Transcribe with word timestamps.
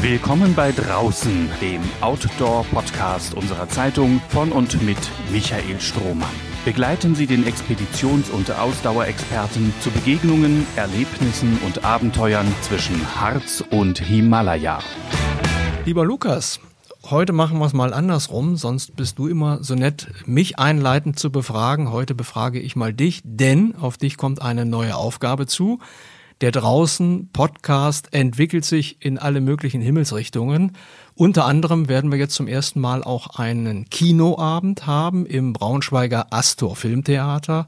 Willkommen 0.00 0.54
bei 0.54 0.70
Draußen, 0.70 1.50
dem 1.60 1.82
Outdoor-Podcast 2.00 3.34
unserer 3.34 3.68
Zeitung 3.68 4.20
von 4.28 4.52
und 4.52 4.80
mit 4.84 4.96
Michael 5.32 5.80
Strohmann. 5.80 6.30
Begleiten 6.64 7.16
Sie 7.16 7.26
den 7.26 7.44
Expeditions- 7.44 8.30
und 8.30 8.48
Ausdauerexperten 8.52 9.74
zu 9.80 9.90
Begegnungen, 9.90 10.64
Erlebnissen 10.76 11.58
und 11.66 11.84
Abenteuern 11.84 12.46
zwischen 12.62 13.20
Harz 13.20 13.64
und 13.70 13.98
Himalaya. 13.98 14.78
Lieber 15.84 16.04
Lukas, 16.04 16.60
heute 17.10 17.32
machen 17.32 17.58
wir 17.58 17.66
es 17.66 17.72
mal 17.72 17.92
andersrum, 17.92 18.54
sonst 18.56 18.94
bist 18.94 19.18
du 19.18 19.26
immer 19.26 19.64
so 19.64 19.74
nett, 19.74 20.06
mich 20.26 20.60
einleitend 20.60 21.18
zu 21.18 21.32
befragen. 21.32 21.90
Heute 21.90 22.14
befrage 22.14 22.60
ich 22.60 22.76
mal 22.76 22.94
dich, 22.94 23.20
denn 23.24 23.74
auf 23.74 23.96
dich 23.96 24.16
kommt 24.16 24.42
eine 24.42 24.64
neue 24.64 24.94
Aufgabe 24.94 25.46
zu. 25.46 25.80
Der 26.40 26.52
draußen 26.52 27.30
Podcast 27.32 28.14
entwickelt 28.14 28.64
sich 28.64 29.04
in 29.04 29.18
alle 29.18 29.40
möglichen 29.40 29.80
Himmelsrichtungen. 29.80 30.76
Unter 31.16 31.46
anderem 31.46 31.88
werden 31.88 32.12
wir 32.12 32.18
jetzt 32.18 32.36
zum 32.36 32.46
ersten 32.46 32.80
Mal 32.80 33.02
auch 33.02 33.38
einen 33.38 33.90
Kinoabend 33.90 34.86
haben 34.86 35.26
im 35.26 35.52
Braunschweiger 35.52 36.28
Astor 36.30 36.76
Filmtheater. 36.76 37.66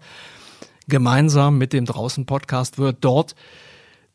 Gemeinsam 0.86 1.58
mit 1.58 1.72
dem 1.72 1.84
draußen 1.84 2.26
Podcast 2.26 2.78
wird 2.78 2.98
dort 3.00 3.34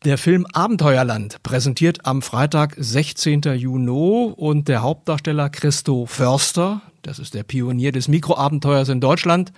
der 0.06 0.18
Film 0.18 0.46
Abenteuerland 0.54 1.44
präsentiert 1.44 2.06
am 2.06 2.22
Freitag, 2.22 2.76
16. 2.78 3.42
Juni 3.56 4.32
und 4.38 4.70
der 4.70 4.84
Hauptdarsteller 4.84 5.50
Christo 5.50 6.06
Förster, 6.06 6.82
das 7.02 7.20
ist 7.20 7.34
der 7.34 7.44
Pionier 7.44 7.92
des 7.92 8.08
Mikroabenteuers 8.08 8.88
in 8.88 9.02
Deutschland, 9.02 9.52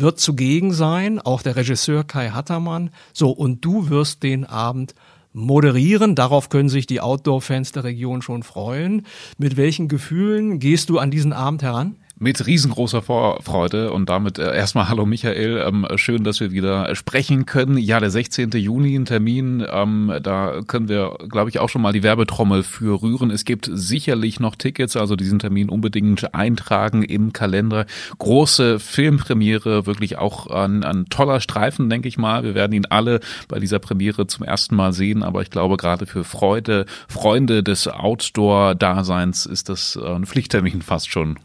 wird 0.00 0.18
zugegen 0.18 0.72
sein, 0.72 1.20
auch 1.20 1.42
der 1.42 1.56
Regisseur 1.56 2.04
Kai 2.04 2.30
Hattermann. 2.30 2.90
So, 3.12 3.30
und 3.30 3.64
du 3.64 3.88
wirst 3.90 4.22
den 4.22 4.44
Abend 4.44 4.94
moderieren. 5.32 6.14
Darauf 6.14 6.48
können 6.48 6.68
sich 6.68 6.86
die 6.86 7.00
Outdoor-Fans 7.00 7.72
der 7.72 7.84
Region 7.84 8.22
schon 8.22 8.42
freuen. 8.42 9.06
Mit 9.38 9.56
welchen 9.56 9.88
Gefühlen 9.88 10.58
gehst 10.58 10.88
du 10.90 10.98
an 10.98 11.10
diesen 11.10 11.32
Abend 11.32 11.62
heran? 11.62 11.96
Mit 12.20 12.46
riesengroßer 12.46 13.02
Vorfreude 13.02 13.92
und 13.92 14.08
damit 14.08 14.38
äh, 14.38 14.54
erstmal 14.54 14.88
Hallo 14.88 15.06
Michael, 15.06 15.64
ähm, 15.66 15.86
schön, 15.96 16.24
dass 16.24 16.40
wir 16.40 16.50
wieder 16.50 16.94
sprechen 16.96 17.46
können. 17.46 17.78
Ja, 17.78 18.00
der 18.00 18.10
16. 18.10 18.50
Juni, 18.50 18.96
ein 18.96 19.04
Termin, 19.04 19.64
ähm, 19.70 20.12
da 20.22 20.60
können 20.66 20.88
wir, 20.88 21.16
glaube 21.28 21.50
ich, 21.50 21.60
auch 21.60 21.68
schon 21.68 21.82
mal 21.82 21.92
die 21.92 22.02
Werbetrommel 22.02 22.64
für 22.64 23.02
rühren. 23.02 23.30
Es 23.30 23.44
gibt 23.44 23.70
sicherlich 23.72 24.40
noch 24.40 24.56
Tickets, 24.56 24.96
also 24.96 25.14
diesen 25.14 25.38
Termin 25.38 25.68
unbedingt 25.68 26.34
eintragen 26.34 27.02
im 27.02 27.32
Kalender. 27.32 27.86
Große 28.18 28.80
Filmpremiere, 28.80 29.86
wirklich 29.86 30.18
auch 30.18 30.48
ein, 30.48 30.82
ein 30.82 31.06
toller 31.06 31.40
Streifen, 31.40 31.88
denke 31.88 32.08
ich 32.08 32.18
mal. 32.18 32.42
Wir 32.42 32.54
werden 32.54 32.72
ihn 32.72 32.86
alle 32.86 33.20
bei 33.46 33.60
dieser 33.60 33.78
Premiere 33.78 34.26
zum 34.26 34.44
ersten 34.44 34.74
Mal 34.74 34.92
sehen, 34.92 35.22
aber 35.22 35.42
ich 35.42 35.50
glaube, 35.50 35.76
gerade 35.76 36.06
für 36.06 36.24
Freude, 36.24 36.86
Freunde 37.06 37.62
des 37.62 37.86
Outdoor-Daseins 37.86 39.46
ist 39.46 39.68
das 39.68 39.96
äh, 39.96 40.04
ein 40.04 40.26
Pflichttermin 40.26 40.82
fast 40.82 41.10
schon. 41.10 41.38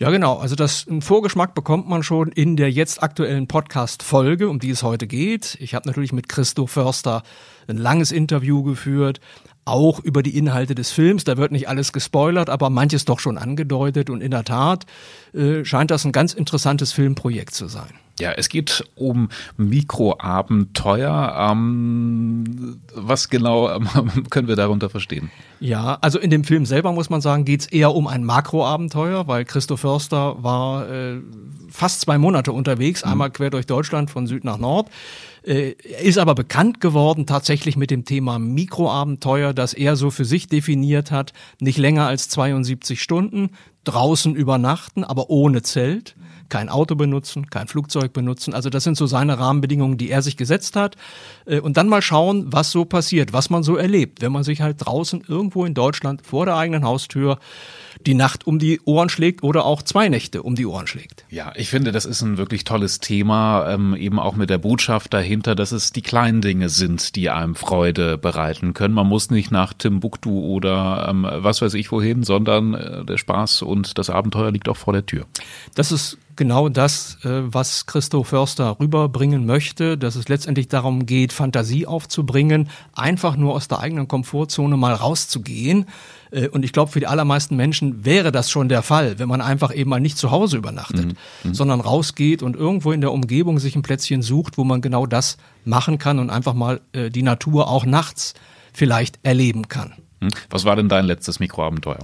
Ja, 0.00 0.08
genau. 0.08 0.38
Also 0.38 0.56
das 0.56 0.88
einen 0.88 1.02
Vorgeschmack 1.02 1.54
bekommt 1.54 1.86
man 1.86 2.02
schon 2.02 2.32
in 2.32 2.56
der 2.56 2.70
jetzt 2.70 3.02
aktuellen 3.02 3.46
Podcast-Folge, 3.46 4.48
um 4.48 4.58
die 4.58 4.70
es 4.70 4.82
heute 4.82 5.06
geht. 5.06 5.58
Ich 5.60 5.74
habe 5.74 5.86
natürlich 5.86 6.14
mit 6.14 6.26
Christo 6.26 6.66
Förster 6.66 7.22
ein 7.68 7.76
langes 7.76 8.10
Interview 8.10 8.62
geführt, 8.62 9.20
auch 9.66 10.00
über 10.00 10.22
die 10.22 10.38
Inhalte 10.38 10.74
des 10.74 10.90
Films. 10.90 11.24
Da 11.24 11.36
wird 11.36 11.52
nicht 11.52 11.68
alles 11.68 11.92
gespoilert, 11.92 12.48
aber 12.48 12.70
manches 12.70 13.04
doch 13.04 13.18
schon 13.18 13.36
angedeutet. 13.36 14.08
Und 14.08 14.22
in 14.22 14.30
der 14.30 14.44
Tat 14.44 14.86
äh, 15.34 15.66
scheint 15.66 15.90
das 15.90 16.06
ein 16.06 16.12
ganz 16.12 16.32
interessantes 16.32 16.94
Filmprojekt 16.94 17.52
zu 17.52 17.68
sein. 17.68 17.92
Ja, 18.20 18.32
es 18.32 18.48
geht 18.48 18.84
um 18.94 19.28
Mikroabenteuer. 19.56 21.50
Ähm, 21.50 22.80
was 22.94 23.28
genau 23.28 23.70
ähm, 23.70 23.88
können 24.30 24.48
wir 24.48 24.56
darunter 24.56 24.90
verstehen? 24.90 25.30
Ja, 25.60 25.98
also 26.00 26.18
in 26.18 26.30
dem 26.30 26.44
Film 26.44 26.66
selber 26.66 26.92
muss 26.92 27.10
man 27.10 27.20
sagen, 27.20 27.44
geht's 27.44 27.66
eher 27.66 27.94
um 27.94 28.06
ein 28.06 28.24
Makroabenteuer, 28.24 29.26
weil 29.26 29.44
Christo 29.44 29.76
Förster 29.76 30.42
war 30.42 30.88
äh, 30.90 31.20
fast 31.70 32.00
zwei 32.02 32.18
Monate 32.18 32.52
unterwegs, 32.52 33.04
mhm. 33.04 33.12
einmal 33.12 33.30
quer 33.30 33.50
durch 33.50 33.66
Deutschland 33.66 34.10
von 34.10 34.26
Süd 34.26 34.44
nach 34.44 34.58
Nord. 34.58 34.88
Äh, 35.42 35.74
er 35.82 36.00
ist 36.00 36.18
aber 36.18 36.34
bekannt 36.34 36.80
geworden 36.80 37.26
tatsächlich 37.26 37.76
mit 37.76 37.90
dem 37.90 38.04
Thema 38.04 38.38
Mikroabenteuer, 38.38 39.54
das 39.54 39.74
er 39.74 39.96
so 39.96 40.10
für 40.10 40.24
sich 40.24 40.48
definiert 40.48 41.10
hat, 41.10 41.32
nicht 41.60 41.78
länger 41.78 42.06
als 42.06 42.28
72 42.28 43.00
Stunden, 43.00 43.50
draußen 43.84 44.34
übernachten, 44.34 45.04
aber 45.04 45.30
ohne 45.30 45.62
Zelt 45.62 46.16
kein 46.50 46.68
Auto 46.68 46.94
benutzen, 46.94 47.48
kein 47.48 47.68
Flugzeug 47.68 48.12
benutzen. 48.12 48.52
Also 48.54 48.68
das 48.68 48.84
sind 48.84 48.96
so 48.96 49.06
seine 49.06 49.38
Rahmenbedingungen, 49.38 49.96
die 49.96 50.10
er 50.10 50.22
sich 50.22 50.36
gesetzt 50.36 50.76
hat. 50.76 50.96
Äh, 51.46 51.60
und 51.60 51.76
dann 51.76 51.88
mal 51.88 52.02
schauen, 52.02 52.52
was 52.52 52.70
so 52.70 52.84
passiert, 52.84 53.32
was 53.32 53.48
man 53.48 53.62
so 53.62 53.76
erlebt, 53.76 54.20
wenn 54.20 54.32
man 54.32 54.44
sich 54.44 54.60
halt 54.60 54.76
draußen 54.80 55.24
irgendwo 55.26 55.64
in 55.64 55.74
Deutschland 55.74 56.26
vor 56.26 56.44
der 56.44 56.56
eigenen 56.56 56.84
Haustür 56.84 57.38
die 58.06 58.14
Nacht 58.14 58.46
um 58.46 58.58
die 58.58 58.80
Ohren 58.84 59.08
schlägt 59.08 59.42
oder 59.42 59.64
auch 59.64 59.82
zwei 59.82 60.08
Nächte 60.08 60.42
um 60.42 60.54
die 60.54 60.66
Ohren 60.66 60.86
schlägt. 60.86 61.24
Ja, 61.30 61.52
ich 61.56 61.68
finde, 61.68 61.92
das 61.92 62.04
ist 62.04 62.22
ein 62.22 62.38
wirklich 62.38 62.64
tolles 62.64 63.00
Thema, 63.00 63.70
ähm, 63.72 63.94
eben 63.94 64.18
auch 64.18 64.36
mit 64.36 64.50
der 64.50 64.58
Botschaft 64.58 65.12
dahinter, 65.12 65.54
dass 65.54 65.72
es 65.72 65.92
die 65.92 66.02
kleinen 66.02 66.40
Dinge 66.40 66.68
sind, 66.68 67.16
die 67.16 67.30
einem 67.30 67.54
Freude 67.54 68.18
bereiten 68.18 68.74
können. 68.74 68.94
Man 68.94 69.06
muss 69.06 69.30
nicht 69.30 69.50
nach 69.50 69.72
Timbuktu 69.72 70.40
oder 70.40 71.06
ähm, 71.08 71.26
was 71.28 71.62
weiß 71.62 71.74
ich 71.74 71.90
wohin, 71.92 72.22
sondern 72.22 72.74
äh, 72.74 73.04
der 73.04 73.18
Spaß 73.18 73.62
und 73.62 73.98
das 73.98 74.10
Abenteuer 74.10 74.50
liegt 74.50 74.68
auch 74.68 74.76
vor 74.76 74.92
der 74.92 75.06
Tür. 75.06 75.26
Das 75.74 75.92
ist 75.92 76.18
genau 76.36 76.70
das, 76.70 77.18
äh, 77.22 77.42
was 77.52 77.84
Christo 77.84 78.24
Förster 78.24 78.76
rüberbringen 78.80 79.44
möchte, 79.44 79.98
dass 79.98 80.16
es 80.16 80.28
letztendlich 80.28 80.68
darum 80.68 81.04
geht, 81.04 81.34
Fantasie 81.34 81.86
aufzubringen, 81.86 82.70
einfach 82.94 83.36
nur 83.36 83.54
aus 83.54 83.68
der 83.68 83.80
eigenen 83.80 84.08
Komfortzone 84.08 84.78
mal 84.78 84.94
rauszugehen. 84.94 85.84
Äh, 86.30 86.48
und 86.48 86.64
ich 86.64 86.72
glaube, 86.72 86.90
für 86.90 87.00
die 87.00 87.06
allermeisten 87.06 87.56
Menschen 87.56 88.04
wäre 88.04 88.32
das 88.32 88.50
schon 88.50 88.68
der 88.68 88.82
Fall, 88.82 89.18
wenn 89.18 89.28
man 89.28 89.40
einfach 89.40 89.74
eben 89.74 89.90
mal 89.90 90.00
nicht 90.00 90.18
zu 90.18 90.30
Hause 90.30 90.56
übernachtet, 90.56 91.06
mhm. 91.06 91.16
mhm. 91.44 91.54
sondern 91.54 91.80
rausgeht 91.80 92.42
und 92.42 92.56
irgendwo 92.56 92.92
in 92.92 93.00
der 93.00 93.12
Umgebung 93.12 93.58
sich 93.58 93.76
ein 93.76 93.82
Plätzchen 93.82 94.22
sucht, 94.22 94.58
wo 94.58 94.64
man 94.64 94.80
genau 94.80 95.06
das 95.06 95.36
machen 95.64 95.98
kann 95.98 96.18
und 96.18 96.30
einfach 96.30 96.54
mal 96.54 96.80
äh, 96.92 97.10
die 97.10 97.22
Natur 97.22 97.68
auch 97.68 97.84
nachts 97.84 98.34
vielleicht 98.72 99.18
erleben 99.22 99.68
kann. 99.68 99.94
Mhm. 100.20 100.30
Was 100.50 100.64
war 100.64 100.76
denn 100.76 100.88
dein 100.88 101.06
letztes 101.06 101.40
Mikroabenteuer? 101.40 101.98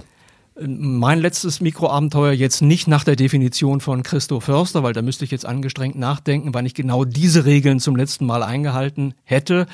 Mein 0.59 1.19
letztes 1.19 1.61
Mikroabenteuer 1.61 2.31
jetzt 2.31 2.61
nicht 2.61 2.87
nach 2.87 3.03
der 3.03 3.15
Definition 3.15 3.79
von 3.79 4.01
Christo 4.01 4.39
Förster, 4.39 4.81
weil 4.81 4.93
da 4.93 5.03
müsste 5.03 5.23
ich 5.23 5.29
jetzt 5.29 5.45
angestrengt 5.45 5.95
nachdenken, 5.97 6.53
wann 6.53 6.65
ich 6.65 6.73
genau 6.73 7.05
diese 7.05 7.45
Regeln 7.45 7.79
zum 7.79 7.95
letzten 7.95 8.25
Mal 8.25 8.41
eingehalten 8.41 9.13
hätte. 9.23 9.67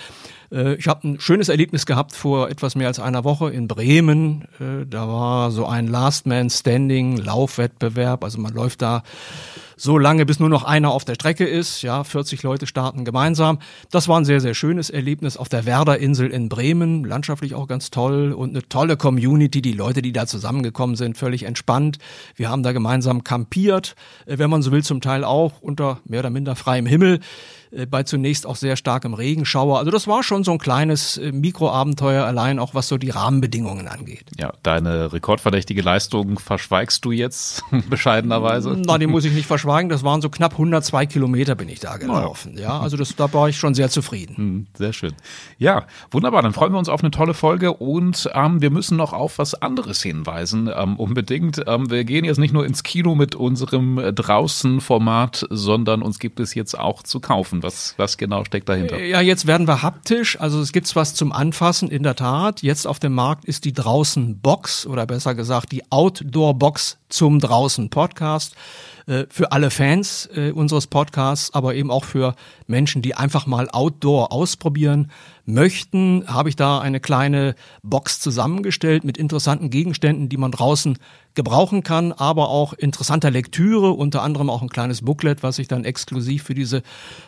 Äh, 0.51 0.75
ich 0.75 0.87
habe 0.89 1.07
ein 1.07 1.19
schönes 1.21 1.47
Erlebnis 1.47 1.85
gehabt 1.85 2.13
vor 2.13 2.49
etwas 2.49 2.75
mehr 2.75 2.87
als 2.87 2.99
einer 2.99 3.23
Woche 3.23 3.49
in 3.49 3.69
Bremen. 3.69 4.43
Äh, 4.59 4.85
da 4.89 5.07
war 5.07 5.51
so 5.51 5.65
ein 5.65 5.87
Last 5.87 6.25
Man 6.25 6.49
Standing 6.49 7.15
Laufwettbewerb. 7.15 8.23
Also 8.23 8.39
man 8.39 8.53
läuft 8.53 8.81
da 8.81 9.03
so 9.83 9.97
lange, 9.97 10.25
bis 10.25 10.39
nur 10.39 10.47
noch 10.47 10.63
einer 10.63 10.91
auf 10.91 11.03
der 11.03 11.15
Strecke 11.15 11.43
ist. 11.43 11.81
Ja, 11.81 12.05
40 12.05 12.41
Leute 12.41 12.67
starten 12.67 13.03
gemeinsam. 13.03 13.59
Das 13.91 14.07
war 14.07 14.17
ein 14.17 14.23
sehr, 14.23 14.39
sehr 14.39 14.53
schönes 14.53 14.89
Erlebnis 14.89 15.35
auf 15.35 15.49
der 15.49 15.65
Werderinsel 15.65 16.29
in 16.29 16.47
Bremen. 16.47 17.03
Landschaftlich 17.03 17.53
auch 17.53 17.67
ganz 17.67 17.91
toll 17.91 18.31
und 18.31 18.51
eine 18.51 18.65
tolle 18.69 18.95
Community. 18.95 19.61
Die 19.61 19.73
Leute, 19.73 20.01
die 20.01 20.13
da 20.13 20.25
zusammengekommen 20.25 20.95
sind, 20.95 21.17
völlig 21.17 21.43
entspannt. 21.43 21.97
Wir 22.35 22.49
haben 22.49 22.63
da 22.63 22.71
gemeinsam 22.71 23.25
kampiert, 23.25 23.95
äh, 24.25 24.37
wenn 24.37 24.49
man 24.49 24.61
so 24.61 24.71
will, 24.71 24.83
zum 24.83 25.01
Teil 25.01 25.25
auch 25.25 25.61
unter 25.61 25.99
mehr 26.05 26.21
oder 26.21 26.29
minder 26.29 26.55
freiem 26.55 26.85
Himmel. 26.85 27.19
Äh, 27.75 27.85
bei 27.85 28.03
zunächst 28.03 28.45
auch 28.45 28.55
sehr 28.55 28.75
starkem 28.75 29.13
Regenschauer. 29.13 29.79
Also 29.79 29.91
das 29.91 30.07
war 30.07 30.23
schon 30.23 30.43
so 30.43 30.51
ein 30.51 30.57
kleines 30.57 31.17
äh, 31.17 31.31
Mikroabenteuer 31.31 32.25
allein, 32.25 32.59
auch 32.59 32.73
was 32.73 32.87
so 32.87 32.97
die 32.97 33.09
Rahmenbedingungen 33.09 33.87
angeht. 33.87 34.25
Ja, 34.37 34.53
deine 34.63 35.11
rekordverdächtige 35.13 35.81
Leistung 35.81 36.39
verschweigst 36.39 37.03
du 37.05 37.11
jetzt 37.11 37.63
bescheidenerweise? 37.89 38.77
Na, 38.85 38.97
die 38.97 39.07
muss 39.07 39.25
ich 39.25 39.33
nicht 39.33 39.47
verschweigen. 39.47 39.89
Das 39.89 40.03
waren 40.03 40.21
so 40.21 40.29
knapp 40.29 40.53
102 40.53 41.05
Kilometer 41.07 41.55
bin 41.55 41.69
ich 41.69 41.79
da 41.79 41.97
gelaufen. 41.97 42.57
Ja, 42.57 42.79
also 42.79 42.97
das, 42.97 43.15
da 43.15 43.31
war 43.33 43.49
ich 43.49 43.57
schon 43.57 43.73
sehr 43.73 43.89
zufrieden. 43.89 44.37
Hm, 44.37 44.67
sehr 44.75 44.93
schön. 44.93 45.13
Ja, 45.57 45.85
wunderbar. 46.11 46.41
Dann 46.41 46.53
freuen 46.53 46.73
wir 46.73 46.79
uns 46.79 46.89
auf 46.89 47.01
eine 47.01 47.11
tolle 47.11 47.33
Folge 47.33 47.73
und 47.73 48.29
ähm, 48.33 48.61
wir 48.61 48.69
müssen 48.69 48.97
noch 48.97 49.13
auf 49.13 49.39
was 49.39 49.55
anderes 49.55 50.01
hinweisen. 50.01 50.69
Ähm, 50.75 50.97
unbedingt. 50.97 51.63
Ähm, 51.65 51.89
wir 51.89 52.03
gehen 52.03 52.25
jetzt 52.25 52.39
nicht 52.39 52.53
nur 52.53 52.65
ins 52.65 52.83
Kino 52.83 53.15
mit 53.15 53.35
unserem 53.35 53.97
äh, 53.97 54.13
Draußen-Format, 54.13 55.47
sondern 55.49 56.01
uns 56.01 56.19
gibt 56.19 56.39
es 56.39 56.53
jetzt 56.53 56.77
auch 56.77 57.03
zu 57.03 57.19
kaufen. 57.19 57.62
Was, 57.63 57.95
was 57.97 58.17
genau 58.17 58.43
steckt 58.45 58.69
dahinter? 58.69 58.99
Ja, 58.99 59.21
jetzt 59.21 59.47
werden 59.47 59.67
wir 59.67 59.81
haptisch. 59.81 60.39
Also 60.39 60.61
es 60.61 60.71
gibt 60.71 60.93
was 60.95 61.13
zum 61.13 61.31
Anfassen, 61.31 61.89
in 61.89 62.03
der 62.03 62.15
Tat. 62.15 62.61
Jetzt 62.61 62.85
auf 62.85 62.99
dem 62.99 63.13
Markt 63.13 63.45
ist 63.45 63.65
die 63.65 63.73
Draußen 63.73 64.39
Box 64.39 64.85
oder 64.85 65.05
besser 65.05 65.33
gesagt 65.35 65.71
die 65.71 65.89
Outdoor 65.91 66.53
Box 66.55 66.97
zum 67.09 67.39
Draußen 67.39 67.89
Podcast. 67.89 68.55
Äh, 69.05 69.25
für 69.29 69.51
alle 69.51 69.69
Fans 69.69 70.29
äh, 70.33 70.51
unseres 70.51 70.87
Podcasts, 70.87 71.53
aber 71.53 71.75
eben 71.75 71.91
auch 71.91 72.05
für 72.05 72.35
Menschen, 72.67 73.01
die 73.01 73.15
einfach 73.15 73.45
mal 73.47 73.69
Outdoor 73.69 74.31
ausprobieren 74.31 75.11
möchten, 75.45 76.23
habe 76.27 76.47
ich 76.47 76.55
da 76.55 76.79
eine 76.79 77.01
kleine 77.01 77.55
Box 77.81 78.21
zusammengestellt 78.21 79.03
mit 79.03 79.17
interessanten 79.17 79.69
Gegenständen, 79.69 80.29
die 80.29 80.37
man 80.37 80.51
draußen 80.51 80.97
gebrauchen 81.33 81.83
kann, 81.83 82.13
aber 82.13 82.49
auch 82.49 82.71
interessanter 82.71 83.29
Lektüre, 83.29 83.91
unter 83.91 84.21
anderem 84.21 84.49
auch 84.49 84.61
ein 84.61 84.69
kleines 84.69 85.01
Booklet, 85.01 85.43
was 85.43 85.59
ich 85.59 85.67
dann 85.67 85.83
exklusiv 85.83 86.43
für 86.43 86.53
diese 86.53 86.81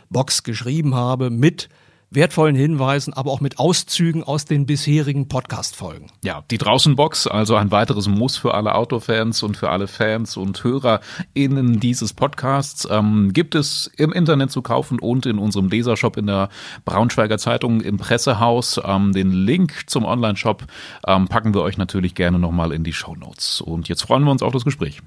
Box 0.09 0.43
geschrieben 0.43 0.95
habe, 0.95 1.29
mit 1.29 1.67
wertvollen 2.11 2.55
Hinweisen, 2.55 3.13
aber 3.13 3.31
auch 3.31 3.41
mit 3.41 3.59
Auszügen 3.59 4.23
aus 4.23 4.45
den 4.45 4.65
bisherigen 4.65 5.27
Podcast-Folgen. 5.27 6.07
Ja, 6.23 6.43
die 6.49 6.57
Draußenbox, 6.57 7.27
also 7.27 7.55
ein 7.55 7.71
weiteres 7.71 8.07
Muss 8.07 8.37
für 8.37 8.53
alle 8.53 8.75
Autofans 8.75 9.43
und 9.43 9.57
für 9.57 9.69
alle 9.69 9.87
Fans 9.87 10.37
und 10.37 10.63
HörerInnen 10.63 11.79
dieses 11.79 12.13
Podcasts, 12.13 12.87
ähm, 12.89 13.33
gibt 13.33 13.55
es 13.55 13.91
im 13.97 14.13
Internet 14.13 14.51
zu 14.51 14.61
kaufen 14.61 14.99
und 14.99 15.25
in 15.25 15.37
unserem 15.37 15.69
Lesershop 15.69 16.17
in 16.17 16.27
der 16.27 16.49
Braunschweiger 16.85 17.37
Zeitung 17.37 17.81
im 17.81 17.97
Pressehaus. 17.97 18.79
Ähm, 18.83 19.13
den 19.13 19.31
Link 19.31 19.83
zum 19.87 20.05
Online-Shop 20.05 20.65
ähm, 21.07 21.27
packen 21.27 21.53
wir 21.53 21.61
euch 21.61 21.77
natürlich 21.77 22.15
gerne 22.15 22.39
nochmal 22.39 22.71
in 22.71 22.83
die 22.83 22.93
Show 22.93 23.15
Notes. 23.15 23.61
Und 23.61 23.89
jetzt 23.89 24.03
freuen 24.03 24.23
wir 24.23 24.31
uns 24.31 24.41
auf 24.41 24.53
das 24.53 24.63
Gespräch. 24.63 25.01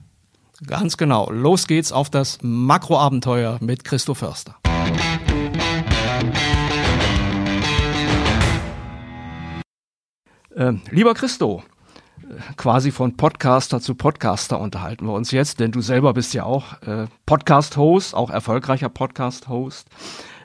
Ganz 0.67 0.97
genau. 0.97 1.31
Los 1.31 1.67
geht's 1.67 1.93
auf 1.93 2.11
das 2.11 2.39
Makroabenteuer 2.43 3.59
mit 3.61 3.85
Christo 3.85 4.15
Förster. 4.15 4.57
Äh, 10.59 10.73
lieber 10.91 11.15
Christo, 11.15 11.63
quasi 12.57 12.91
von 12.91 13.17
Podcaster 13.17 13.81
zu 13.81 13.95
Podcaster 13.95 14.59
unterhalten 14.59 15.07
wir 15.07 15.13
uns 15.13 15.31
jetzt, 15.31 15.61
denn 15.61 15.71
du 15.71 15.81
selber 15.81 16.15
bist 16.15 16.35
ja 16.35 16.43
auch 16.43 16.83
äh, 16.83 17.07
Podcast-Host, 17.27 18.13
auch 18.13 18.29
erfolgreicher 18.29 18.89
Podcast-Host. 18.89 19.87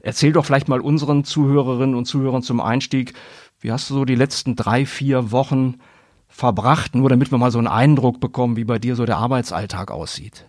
Erzähl 0.04 0.32
doch 0.32 0.46
vielleicht 0.46 0.68
mal 0.68 0.82
unseren 0.82 1.24
Zuhörerinnen 1.24 1.96
und 1.96 2.06
Zuhörern 2.06 2.44
zum 2.44 2.62
Einstieg, 2.62 3.16
wie 3.60 3.72
hast 3.72 3.90
du 3.90 3.96
so 3.96 4.06
die 4.06 4.14
letzten 4.14 4.56
drei, 4.56 4.86
vier 4.86 5.32
Wochen 5.32 5.80
verbracht, 6.28 6.94
nur 6.94 7.10
damit 7.10 7.32
wir 7.32 7.40
mal 7.40 7.50
so 7.50 7.58
einen 7.58 7.68
Eindruck 7.68 8.20
bekommen, 8.20 8.56
wie 8.56 8.66
bei 8.66 8.78
dir 8.78 8.96
so 8.96 9.06
der 9.06 9.18
Arbeitsalltag 9.18 9.90
aussieht? 9.90 10.46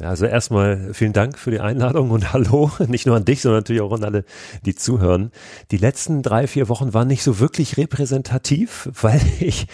Also 0.00 0.26
erstmal 0.26 0.92
vielen 0.92 1.14
Dank 1.14 1.38
für 1.38 1.50
die 1.50 1.60
Einladung 1.60 2.10
und 2.10 2.32
hallo, 2.32 2.70
nicht 2.88 3.06
nur 3.06 3.16
an 3.16 3.24
dich, 3.24 3.40
sondern 3.40 3.60
natürlich 3.60 3.80
auch 3.80 3.92
an 3.92 4.04
alle, 4.04 4.24
die 4.66 4.74
zuhören. 4.74 5.30
Die 5.70 5.78
letzten 5.78 6.22
drei, 6.22 6.46
vier 6.46 6.68
Wochen 6.68 6.92
waren 6.92 7.08
nicht 7.08 7.22
so 7.22 7.38
wirklich 7.38 7.78
repräsentativ, 7.78 8.90
weil 9.00 9.20
ich, 9.40 9.66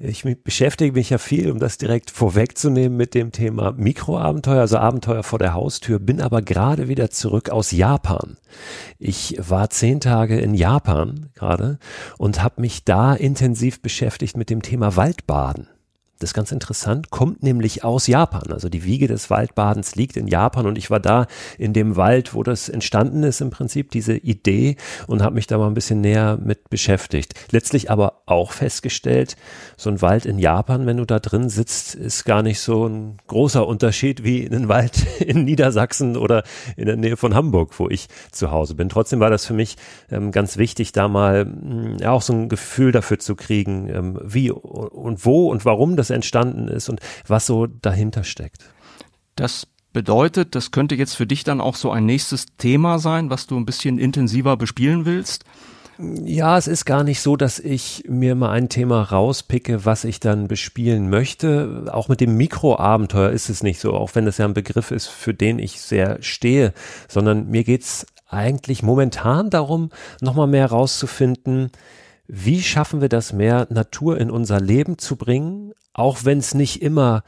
ich 0.00 0.24
beschäftige 0.42 0.92
mich 0.92 1.10
ja 1.10 1.18
viel, 1.18 1.50
um 1.50 1.58
das 1.58 1.76
direkt 1.76 2.10
vorwegzunehmen 2.10 2.96
mit 2.96 3.14
dem 3.14 3.30
Thema 3.30 3.72
Mikroabenteuer, 3.72 4.60
also 4.60 4.78
Abenteuer 4.78 5.22
vor 5.22 5.38
der 5.38 5.52
Haustür, 5.52 5.98
bin 5.98 6.20
aber 6.20 6.40
gerade 6.40 6.88
wieder 6.88 7.10
zurück 7.10 7.50
aus 7.50 7.70
Japan. 7.70 8.38
Ich 8.98 9.36
war 9.38 9.68
zehn 9.70 10.00
Tage 10.00 10.38
in 10.40 10.54
Japan 10.54 11.28
gerade 11.34 11.78
und 12.16 12.42
habe 12.42 12.62
mich 12.62 12.84
da 12.84 13.14
intensiv 13.14 13.82
beschäftigt 13.82 14.36
mit 14.36 14.48
dem 14.48 14.62
Thema 14.62 14.96
Waldbaden. 14.96 15.68
Das 16.18 16.30
ist 16.30 16.34
ganz 16.34 16.50
interessant, 16.50 17.10
kommt 17.10 17.44
nämlich 17.44 17.84
aus 17.84 18.08
Japan. 18.08 18.50
Also 18.50 18.68
die 18.68 18.82
Wiege 18.82 19.06
des 19.06 19.30
Waldbadens 19.30 19.94
liegt 19.94 20.16
in 20.16 20.26
Japan 20.26 20.66
und 20.66 20.76
ich 20.76 20.90
war 20.90 20.98
da 20.98 21.28
in 21.58 21.72
dem 21.72 21.94
Wald, 21.94 22.34
wo 22.34 22.42
das 22.42 22.68
entstanden 22.68 23.22
ist 23.22 23.40
im 23.40 23.50
Prinzip, 23.50 23.92
diese 23.92 24.16
Idee 24.16 24.76
und 25.06 25.22
habe 25.22 25.36
mich 25.36 25.46
da 25.46 25.58
mal 25.58 25.68
ein 25.68 25.74
bisschen 25.74 26.00
näher 26.00 26.36
mit 26.42 26.70
beschäftigt. 26.70 27.34
Letztlich 27.52 27.88
aber 27.92 28.22
auch 28.26 28.50
festgestellt, 28.50 29.36
so 29.76 29.90
ein 29.90 30.02
Wald 30.02 30.26
in 30.26 30.40
Japan, 30.40 30.86
wenn 30.86 30.96
du 30.96 31.04
da 31.04 31.20
drin 31.20 31.48
sitzt, 31.48 31.94
ist 31.94 32.24
gar 32.24 32.42
nicht 32.42 32.58
so 32.60 32.88
ein 32.88 33.18
großer 33.28 33.64
Unterschied 33.64 34.24
wie 34.24 34.40
in 34.40 34.54
ein 34.54 34.68
Wald 34.68 35.06
in 35.20 35.44
Niedersachsen 35.44 36.16
oder 36.16 36.42
in 36.76 36.86
der 36.86 36.96
Nähe 36.96 37.16
von 37.16 37.36
Hamburg, 37.36 37.78
wo 37.78 37.88
ich 37.88 38.08
zu 38.32 38.50
Hause 38.50 38.74
bin. 38.74 38.88
Trotzdem 38.88 39.20
war 39.20 39.30
das 39.30 39.46
für 39.46 39.54
mich 39.54 39.76
ähm, 40.10 40.32
ganz 40.32 40.56
wichtig, 40.56 40.90
da 40.90 41.06
mal 41.06 41.44
mh, 41.44 41.98
ja, 42.00 42.10
auch 42.10 42.22
so 42.22 42.32
ein 42.32 42.48
Gefühl 42.48 42.90
dafür 42.90 43.20
zu 43.20 43.36
kriegen, 43.36 43.88
ähm, 43.88 44.18
wie 44.24 44.50
und 44.50 45.24
wo 45.24 45.48
und 45.48 45.64
warum 45.64 45.94
das 45.94 46.07
das 46.08 46.14
entstanden 46.14 46.68
ist 46.68 46.88
und 46.88 47.00
was 47.26 47.46
so 47.46 47.66
dahinter 47.66 48.24
steckt. 48.24 48.64
Das 49.36 49.66
bedeutet, 49.92 50.54
das 50.54 50.70
könnte 50.70 50.94
jetzt 50.94 51.14
für 51.14 51.26
dich 51.26 51.44
dann 51.44 51.60
auch 51.60 51.76
so 51.76 51.90
ein 51.90 52.06
nächstes 52.06 52.46
Thema 52.58 52.98
sein, 52.98 53.30
was 53.30 53.46
du 53.46 53.56
ein 53.56 53.66
bisschen 53.66 53.98
intensiver 53.98 54.56
bespielen 54.56 55.06
willst. 55.06 55.44
Ja, 55.98 56.56
es 56.56 56.68
ist 56.68 56.84
gar 56.84 57.02
nicht 57.02 57.20
so, 57.20 57.36
dass 57.36 57.58
ich 57.58 58.04
mir 58.06 58.36
mal 58.36 58.50
ein 58.50 58.68
Thema 58.68 59.02
rauspicke, 59.02 59.84
was 59.84 60.04
ich 60.04 60.20
dann 60.20 60.46
bespielen 60.46 61.10
möchte. 61.10 61.86
Auch 61.92 62.06
mit 62.06 62.20
dem 62.20 62.36
Mikroabenteuer 62.36 63.30
ist 63.30 63.48
es 63.48 63.64
nicht 63.64 63.80
so, 63.80 63.94
auch 63.94 64.14
wenn 64.14 64.24
das 64.24 64.38
ja 64.38 64.44
ein 64.44 64.54
Begriff 64.54 64.92
ist, 64.92 65.08
für 65.08 65.34
den 65.34 65.58
ich 65.58 65.80
sehr 65.80 66.22
stehe, 66.22 66.72
sondern 67.08 67.48
mir 67.48 67.64
geht's 67.64 68.06
eigentlich 68.28 68.84
momentan 68.84 69.50
darum, 69.50 69.90
nochmal 70.20 70.46
mehr 70.46 70.66
rauszufinden, 70.66 71.72
wie 72.28 72.62
schaffen 72.62 73.00
wir 73.00 73.08
das 73.08 73.32
mehr, 73.32 73.66
Natur 73.70 74.20
in 74.20 74.30
unser 74.30 74.60
Leben 74.60 74.98
zu 74.98 75.16
bringen, 75.16 75.72
auch 75.94 76.24
wenn 76.24 76.38
es 76.38 76.54
nicht 76.54 76.82
immer 76.82 77.24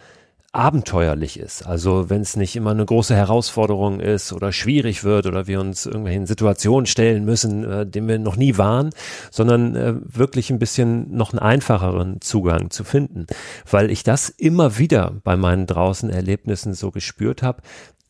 abenteuerlich 0.52 1.38
ist. 1.38 1.64
Also 1.64 2.11
wenn 2.11 2.23
es 2.23 2.37
nicht 2.37 2.56
immer 2.56 2.73
eine 2.73 2.85
große 2.85 3.14
Herausforderung 3.14 4.00
ist 4.00 4.32
oder 4.32 4.52
schwierig 4.52 5.05
wird 5.05 5.26
oder 5.26 5.47
wir 5.47 5.61
uns 5.61 5.87
irgendwelchen 5.87 6.26
Situationen 6.26 6.87
stellen 6.87 7.25
müssen, 7.25 7.64
äh, 7.64 7.87
denen 7.87 8.08
wir 8.08 8.19
noch 8.19 8.37
nie 8.37 8.58
waren, 8.58 8.91
sondern 9.31 9.76
äh, 9.76 9.94
wirklich 10.02 10.50
ein 10.50 10.58
bisschen 10.58 11.14
noch 11.17 11.32
einen 11.32 11.38
einfacheren 11.38 12.20
Zugang 12.20 12.70
zu 12.70 12.82
finden. 12.82 13.26
Weil 13.70 13.91
ich 13.91 14.02
das 14.02 14.29
immer 14.29 14.76
wieder 14.76 15.14
bei 15.23 15.37
meinen 15.37 15.67
draußen 15.67 16.11
Erlebnissen 16.11 16.75
so 16.75 16.91
gespürt 16.91 17.43
habe, 17.44 17.62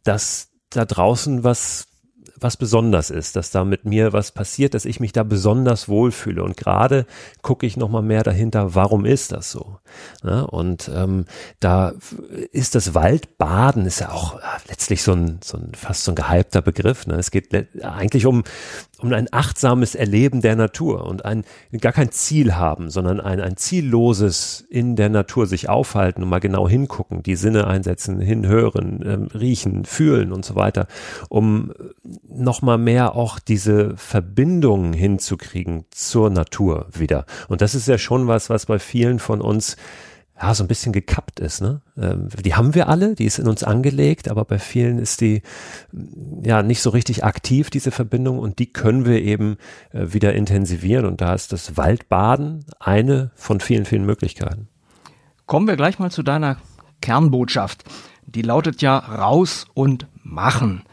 dass 0.03 0.49
da 0.71 0.87
draußen 0.87 1.45
was 1.45 1.90
was 2.43 2.57
besonders 2.57 3.11
ist, 3.11 3.37
dass 3.37 3.51
da 3.51 3.65
mit 3.65 3.85
mir 3.85 4.13
was 4.13 4.33
passiert, 4.33 4.75
dass 4.75 4.85
ich 4.85 5.01
mich 5.01 5.13
da 5.13 5.23
besonders 5.23 5.89
wohlfühle. 5.89 6.43
Und 6.43 6.57
gerade 6.57 7.07
gucke 7.43 7.67
ich 7.67 7.77
nochmal 7.77 8.03
mehr 8.03 8.23
dahinter, 8.23 8.75
warum 8.75 9.05
ist 9.05 9.33
das 9.33 9.51
so? 9.51 9.79
Ja, 10.23 10.43
und 10.43 10.91
ähm, 10.95 11.25
da 11.61 11.93
ist 12.53 12.75
das 12.75 12.95
Waldbaden, 12.95 13.87
ist 13.87 14.01
ja 14.01 14.11
auch 14.11 14.41
letztlich 14.69 15.03
so 15.03 15.13
ein, 15.13 15.41
so 15.43 15.57
ein 15.57 15.73
fast 15.75 16.05
so 16.05 16.13
ein 16.13 16.15
gehypter 16.15 16.63
Begriff. 16.63 17.07
Ne? 17.07 17.15
Es 17.15 17.31
geht 17.31 17.55
eigentlich 17.83 18.27
um, 18.27 18.45
um 19.03 19.13
ein 19.13 19.29
achtsames 19.31 19.95
Erleben 19.95 20.41
der 20.41 20.57
Natur 20.57 21.07
und 21.07 21.25
ein 21.25 21.45
gar 21.81 21.93
kein 21.93 22.11
Ziel 22.11 22.55
haben, 22.55 22.91
sondern 22.91 23.21
ein, 23.21 23.41
ein 23.41 23.57
zielloses 23.57 24.67
in 24.69 24.97
der 24.97 25.09
Natur 25.09 25.47
sich 25.47 25.69
aufhalten 25.69 26.23
und 26.23 26.29
mal 26.29 26.41
genau 26.41 26.69
hingucken, 26.69 27.23
die 27.23 27.37
Sinne 27.37 27.67
einsetzen, 27.67 28.21
hinhören, 28.21 29.01
ähm, 29.05 29.29
riechen, 29.33 29.85
fühlen 29.85 30.33
und 30.33 30.45
so 30.45 30.55
weiter, 30.55 30.87
um 31.29 31.73
nochmal 32.29 32.79
mehr 32.79 33.15
auch 33.15 33.39
diese 33.39 33.97
Verbindung 33.97 34.93
hinzukriegen 34.93 35.85
zur 35.91 36.31
Natur 36.31 36.87
wieder. 36.93 37.27
Und 37.49 37.63
das 37.63 37.75
ist 37.75 37.89
ja 37.89 37.99
schon 37.99 38.27
was, 38.27 38.51
was 38.51 38.67
bei 38.67 38.79
vielen 38.79 39.19
von 39.19 39.41
uns 39.41 39.77
ja, 40.41 40.55
so 40.55 40.65
ein 40.65 40.69
bisschen 40.69 40.93
gekappt 40.93 41.39
ist. 41.41 41.61
Ne? 41.61 41.83
Ähm, 41.99 42.29
die 42.45 42.55
haben 42.55 42.75
wir 42.75 42.89
alle, 42.89 43.15
die 43.15 43.27
ist 43.27 43.39
in 43.39 43.49
uns 43.49 43.63
angelegt, 43.63 44.29
aber 44.29 44.45
bei 44.45 44.59
vielen 44.59 44.99
ist 44.99 45.21
die 45.21 45.43
ja 46.43 46.63
nicht 46.63 46.81
so 46.81 46.91
richtig 46.91 47.25
aktiv, 47.25 47.69
diese 47.71 47.91
Verbindung, 47.91 48.39
und 48.39 48.59
die 48.59 48.73
können 48.73 49.05
wir 49.05 49.21
eben 49.21 49.59
äh, 49.93 50.13
wieder 50.13 50.35
intensivieren. 50.35 51.05
Und 51.05 51.21
da 51.21 51.35
ist 51.35 51.53
das 51.53 51.77
Waldbaden 51.77 52.65
eine 52.79 53.31
von 53.35 53.61
vielen, 53.61 53.85
vielen 53.85 54.07
Möglichkeiten. 54.07 54.69
Kommen 55.47 55.67
wir 55.67 55.77
gleich 55.77 55.99
mal 55.99 56.11
zu 56.11 56.23
deiner 56.23 56.57
Kernbotschaft. 57.03 57.85
Die 58.27 58.43
lautet 58.43 58.81
ja 58.83 58.97
raus 58.97 59.67
und 59.75 60.07
machen. 60.23 60.85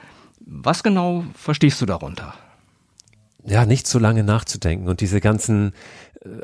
Was 0.46 0.84
genau 0.84 1.24
verstehst 1.36 1.80
du 1.82 1.86
darunter? 1.86 2.34
Ja, 3.46 3.66
nicht 3.66 3.88
zu 3.88 3.98
lange 3.98 4.24
nachzudenken 4.24 4.90
und 4.90 5.00
diese 5.00 5.22
ganzen 5.22 5.72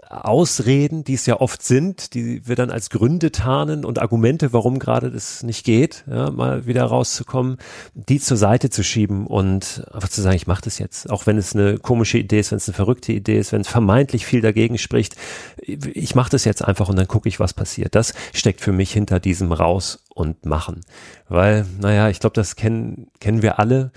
Ausreden, 0.09 1.03
die 1.03 1.15
es 1.15 1.25
ja 1.25 1.39
oft 1.39 1.63
sind, 1.63 2.13
die 2.13 2.47
wir 2.47 2.55
dann 2.55 2.69
als 2.69 2.89
Gründe 2.89 3.31
tarnen 3.31 3.85
und 3.85 3.99
Argumente, 3.99 4.53
warum 4.53 4.79
gerade 4.79 5.09
das 5.09 5.43
nicht 5.43 5.65
geht, 5.65 6.03
ja, 6.07 6.29
mal 6.31 6.65
wieder 6.65 6.83
rauszukommen, 6.83 7.57
die 7.93 8.19
zur 8.19 8.37
Seite 8.37 8.69
zu 8.69 8.83
schieben 8.83 9.25
und 9.25 9.85
einfach 9.91 10.09
zu 10.09 10.21
sagen, 10.21 10.35
ich 10.35 10.47
mache 10.47 10.61
das 10.63 10.79
jetzt, 10.79 11.09
auch 11.09 11.25
wenn 11.25 11.37
es 11.37 11.55
eine 11.55 11.79
komische 11.79 12.17
Idee 12.17 12.39
ist, 12.39 12.51
wenn 12.51 12.57
es 12.57 12.67
eine 12.67 12.75
verrückte 12.75 13.13
Idee 13.13 13.39
ist, 13.39 13.51
wenn 13.51 13.61
es 13.61 13.67
vermeintlich 13.67 14.25
viel 14.25 14.41
dagegen 14.41 14.77
spricht, 14.77 15.15
ich 15.61 16.15
mache 16.15 16.29
das 16.29 16.45
jetzt 16.45 16.63
einfach 16.63 16.89
und 16.89 16.95
dann 16.95 17.07
gucke 17.07 17.27
ich, 17.27 17.39
was 17.39 17.53
passiert. 17.53 17.95
Das 17.95 18.13
steckt 18.33 18.61
für 18.61 18.71
mich 18.71 18.93
hinter 18.93 19.19
diesem 19.19 19.51
raus 19.51 20.03
und 20.09 20.45
machen, 20.45 20.81
weil, 21.27 21.65
naja, 21.79 22.09
ich 22.09 22.19
glaube, 22.19 22.35
das 22.35 22.55
kennen 22.55 23.07
kennen 23.19 23.41
wir 23.41 23.59
alle, 23.59 23.91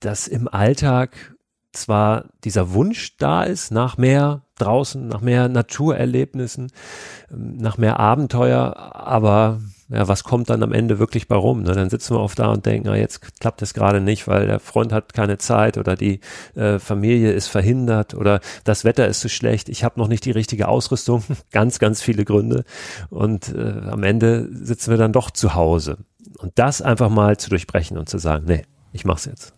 dass 0.00 0.26
im 0.26 0.48
Alltag 0.48 1.34
zwar 1.72 2.26
dieser 2.44 2.72
Wunsch 2.72 3.16
da 3.18 3.42
ist 3.42 3.70
nach 3.70 3.98
mehr 3.98 4.43
draußen, 4.58 5.08
nach 5.08 5.20
mehr 5.20 5.48
Naturerlebnissen, 5.48 6.70
ähm, 7.30 7.56
nach 7.56 7.78
mehr 7.78 7.98
Abenteuer, 8.00 8.76
aber 8.76 9.60
ja, 9.90 10.08
was 10.08 10.24
kommt 10.24 10.48
dann 10.50 10.62
am 10.62 10.72
Ende 10.72 10.98
wirklich 10.98 11.28
bei 11.28 11.36
rum? 11.36 11.62
Ne? 11.62 11.72
Dann 11.72 11.90
sitzen 11.90 12.14
wir 12.14 12.20
oft 12.20 12.38
da 12.38 12.50
und 12.50 12.64
denken, 12.64 12.88
ah, 12.88 12.96
jetzt 12.96 13.38
klappt 13.38 13.60
es 13.62 13.74
gerade 13.74 14.00
nicht, 14.00 14.26
weil 14.26 14.46
der 14.46 14.58
Freund 14.58 14.92
hat 14.92 15.12
keine 15.12 15.38
Zeit 15.38 15.76
oder 15.76 15.94
die 15.94 16.20
äh, 16.54 16.78
Familie 16.78 17.32
ist 17.32 17.48
verhindert 17.48 18.14
oder 18.14 18.40
das 18.64 18.84
Wetter 18.84 19.06
ist 19.06 19.20
zu 19.20 19.28
schlecht, 19.28 19.68
ich 19.68 19.84
habe 19.84 20.00
noch 20.00 20.08
nicht 20.08 20.24
die 20.24 20.30
richtige 20.30 20.68
Ausrüstung, 20.68 21.22
ganz, 21.52 21.78
ganz 21.78 22.02
viele 22.02 22.24
Gründe. 22.24 22.64
Und 23.10 23.54
äh, 23.54 23.82
am 23.90 24.02
Ende 24.02 24.48
sitzen 24.52 24.90
wir 24.90 24.98
dann 24.98 25.12
doch 25.12 25.30
zu 25.30 25.54
Hause. 25.54 25.98
Und 26.38 26.52
das 26.56 26.82
einfach 26.82 27.10
mal 27.10 27.36
zu 27.36 27.50
durchbrechen 27.50 27.98
und 27.98 28.08
zu 28.08 28.18
sagen, 28.18 28.46
nee, 28.46 28.64
ich 28.92 29.04
mach's 29.04 29.26
jetzt. 29.26 29.54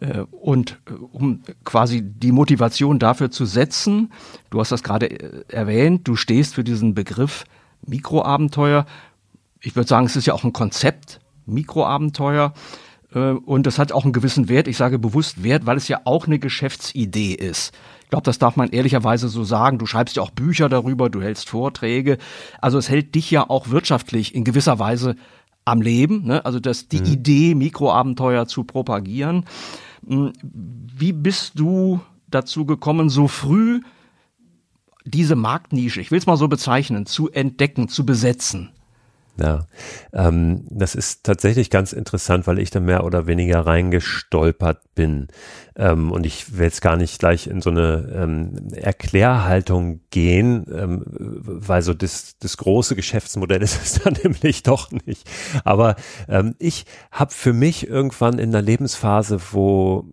Äh, 0.00 0.20
und 0.30 0.78
äh, 0.88 0.92
um 0.92 1.42
quasi 1.64 2.02
die 2.02 2.32
Motivation 2.32 2.98
dafür 2.98 3.30
zu 3.30 3.44
setzen, 3.44 4.12
du 4.50 4.60
hast 4.60 4.72
das 4.72 4.82
gerade 4.82 5.10
äh, 5.10 5.44
erwähnt, 5.48 6.06
du 6.08 6.16
stehst 6.16 6.54
für 6.54 6.64
diesen 6.64 6.94
Begriff 6.94 7.44
Mikroabenteuer. 7.86 8.86
Ich 9.60 9.76
würde 9.76 9.88
sagen, 9.88 10.06
es 10.06 10.16
ist 10.16 10.26
ja 10.26 10.34
auch 10.34 10.44
ein 10.44 10.52
Konzept, 10.52 11.20
Mikroabenteuer. 11.46 12.52
Und 13.12 13.66
das 13.66 13.78
hat 13.78 13.92
auch 13.92 14.02
einen 14.04 14.12
gewissen 14.12 14.48
Wert. 14.48 14.68
Ich 14.68 14.76
sage 14.76 14.98
bewusst 14.98 15.42
Wert, 15.42 15.64
weil 15.64 15.76
es 15.76 15.88
ja 15.88 16.00
auch 16.04 16.26
eine 16.26 16.38
Geschäftsidee 16.38 17.32
ist. 17.32 17.72
Ich 18.02 18.10
glaube, 18.10 18.24
das 18.24 18.38
darf 18.38 18.56
man 18.56 18.70
ehrlicherweise 18.70 19.28
so 19.28 19.44
sagen. 19.44 19.78
Du 19.78 19.86
schreibst 19.86 20.16
ja 20.16 20.22
auch 20.22 20.30
Bücher 20.30 20.68
darüber, 20.68 21.08
du 21.08 21.22
hältst 21.22 21.48
Vorträge. 21.48 22.18
Also 22.60 22.76
es 22.78 22.90
hält 22.90 23.14
dich 23.14 23.30
ja 23.30 23.48
auch 23.48 23.70
wirtschaftlich 23.70 24.34
in 24.34 24.44
gewisser 24.44 24.78
Weise 24.78 25.16
am 25.66 25.82
Leben. 25.82 26.24
Ne? 26.24 26.44
Also 26.46 26.60
das, 26.60 26.88
die 26.88 27.00
mhm. 27.00 27.06
Idee, 27.06 27.54
Mikroabenteuer 27.54 28.46
zu 28.46 28.64
propagieren. 28.64 29.44
Hm, 30.06 30.32
wie 30.42 31.12
bist 31.12 31.58
du 31.58 32.00
dazu 32.28 32.64
gekommen, 32.64 33.10
so 33.10 33.28
früh 33.28 33.82
diese 35.04 35.36
Marktnische, 35.36 36.00
ich 36.00 36.10
will 36.10 36.18
es 36.18 36.26
mal 36.26 36.36
so 36.36 36.48
bezeichnen, 36.48 37.04
zu 37.04 37.30
entdecken, 37.30 37.88
zu 37.88 38.06
besetzen? 38.06 38.70
Ja, 39.38 39.66
ähm, 40.14 40.64
das 40.70 40.94
ist 40.94 41.24
tatsächlich 41.24 41.68
ganz 41.68 41.92
interessant, 41.92 42.46
weil 42.46 42.58
ich 42.58 42.70
da 42.70 42.80
mehr 42.80 43.04
oder 43.04 43.26
weniger 43.26 43.66
reingestolpert 43.66 44.80
bin. 44.94 45.28
Ähm, 45.76 46.10
und 46.10 46.24
ich 46.24 46.56
will 46.56 46.64
jetzt 46.64 46.80
gar 46.80 46.96
nicht 46.96 47.18
gleich 47.18 47.46
in 47.46 47.60
so 47.60 47.68
eine 47.68 48.10
ähm, 48.14 48.68
Erklärhaltung 48.72 50.00
gehen, 50.08 50.64
ähm, 50.72 51.02
weil 51.06 51.82
so 51.82 51.92
das, 51.92 52.38
das 52.38 52.56
große 52.56 52.96
Geschäftsmodell 52.96 53.62
ist 53.62 53.82
es 53.82 54.02
dann 54.02 54.16
nämlich 54.22 54.62
doch 54.62 54.90
nicht. 54.90 55.28
Aber 55.64 55.96
ähm, 56.28 56.54
ich 56.58 56.86
habe 57.10 57.32
für 57.32 57.52
mich 57.52 57.86
irgendwann 57.86 58.38
in 58.38 58.52
der 58.52 58.62
Lebensphase, 58.62 59.38
wo 59.52 60.06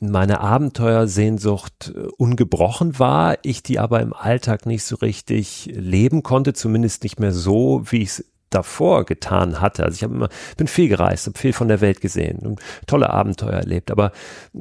meine 0.00 0.40
Abenteuersehnsucht 0.40 1.92
äh, 1.94 2.08
ungebrochen 2.16 2.98
war, 2.98 3.38
ich 3.42 3.62
die 3.62 3.78
aber 3.78 4.00
im 4.00 4.12
Alltag 4.12 4.66
nicht 4.66 4.84
so 4.84 4.96
richtig 4.96 5.70
leben 5.72 6.22
konnte, 6.22 6.52
zumindest 6.52 7.02
nicht 7.02 7.20
mehr 7.20 7.32
so, 7.32 7.82
wie 7.86 8.02
ich 8.02 8.08
es 8.08 8.24
davor 8.50 9.04
getan 9.04 9.60
hatte. 9.60 9.84
Also 9.84 9.96
ich 9.96 10.02
habe 10.02 10.14
immer, 10.14 10.28
bin 10.56 10.66
viel 10.66 10.88
gereist, 10.88 11.26
habe 11.26 11.38
viel 11.38 11.52
von 11.52 11.68
der 11.68 11.80
Welt 11.80 12.00
gesehen 12.00 12.38
und 12.40 12.60
tolle 12.86 13.10
Abenteuer 13.10 13.52
erlebt, 13.52 13.90
aber 13.90 14.12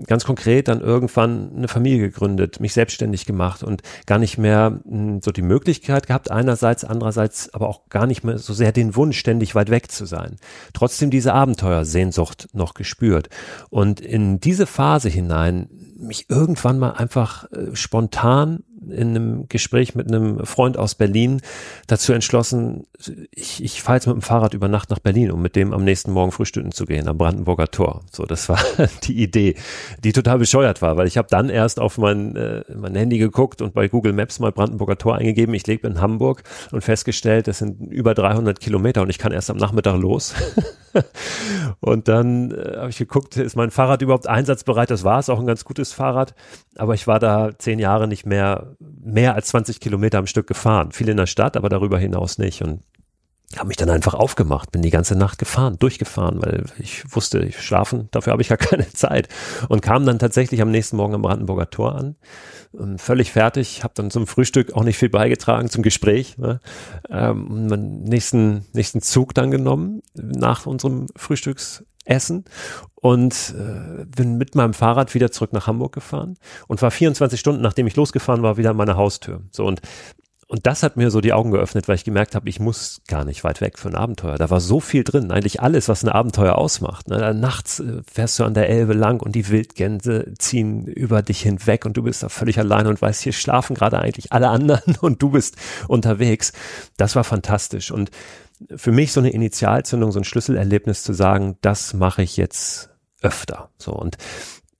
ganz 0.06 0.25
konkret 0.25 0.67
dann 0.67 0.82
irgendwann 0.82 1.51
eine 1.56 1.67
Familie 1.67 2.00
gegründet, 2.00 2.60
mich 2.60 2.74
selbstständig 2.74 3.25
gemacht 3.25 3.63
und 3.63 3.82
gar 4.06 4.20
nicht 4.20 4.38
mehr 4.38 4.79
hm, 4.88 5.22
so 5.22 5.32
die 5.32 5.41
Möglichkeit 5.41 6.08
gehabt, 6.08 6.32
einerseits, 6.32 6.84
andererseits 6.84 7.53
aber 7.53 7.67
auch 7.70 7.89
gar 7.89 8.08
nicht 8.08 8.24
mehr 8.24 8.38
so 8.38 8.53
sehr 8.53 8.72
den 8.72 8.96
Wunsch, 8.96 9.17
ständig 9.17 9.56
weit 9.56 9.70
weg 9.70 9.91
zu 9.91 10.06
sein. 10.06 10.38
Trotzdem 10.74 11.10
diese 11.10 11.34
Abenteuersehnsucht 11.34 12.50
noch 12.53 12.74
gespürt. 12.74 13.29
Und 13.70 14.00
in 14.00 14.39
diese 14.39 14.65
Phase 14.67 15.10
hinein 15.10 15.70
mich 15.98 16.29
irgendwann 16.29 16.79
mal 16.79 16.91
einfach 16.91 17.51
äh, 17.51 17.75
spontan 17.75 18.63
in 18.91 19.10
einem 19.10 19.50
Gespräch 19.50 19.96
mit 19.96 20.08
einem 20.08 20.46
Freund 20.46 20.77
aus 20.77 20.96
Berlin 20.96 21.41
dazu 21.88 22.13
entschlossen, 22.13 22.86
ich, 23.32 23.63
ich 23.63 23.82
fahre 23.82 23.98
jetzt 23.98 24.08
mit 24.08 24.15
dem 24.15 24.22
Fahrrad 24.22 24.53
über 24.53 24.67
Nacht 24.67 24.89
nach 24.89 25.00
Berlin, 25.00 25.32
um 25.32 25.41
mit 25.41 25.56
dem 25.56 25.74
am 25.74 25.84
nächsten 25.84 26.12
Morgen 26.12 26.32
frühstücken 26.32 26.72
zu 26.72 26.86
gehen, 26.86 27.08
am 27.08 27.17
Brandenburger 27.17 27.70
Tor. 27.70 28.01
So, 28.12 28.25
das 28.25 28.50
war 28.50 28.60
die 29.03 29.22
Idee, 29.22 29.56
die 30.03 30.13
total 30.13 30.39
bescheuert 30.39 30.82
war, 30.82 30.98
weil 30.98 31.08
ich 31.08 31.17
habe 31.17 31.27
dann 31.29 31.50
erst 31.50 31.79
auf 31.79 31.98
mein, 31.98 32.36
äh, 32.36 32.63
mein 32.75 32.96
Handy 32.96 33.17
geguckt 33.17 33.62
und 33.62 33.74
bei 33.74 33.88
Google 33.88 34.13
Maps 34.13 34.39
mal 34.39 34.51
Brandenburger 34.51 34.98
Tor 34.98 35.15
eingegeben. 35.15 35.53
Ich 35.53 35.67
lebe 35.67 35.88
in 35.88 36.01
Hamburg 36.01 36.44
und 36.72 36.84
festgestellt, 36.84 37.48
das 37.48 37.60
sind 37.60 37.79
über 37.91 38.13
300 38.13 38.60
Kilometer 38.60 39.01
und 39.01 39.10
ich 39.10 39.17
kann 39.17 39.32
erst 39.32 39.50
am 39.50 39.58
Nachmittag 39.58 39.98
los. 39.98 40.34
und 41.79 42.08
dann 42.08 42.51
äh, 42.51 42.77
habe 42.77 42.89
ich 42.89 42.98
geguckt, 42.98 43.38
ist 43.38 43.56
mein 43.56 43.72
Fahrrad 43.72 44.01
überhaupt 44.01 44.27
einsatzbereit? 44.27 44.89
Das 44.89 45.03
war 45.03 45.20
es, 45.20 45.29
auch 45.29 45.39
ein 45.39 45.46
ganz 45.46 45.65
gutes 45.65 45.94
Fahrrad. 45.94 46.34
Aber 46.75 46.94
ich 46.94 47.08
war 47.08 47.20
da 47.20 47.51
zehn 47.58 47.79
Jahre 47.79 48.08
nicht 48.08 48.25
mehr, 48.25 48.75
mehr 48.79 49.36
als 49.36 49.48
20 49.48 49.79
Kilometer 49.79 50.19
am 50.19 50.27
Stück 50.27 50.48
gefahren. 50.48 50.91
Viel 50.91 51.10
in 51.10 51.17
der 51.17 51.27
Stadt, 51.27 51.57
aber 51.57 51.69
darüber 51.69 51.98
hinaus 51.98 52.38
nicht. 52.38 52.62
Und 52.62 52.81
habe 53.55 53.69
mich 53.69 53.77
dann 53.77 53.89
einfach 53.89 54.13
aufgemacht, 54.13 54.72
bin 54.72 54.81
die 54.81 54.89
ganze 54.89 55.15
Nacht 55.15 55.38
gefahren, 55.38 55.77
durchgefahren, 55.79 56.41
weil 56.41 56.65
ich 56.79 57.03
wusste, 57.15 57.39
ich 57.39 57.62
schlafen, 57.62 58.10
dafür 58.12 58.34
habe 58.34 58.41
ich 58.41 58.50
ja 58.50 58.57
keine 58.57 58.91
Zeit 58.91 59.29
und 59.69 59.81
kam 59.81 60.05
dann 60.05 60.19
tatsächlich 60.19 60.62
am 60.62 60.69
nächsten 60.69 60.98
Morgen 60.98 61.15
am 61.15 61.22
Brandenburger 61.22 61.69
Tor 61.69 61.96
an, 61.96 62.15
ähm, 62.77 63.00
völlig 63.00 63.31
fertig, 63.31 63.84
habe 63.84 63.93
dann 63.96 64.12
zum 64.12 64.27
Frühstück 64.27 64.74
auch 64.74 64.84
nicht 64.84 64.98
viel 64.98 65.10
beigetragen 65.10 65.69
zum 65.69 65.81
Gespräch, 65.81 66.38
ne? 66.38 66.60
ähm, 67.10 67.67
nächsten 68.03 68.65
nächsten 68.74 69.01
Zug 69.01 69.34
dann 69.34 69.50
genommen 69.50 70.01
nach 70.13 70.65
unserem 70.65 71.07
Frühstücksessen 72.07 72.45
und 72.95 73.53
äh, 73.57 74.05
bin 74.05 74.37
mit 74.37 74.55
meinem 74.55 74.73
Fahrrad 74.73 75.13
wieder 75.13 75.31
zurück 75.31 75.53
nach 75.53 75.67
Hamburg 75.67 75.93
gefahren 75.93 76.37
und 76.67 76.81
war 76.81 76.91
24 76.91 77.39
Stunden, 77.39 77.61
nachdem 77.61 77.87
ich 77.87 77.95
losgefahren 77.95 78.43
war, 78.43 78.57
wieder 78.57 78.71
an 78.71 78.77
meiner 78.77 78.97
Haustür. 78.97 79.41
So 79.51 79.65
und 79.65 79.81
und 80.49 80.65
das 80.65 80.81
hat 80.81 80.95
mir 80.95 81.11
so 81.11 81.19
die 81.19 81.33
Augen 81.33 81.51
geöffnet, 81.51 81.89
weil 81.89 81.95
ich 81.95 82.05
gemerkt 82.05 82.33
habe, 82.33 82.47
ich 82.47 82.61
muss 82.61 83.01
gar 83.09 83.25
nicht 83.25 83.43
weit 83.43 83.59
weg 83.59 83.77
für 83.77 83.89
ein 83.89 83.95
Abenteuer. 83.95 84.37
Da 84.37 84.49
war 84.49 84.61
so 84.61 84.79
viel 84.79 85.03
drin, 85.03 85.29
eigentlich 85.29 85.61
alles, 85.61 85.89
was 85.89 86.05
ein 86.05 86.09
Abenteuer 86.09 86.55
ausmacht. 86.55 87.09
Ne? 87.09 87.33
Nachts 87.33 87.81
äh, 87.81 88.01
fährst 88.09 88.39
du 88.39 88.45
an 88.45 88.53
der 88.53 88.69
Elbe 88.69 88.93
lang 88.93 89.19
und 89.19 89.33
die 89.33 89.49
Wildgänse 89.49 90.33
ziehen 90.39 90.85
über 90.85 91.21
dich 91.21 91.41
hinweg 91.41 91.85
und 91.85 91.97
du 91.97 92.03
bist 92.03 92.23
da 92.23 92.29
völlig 92.29 92.59
allein 92.59 92.87
und 92.87 93.01
weißt, 93.01 93.23
hier 93.23 93.33
schlafen 93.33 93.75
gerade 93.75 93.99
eigentlich 93.99 94.31
alle 94.31 94.47
anderen 94.47 94.95
und 95.01 95.21
du 95.21 95.31
bist 95.31 95.57
unterwegs. 95.89 96.53
Das 96.95 97.17
war 97.17 97.25
fantastisch. 97.25 97.91
Und 97.91 98.09
für 98.75 98.91
mich 98.91 99.11
so 99.11 99.19
eine 99.19 99.29
Initialzündung, 99.29 100.11
so 100.11 100.19
ein 100.19 100.23
Schlüsselerlebnis 100.23 101.03
zu 101.03 101.13
sagen, 101.13 101.57
das 101.61 101.93
mache 101.93 102.23
ich 102.23 102.37
jetzt 102.37 102.89
öfter. 103.21 103.69
So 103.77 103.93
und 103.93 104.17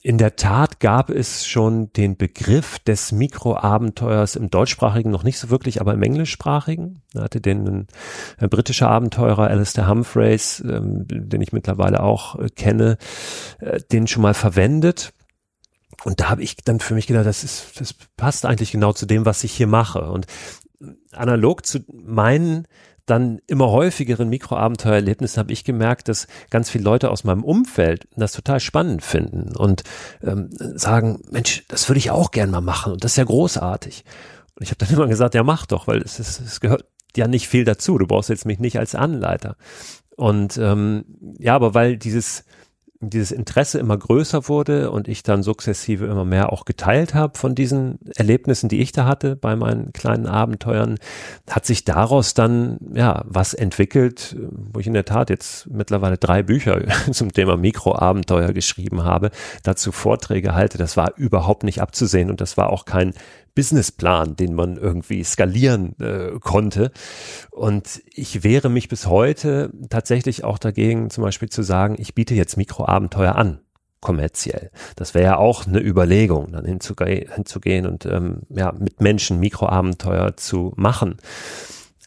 in 0.08 0.18
der 0.18 0.38
Tat 0.38 0.80
gab 0.80 1.10
es 1.10 1.46
schon 1.46 1.92
den 1.92 2.16
Begriff 2.16 2.80
des 2.80 3.12
Mikroabenteuers 3.12 4.38
im 4.38 4.50
deutschsprachigen 4.50 5.12
noch 5.12 5.24
nicht 5.24 5.38
so 5.38 5.50
wirklich, 5.50 5.82
aber 5.82 5.94
im 5.94 6.02
englischsprachigen. 6.02 7.02
Da 7.14 7.24
hatte 7.24 7.42
den 7.42 7.68
ein, 7.68 7.88
ein 8.38 8.50
britischer 8.50 8.90
Abenteurer 8.90 9.48
Alistair 9.48 9.90
Humphreys, 9.90 10.62
ähm, 10.62 11.06
den 11.10 11.42
ich 11.42 11.52
mittlerweile 11.52 12.02
auch 12.02 12.40
äh, 12.40 12.48
kenne, 12.48 12.98
äh, 13.60 13.82
den 13.92 14.08
schon 14.08 14.22
mal 14.22 14.34
verwendet. 14.34 15.12
Und 16.06 16.22
da 16.22 16.30
habe 16.30 16.42
ich 16.42 16.56
dann 16.58 16.80
für 16.80 16.94
mich 16.94 17.08
gedacht, 17.08 17.26
das 17.26 17.44
ist, 17.44 17.82
das 17.82 17.94
passt 18.16 18.46
eigentlich 18.46 18.72
genau 18.72 18.94
zu 18.94 19.08
dem, 19.08 19.26
was 19.26 19.44
ich 19.44 19.52
hier 19.52 19.68
mache. 19.68 20.10
Und 20.10 20.26
analog 21.12 21.66
zu 21.66 21.80
meinen 21.92 22.66
dann 23.08 23.40
immer 23.48 23.72
häufigeren 23.72 24.30
Mikroabenteuererlebnissen 24.30 25.40
habe 25.40 25.54
ich 25.54 25.64
gemerkt, 25.64 26.10
dass 26.10 26.28
ganz 26.50 26.70
viele 26.70 26.84
Leute 26.84 27.10
aus 27.10 27.24
meinem 27.24 27.44
Umfeld 27.44 28.08
das 28.16 28.34
total 28.34 28.60
spannend 28.60 29.02
finden 29.02 29.56
und 29.56 29.84
ähm, 30.22 30.50
sagen, 30.52 31.22
Mensch, 31.32 31.64
das 31.70 31.90
würde 31.90 32.00
ich 32.00 32.12
auch 32.12 32.32
gern 32.32 32.52
mal 32.52 32.62
machen 32.62 32.94
und 32.94 33.04
das 33.04 33.14
ist 33.14 33.18
ja 33.18 33.24
großartig. 33.24 34.04
Und 34.56 34.64
ich 34.64 34.70
habe 34.70 34.86
dann 34.86 34.90
immer 34.94 35.08
gesagt, 35.08 35.34
ja 35.34 35.44
mach 35.44 35.66
doch, 35.66 35.88
weil 35.88 36.02
es, 36.02 36.20
ist, 36.20 36.42
es 36.42 36.60
gehört 36.60 36.86
ja 37.16 37.28
nicht 37.28 37.48
viel 37.48 37.64
dazu. 37.66 37.98
Du 37.98 38.06
brauchst 38.06 38.30
jetzt 38.30 38.46
mich 38.46 38.60
nicht 38.60 38.78
als 38.78 38.94
Anleiter. 38.94 39.56
Und 40.16 40.58
ähm, 40.58 41.06
ja, 41.40 41.56
aber 41.56 41.74
weil 41.74 41.98
dieses 41.98 42.44
dieses 43.00 43.32
Interesse 43.32 43.80
immer 43.80 43.98
größer 43.98 44.48
wurde 44.48 44.92
und 44.92 45.08
ich 45.08 45.24
dann 45.24 45.44
sukzessive 45.44 46.06
immer 46.06 46.26
mehr 46.26 46.52
auch 46.52 46.66
geteilt 46.66 47.14
habe 47.14 47.38
von 47.38 47.56
diesen 47.56 48.00
Erlebnissen, 48.16 48.70
die 48.70 48.80
ich 48.80 48.92
da 48.92 49.06
hatte 49.06 49.36
bei 49.36 49.56
meinen 49.56 49.94
kleinen 49.94 50.26
Abenteuern, 50.26 50.98
hat 51.50 51.66
sich 51.66 51.86
daraus 51.86 52.34
dann 52.34 52.78
ja 52.94 53.24
was 53.26 53.54
entwickelt, 53.54 54.36
wo 54.52 54.80
ich 54.80 54.88
in 54.88 54.94
der 54.94 55.06
Tat 55.06 55.30
jetzt 55.30 55.68
mittlerweile 55.70 56.18
drei 56.18 56.44
Bücher 56.44 56.82
zum 57.12 57.32
Thema 57.32 57.58
Mikroabenteuer 57.58 58.54
geschrieben 58.54 59.04
habe, 59.04 59.32
dazu 59.64 59.92
Vorträge 59.92 60.56
halte. 60.56 60.78
Das 60.78 60.98
war 60.98 61.14
überhaupt 61.18 61.64
nicht 61.64 61.82
abzusehen 61.82 62.30
und 62.30 62.42
das 62.42 62.58
war 62.58 62.72
auch 62.72 62.86
kein 62.86 63.14
Businessplan, 63.58 64.36
den 64.36 64.54
man 64.54 64.78
irgendwie 64.78 65.24
skalieren 65.24 65.96
äh, 66.00 66.38
konnte. 66.40 66.92
Und 67.50 68.04
ich 68.14 68.44
wehre 68.44 68.70
mich 68.70 68.88
bis 68.88 69.08
heute 69.08 69.72
tatsächlich 69.90 70.44
auch 70.44 70.60
dagegen, 70.60 71.10
zum 71.10 71.24
Beispiel 71.24 71.50
zu 71.50 71.64
sagen, 71.64 71.96
ich 71.98 72.14
biete 72.14 72.36
jetzt 72.36 72.56
Mikroabenteuer 72.88 73.36
an 73.36 73.60
kommerziell. 74.00 74.70
Das 74.96 75.14
wäre 75.14 75.26
ja 75.26 75.38
auch 75.38 75.66
eine 75.66 75.80
Überlegung, 75.80 76.52
dann 76.52 76.66
hinzuge 76.66 77.28
hinzugehen 77.34 77.86
und 77.88 78.06
ähm, 78.06 78.44
ja, 78.50 78.72
mit 78.72 79.02
Menschen 79.02 79.40
Mikroabenteuer 79.40 80.38
zu 80.38 80.72
machen. 80.78 81.18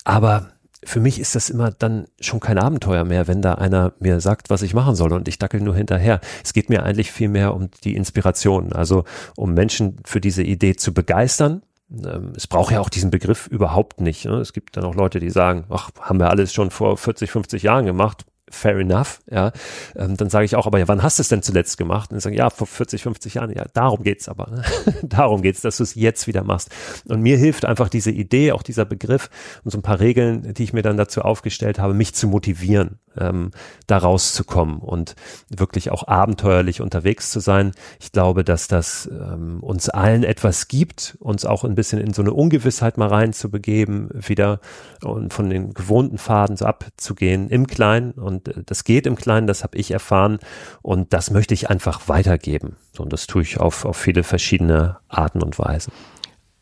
Aber 0.04 0.48
für 0.84 1.00
mich 1.00 1.20
ist 1.20 1.34
das 1.34 1.50
immer 1.50 1.72
dann 1.72 2.06
schon 2.20 2.40
kein 2.40 2.58
Abenteuer 2.58 3.04
mehr, 3.04 3.26
wenn 3.26 3.42
da 3.42 3.54
einer 3.54 3.92
mir 3.98 4.20
sagt, 4.20 4.48
was 4.50 4.62
ich 4.62 4.72
machen 4.72 4.94
soll 4.94 5.12
und 5.12 5.28
ich 5.28 5.38
dackel 5.38 5.60
nur 5.60 5.74
hinterher. 5.74 6.20
Es 6.42 6.52
geht 6.52 6.70
mir 6.70 6.84
eigentlich 6.84 7.12
viel 7.12 7.28
mehr 7.28 7.54
um 7.54 7.70
die 7.84 7.96
Inspiration, 7.96 8.72
also 8.72 9.04
um 9.36 9.52
Menschen 9.52 9.96
für 10.04 10.20
diese 10.20 10.44
Idee 10.44 10.76
zu 10.76 10.94
begeistern. 10.94 11.62
Ähm, 11.92 12.32
es 12.36 12.46
braucht 12.46 12.72
ja 12.72 12.80
auch 12.80 12.88
diesen 12.88 13.10
Begriff 13.10 13.48
überhaupt 13.48 14.00
nicht. 14.00 14.24
Ne? 14.24 14.36
Es 14.36 14.52
gibt 14.52 14.76
dann 14.76 14.84
auch 14.84 14.94
Leute, 14.94 15.18
die 15.18 15.30
sagen, 15.30 15.64
ach, 15.68 15.90
haben 16.00 16.20
wir 16.20 16.30
alles 16.30 16.54
schon 16.54 16.70
vor 16.70 16.96
40, 16.96 17.30
50 17.30 17.64
Jahren 17.64 17.84
gemacht 17.84 18.24
fair 18.50 18.78
enough, 18.78 19.20
ja, 19.30 19.52
ähm, 19.96 20.16
dann 20.16 20.28
sage 20.28 20.44
ich 20.44 20.56
auch, 20.56 20.66
aber 20.66 20.78
ja, 20.78 20.88
wann 20.88 21.02
hast 21.02 21.18
du 21.18 21.22
es 21.22 21.28
denn 21.28 21.42
zuletzt 21.42 21.78
gemacht? 21.78 22.12
Und 22.12 22.20
sagen, 22.20 22.36
ja, 22.36 22.50
vor 22.50 22.66
40, 22.66 23.02
50 23.02 23.34
Jahren, 23.34 23.50
ja, 23.52 23.64
darum 23.72 24.02
geht's 24.02 24.28
aber, 24.28 24.50
ne? 24.50 24.62
darum 25.02 25.42
geht's, 25.42 25.60
dass 25.60 25.76
du 25.76 25.84
es 25.84 25.94
jetzt 25.94 26.26
wieder 26.26 26.42
machst. 26.42 26.70
Und 27.08 27.22
mir 27.22 27.38
hilft 27.38 27.64
einfach 27.64 27.88
diese 27.88 28.10
Idee, 28.10 28.52
auch 28.52 28.62
dieser 28.62 28.84
Begriff 28.84 29.30
und 29.64 29.70
so 29.70 29.78
ein 29.78 29.82
paar 29.82 30.00
Regeln, 30.00 30.52
die 30.54 30.64
ich 30.64 30.72
mir 30.72 30.82
dann 30.82 30.96
dazu 30.96 31.22
aufgestellt 31.22 31.78
habe, 31.78 31.94
mich 31.94 32.14
zu 32.14 32.28
motivieren, 32.28 32.98
ähm, 33.16 33.50
da 33.86 33.98
rauszukommen 33.98 34.78
und 34.78 35.14
wirklich 35.48 35.90
auch 35.90 36.06
abenteuerlich 36.06 36.80
unterwegs 36.80 37.30
zu 37.30 37.40
sein. 37.40 37.72
Ich 38.00 38.12
glaube, 38.12 38.44
dass 38.44 38.68
das 38.68 39.08
ähm, 39.10 39.60
uns 39.62 39.88
allen 39.88 40.24
etwas 40.24 40.68
gibt, 40.68 41.16
uns 41.20 41.44
auch 41.44 41.64
ein 41.64 41.74
bisschen 41.74 42.00
in 42.00 42.12
so 42.12 42.22
eine 42.22 42.32
Ungewissheit 42.32 42.98
mal 42.98 43.08
reinzubegeben, 43.08 44.10
wieder 44.12 44.60
und 45.02 45.32
von 45.32 45.50
den 45.50 45.74
gewohnten 45.74 46.18
Faden 46.18 46.56
so 46.56 46.66
abzugehen 46.66 47.48
im 47.48 47.66
Kleinen 47.66 48.12
und 48.12 48.39
Äh, 48.48 48.62
das 48.66 48.84
geht 48.84 49.06
im 49.06 49.16
Kleinen, 49.16 49.46
das 49.46 49.62
habe 49.62 49.78
ich 49.78 49.90
erfahren 49.90 50.38
und 50.82 51.12
das 51.12 51.30
möchte 51.30 51.54
ich 51.54 51.70
einfach 51.70 52.08
weitergeben. 52.08 52.76
So, 52.92 53.02
und 53.02 53.12
das 53.12 53.26
tue 53.26 53.42
ich 53.42 53.60
auf, 53.60 53.84
auf 53.84 53.96
viele 53.96 54.22
verschiedene 54.22 54.98
Arten 55.08 55.42
und 55.42 55.58
Weisen. 55.58 55.92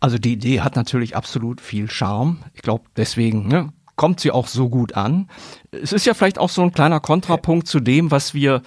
Also 0.00 0.18
die 0.18 0.32
Idee 0.32 0.60
hat 0.60 0.76
natürlich 0.76 1.16
absolut 1.16 1.60
viel 1.60 1.90
Charme. 1.90 2.38
Ich 2.54 2.62
glaube, 2.62 2.84
deswegen 2.96 3.48
ne, 3.48 3.72
kommt 3.96 4.20
sie 4.20 4.30
auch 4.30 4.46
so 4.46 4.68
gut 4.68 4.94
an. 4.94 5.28
Es 5.72 5.92
ist 5.92 6.06
ja 6.06 6.14
vielleicht 6.14 6.38
auch 6.38 6.50
so 6.50 6.62
ein 6.62 6.72
kleiner 6.72 7.00
Kontrapunkt 7.00 7.66
zu 7.66 7.80
dem, 7.80 8.10
was 8.10 8.32
wir 8.32 8.62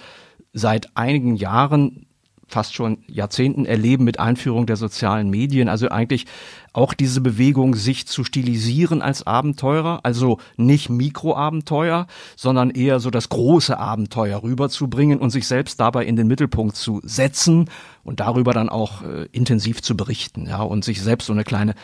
seit 0.52 0.94
einigen 0.94 1.34
Jahren 1.36 2.06
fast 2.52 2.74
schon 2.74 2.98
Jahrzehnten 3.06 3.64
erleben 3.64 4.04
mit 4.04 4.20
Einführung 4.20 4.66
der 4.66 4.76
sozialen 4.76 5.30
Medien. 5.30 5.68
Also 5.68 5.88
eigentlich 5.88 6.26
auch 6.74 6.94
diese 6.94 7.20
Bewegung, 7.20 7.74
sich 7.74 8.06
zu 8.06 8.24
stilisieren 8.24 9.02
als 9.02 9.26
Abenteurer, 9.26 10.00
also 10.02 10.38
nicht 10.56 10.90
Mikroabenteuer, 10.90 12.06
sondern 12.36 12.70
eher 12.70 13.00
so 13.00 13.10
das 13.10 13.30
große 13.30 13.78
Abenteuer 13.78 14.42
rüberzubringen 14.42 15.18
und 15.18 15.30
sich 15.30 15.46
selbst 15.46 15.80
dabei 15.80 16.04
in 16.04 16.16
den 16.16 16.26
Mittelpunkt 16.26 16.76
zu 16.76 17.00
setzen 17.04 17.70
und 18.04 18.20
darüber 18.20 18.52
dann 18.52 18.68
auch 18.68 19.02
äh, 19.02 19.26
intensiv 19.32 19.82
zu 19.82 19.96
berichten, 19.96 20.46
ja, 20.46 20.62
und 20.62 20.84
sich 20.84 21.00
selbst 21.02 21.26
so 21.26 21.32
eine 21.32 21.44
kleine 21.44 21.74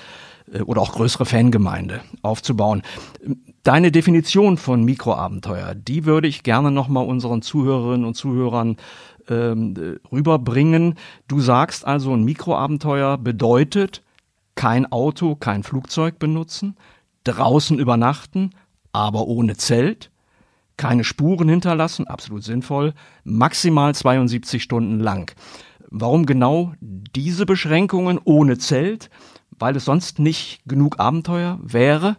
äh, 0.52 0.60
oder 0.60 0.82
auch 0.82 0.92
größere 0.92 1.24
Fangemeinde 1.24 2.00
aufzubauen. 2.22 2.82
Deine 3.62 3.90
Definition 3.90 4.56
von 4.56 4.84
Mikroabenteuer, 4.84 5.74
die 5.74 6.04
würde 6.04 6.28
ich 6.28 6.42
gerne 6.42 6.70
nochmal 6.70 7.06
unseren 7.06 7.42
Zuhörerinnen 7.42 8.06
und 8.06 8.14
Zuhörern 8.14 8.76
ähm, 9.30 9.98
rüberbringen. 10.10 10.94
Du 11.26 11.40
sagst 11.40 11.86
also, 11.86 12.12
ein 12.14 12.24
Mikroabenteuer 12.24 13.18
bedeutet 13.18 14.02
kein 14.54 14.90
Auto, 14.90 15.36
kein 15.36 15.62
Flugzeug 15.62 16.18
benutzen, 16.18 16.76
draußen 17.24 17.78
übernachten, 17.78 18.50
aber 18.92 19.26
ohne 19.28 19.56
Zelt, 19.56 20.10
keine 20.76 21.04
Spuren 21.04 21.48
hinterlassen, 21.48 22.06
absolut 22.06 22.42
sinnvoll, 22.44 22.94
maximal 23.24 23.94
72 23.94 24.62
Stunden 24.62 25.00
lang. 25.00 25.34
Warum 25.90 26.26
genau 26.26 26.72
diese 26.80 27.46
Beschränkungen 27.46 28.18
ohne 28.24 28.58
Zelt? 28.58 29.10
Weil 29.58 29.76
es 29.76 29.84
sonst 29.84 30.18
nicht 30.18 30.60
genug 30.66 31.00
Abenteuer 31.00 31.58
wäre? 31.62 32.16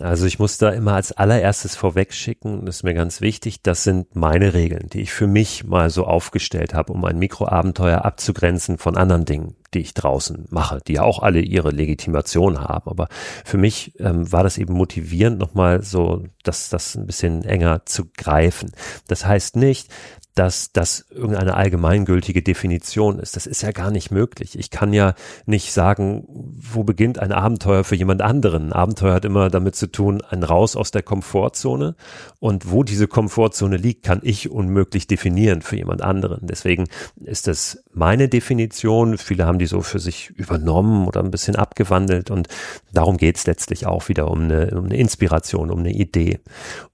Also 0.00 0.26
ich 0.26 0.38
muss 0.38 0.58
da 0.58 0.70
immer 0.70 0.94
als 0.94 1.12
allererstes 1.12 1.76
vorwegschicken, 1.76 2.64
das 2.64 2.76
ist 2.76 2.82
mir 2.82 2.94
ganz 2.94 3.20
wichtig, 3.20 3.62
das 3.62 3.84
sind 3.84 4.16
meine 4.16 4.54
Regeln, 4.54 4.88
die 4.92 5.02
ich 5.02 5.12
für 5.12 5.26
mich 5.26 5.64
mal 5.64 5.90
so 5.90 6.06
aufgestellt 6.06 6.72
habe, 6.72 6.92
um 6.92 7.04
ein 7.04 7.18
Mikroabenteuer 7.18 8.04
abzugrenzen 8.04 8.78
von 8.78 8.96
anderen 8.96 9.26
Dingen, 9.26 9.54
die 9.74 9.80
ich 9.80 9.92
draußen 9.92 10.46
mache, 10.50 10.80
die 10.86 10.94
ja 10.94 11.02
auch 11.02 11.18
alle 11.18 11.40
ihre 11.40 11.70
Legitimation 11.70 12.60
haben. 12.60 12.90
Aber 12.90 13.08
für 13.44 13.58
mich 13.58 13.92
ähm, 14.00 14.30
war 14.32 14.42
das 14.42 14.56
eben 14.56 14.72
motivierend, 14.72 15.38
nochmal 15.38 15.82
so 15.82 16.24
das, 16.42 16.70
das 16.70 16.94
ein 16.94 17.06
bisschen 17.06 17.44
enger 17.44 17.84
zu 17.84 18.06
greifen. 18.16 18.72
Das 19.08 19.26
heißt 19.26 19.56
nicht, 19.56 19.88
dass 20.34 20.72
das 20.72 21.04
irgendeine 21.10 21.54
allgemeingültige 21.54 22.42
Definition 22.42 23.18
ist. 23.18 23.36
Das 23.36 23.46
ist 23.46 23.62
ja 23.62 23.70
gar 23.72 23.90
nicht 23.90 24.10
möglich. 24.10 24.58
Ich 24.58 24.70
kann 24.70 24.94
ja 24.94 25.14
nicht 25.44 25.72
sagen, 25.72 26.24
wo 26.28 26.84
beginnt 26.84 27.18
ein 27.18 27.32
Abenteuer 27.32 27.84
für 27.84 27.96
jemand 27.96 28.22
anderen. 28.22 28.68
Ein 28.68 28.72
Abenteuer 28.72 29.14
hat 29.14 29.26
immer 29.26 29.50
damit 29.50 29.76
zu 29.76 29.88
tun, 29.88 30.22
ein 30.22 30.42
Raus 30.42 30.74
aus 30.74 30.90
der 30.90 31.02
Komfortzone. 31.02 31.96
Und 32.40 32.70
wo 32.70 32.82
diese 32.82 33.08
Komfortzone 33.08 33.76
liegt, 33.76 34.04
kann 34.04 34.20
ich 34.22 34.50
unmöglich 34.50 35.06
definieren 35.06 35.60
für 35.60 35.76
jemand 35.76 36.00
anderen. 36.00 36.46
Deswegen 36.46 36.88
ist 37.22 37.46
das 37.46 37.84
meine 37.92 38.28
Definition. 38.28 39.18
Viele 39.18 39.44
haben 39.44 39.58
die 39.58 39.66
so 39.66 39.82
für 39.82 39.98
sich 39.98 40.30
übernommen 40.30 41.06
oder 41.06 41.22
ein 41.22 41.30
bisschen 41.30 41.56
abgewandelt. 41.56 42.30
Und 42.30 42.48
darum 42.92 43.18
geht 43.18 43.36
es 43.36 43.46
letztlich 43.46 43.86
auch 43.86 44.08
wieder 44.08 44.30
um 44.30 44.44
eine, 44.44 44.70
um 44.70 44.86
eine 44.86 44.96
Inspiration, 44.96 45.70
um 45.70 45.80
eine 45.80 45.92
Idee. 45.92 46.40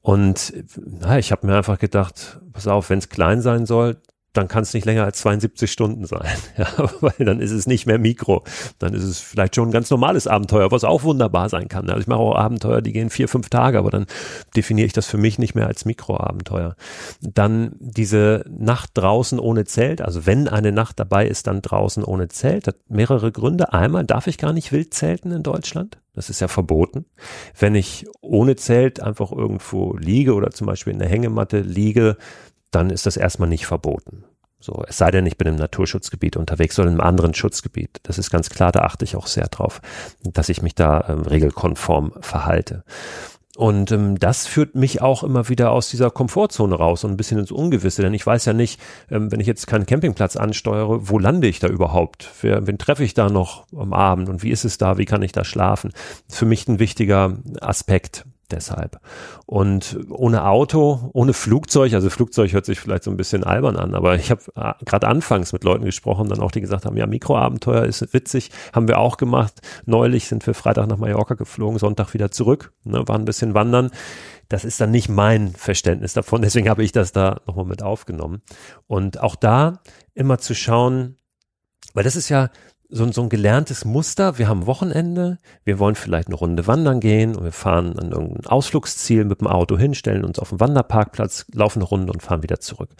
Und 0.00 0.54
na, 0.76 1.18
ich 1.18 1.30
habe 1.30 1.46
mir 1.46 1.56
einfach 1.56 1.78
gedacht, 1.78 2.40
pass 2.58 2.66
auf, 2.66 2.90
wenn 2.90 2.98
es 2.98 3.08
klein 3.08 3.40
sein 3.40 3.66
soll, 3.66 3.98
dann 4.32 4.48
kann 4.48 4.62
es 4.62 4.74
nicht 4.74 4.84
länger 4.84 5.04
als 5.04 5.18
72 5.20 5.70
Stunden 5.70 6.06
sein, 6.06 6.26
ja, 6.56 6.66
weil 7.00 7.24
dann 7.24 7.40
ist 7.40 7.52
es 7.52 7.68
nicht 7.68 7.86
mehr 7.86 7.98
Mikro, 7.98 8.42
dann 8.80 8.94
ist 8.94 9.04
es 9.04 9.20
vielleicht 9.20 9.54
schon 9.54 9.68
ein 9.68 9.72
ganz 9.72 9.90
normales 9.90 10.26
Abenteuer, 10.26 10.72
was 10.72 10.82
auch 10.82 11.04
wunderbar 11.04 11.48
sein 11.48 11.68
kann. 11.68 11.88
Also 11.88 12.00
ich 12.00 12.08
mache 12.08 12.18
auch 12.18 12.34
Abenteuer, 12.34 12.82
die 12.82 12.92
gehen 12.92 13.10
vier, 13.10 13.28
fünf 13.28 13.48
Tage, 13.48 13.78
aber 13.78 13.90
dann 13.90 14.06
definiere 14.56 14.86
ich 14.86 14.92
das 14.92 15.06
für 15.06 15.18
mich 15.18 15.38
nicht 15.38 15.54
mehr 15.54 15.68
als 15.68 15.84
Mikroabenteuer. 15.84 16.74
Dann 17.20 17.76
diese 17.78 18.44
Nacht 18.48 18.90
draußen 18.94 19.38
ohne 19.38 19.64
Zelt, 19.64 20.02
also 20.02 20.26
wenn 20.26 20.48
eine 20.48 20.72
Nacht 20.72 20.98
dabei 20.98 21.26
ist, 21.26 21.46
dann 21.46 21.62
draußen 21.62 22.02
ohne 22.02 22.26
Zelt, 22.26 22.66
hat 22.66 22.76
mehrere 22.88 23.30
Gründe. 23.30 23.72
Einmal 23.72 24.04
darf 24.04 24.26
ich 24.26 24.36
gar 24.36 24.52
nicht 24.52 24.72
wild 24.72 24.94
zelten 24.94 25.30
in 25.30 25.42
Deutschland. 25.42 25.98
Das 26.18 26.30
ist 26.30 26.40
ja 26.40 26.48
verboten. 26.48 27.04
Wenn 27.56 27.76
ich 27.76 28.04
ohne 28.20 28.56
Zelt 28.56 29.00
einfach 29.00 29.30
irgendwo 29.30 29.96
liege 29.96 30.34
oder 30.34 30.50
zum 30.50 30.66
Beispiel 30.66 30.92
in 30.92 30.98
der 30.98 31.08
Hängematte 31.08 31.60
liege, 31.60 32.16
dann 32.70 32.90
ist 32.90 33.06
das 33.06 33.16
erstmal 33.16 33.48
nicht 33.48 33.66
verboten. 33.66 34.24
So, 34.60 34.82
es 34.88 34.98
sei 34.98 35.10
denn, 35.12 35.26
ich 35.26 35.38
bin 35.38 35.46
im 35.46 35.56
Naturschutzgebiet 35.56 36.36
unterwegs 36.36 36.78
oder 36.78 36.88
in 36.88 36.94
einem 36.94 37.08
anderen 37.08 37.34
Schutzgebiet. 37.34 38.00
Das 38.02 38.18
ist 38.18 38.30
ganz 38.30 38.50
klar, 38.50 38.72
da 38.72 38.80
achte 38.80 39.04
ich 39.04 39.14
auch 39.14 39.28
sehr 39.28 39.46
drauf, 39.46 39.80
dass 40.24 40.48
ich 40.48 40.62
mich 40.62 40.74
da 40.74 41.04
ähm, 41.08 41.22
regelkonform 41.22 42.14
verhalte. 42.20 42.82
Und 43.56 43.90
ähm, 43.90 44.18
das 44.18 44.46
führt 44.46 44.76
mich 44.76 45.02
auch 45.02 45.24
immer 45.24 45.48
wieder 45.48 45.72
aus 45.72 45.90
dieser 45.90 46.10
Komfortzone 46.10 46.76
raus 46.76 47.02
und 47.02 47.12
ein 47.12 47.16
bisschen 47.16 47.38
ins 47.38 47.50
Ungewisse, 47.50 48.02
denn 48.02 48.14
ich 48.14 48.24
weiß 48.24 48.44
ja 48.44 48.52
nicht, 48.52 48.80
ähm, 49.10 49.32
wenn 49.32 49.40
ich 49.40 49.48
jetzt 49.48 49.66
keinen 49.66 49.86
Campingplatz 49.86 50.36
ansteuere, 50.36 51.08
wo 51.08 51.18
lande 51.18 51.48
ich 51.48 51.58
da 51.58 51.66
überhaupt? 51.66 52.30
Wer, 52.40 52.68
wen 52.68 52.78
treffe 52.78 53.02
ich 53.02 53.14
da 53.14 53.28
noch 53.28 53.66
am 53.76 53.92
Abend 53.92 54.28
und 54.28 54.44
wie 54.44 54.50
ist 54.50 54.64
es 54.64 54.78
da? 54.78 54.96
Wie 54.96 55.06
kann 55.06 55.22
ich 55.22 55.32
da 55.32 55.44
schlafen? 55.44 55.92
Für 56.28 56.46
mich 56.46 56.68
ein 56.68 56.78
wichtiger 56.78 57.38
Aspekt 57.60 58.26
deshalb. 58.50 59.00
Und 59.46 59.98
ohne 60.10 60.44
Auto, 60.46 61.10
ohne 61.12 61.32
Flugzeug, 61.32 61.92
also 61.94 62.10
Flugzeug 62.10 62.52
hört 62.52 62.66
sich 62.66 62.80
vielleicht 62.80 63.04
so 63.04 63.10
ein 63.10 63.16
bisschen 63.16 63.44
albern 63.44 63.76
an, 63.76 63.94
aber 63.94 64.14
ich 64.16 64.30
habe 64.30 64.42
äh, 64.56 64.72
gerade 64.84 65.08
anfangs 65.08 65.52
mit 65.52 65.64
Leuten 65.64 65.84
gesprochen, 65.84 66.28
dann 66.28 66.40
auch 66.40 66.50
die 66.50 66.60
gesagt 66.60 66.84
haben, 66.86 66.96
ja, 66.96 67.06
Mikroabenteuer 67.06 67.84
ist 67.84 68.12
witzig, 68.12 68.50
haben 68.72 68.88
wir 68.88 68.98
auch 68.98 69.16
gemacht. 69.16 69.60
Neulich 69.86 70.28
sind 70.28 70.46
wir 70.46 70.54
Freitag 70.54 70.88
nach 70.88 70.98
Mallorca 70.98 71.34
geflogen, 71.34 71.78
Sonntag 71.78 72.14
wieder 72.14 72.30
zurück, 72.30 72.72
ne, 72.84 73.06
waren 73.06 73.22
ein 73.22 73.26
bisschen 73.26 73.54
wandern. 73.54 73.90
Das 74.48 74.64
ist 74.64 74.80
dann 74.80 74.90
nicht 74.90 75.08
mein 75.08 75.52
Verständnis 75.52 76.14
davon, 76.14 76.42
deswegen 76.42 76.68
habe 76.68 76.82
ich 76.82 76.92
das 76.92 77.12
da 77.12 77.40
nochmal 77.46 77.66
mit 77.66 77.82
aufgenommen. 77.82 78.42
Und 78.86 79.20
auch 79.20 79.36
da 79.36 79.80
immer 80.14 80.38
zu 80.38 80.54
schauen, 80.54 81.16
weil 81.94 82.04
das 82.04 82.16
ist 82.16 82.28
ja, 82.28 82.50
so, 82.88 83.10
so 83.12 83.22
ein 83.22 83.28
gelerntes 83.28 83.84
Muster. 83.84 84.38
Wir 84.38 84.48
haben 84.48 84.66
Wochenende, 84.66 85.38
wir 85.64 85.78
wollen 85.78 85.94
vielleicht 85.94 86.28
eine 86.28 86.36
Runde 86.36 86.66
wandern 86.66 87.00
gehen 87.00 87.36
und 87.36 87.44
wir 87.44 87.52
fahren 87.52 87.98
an 87.98 88.12
irgendein 88.12 88.46
Ausflugsziel 88.46 89.24
mit 89.24 89.40
dem 89.40 89.46
Auto 89.46 89.76
hin, 89.76 89.94
stellen 89.94 90.24
uns 90.24 90.38
auf 90.38 90.50
den 90.50 90.60
Wanderparkplatz, 90.60 91.46
laufen 91.52 91.80
eine 91.80 91.88
Runde 91.88 92.12
und 92.12 92.22
fahren 92.22 92.42
wieder 92.42 92.60
zurück. 92.60 92.90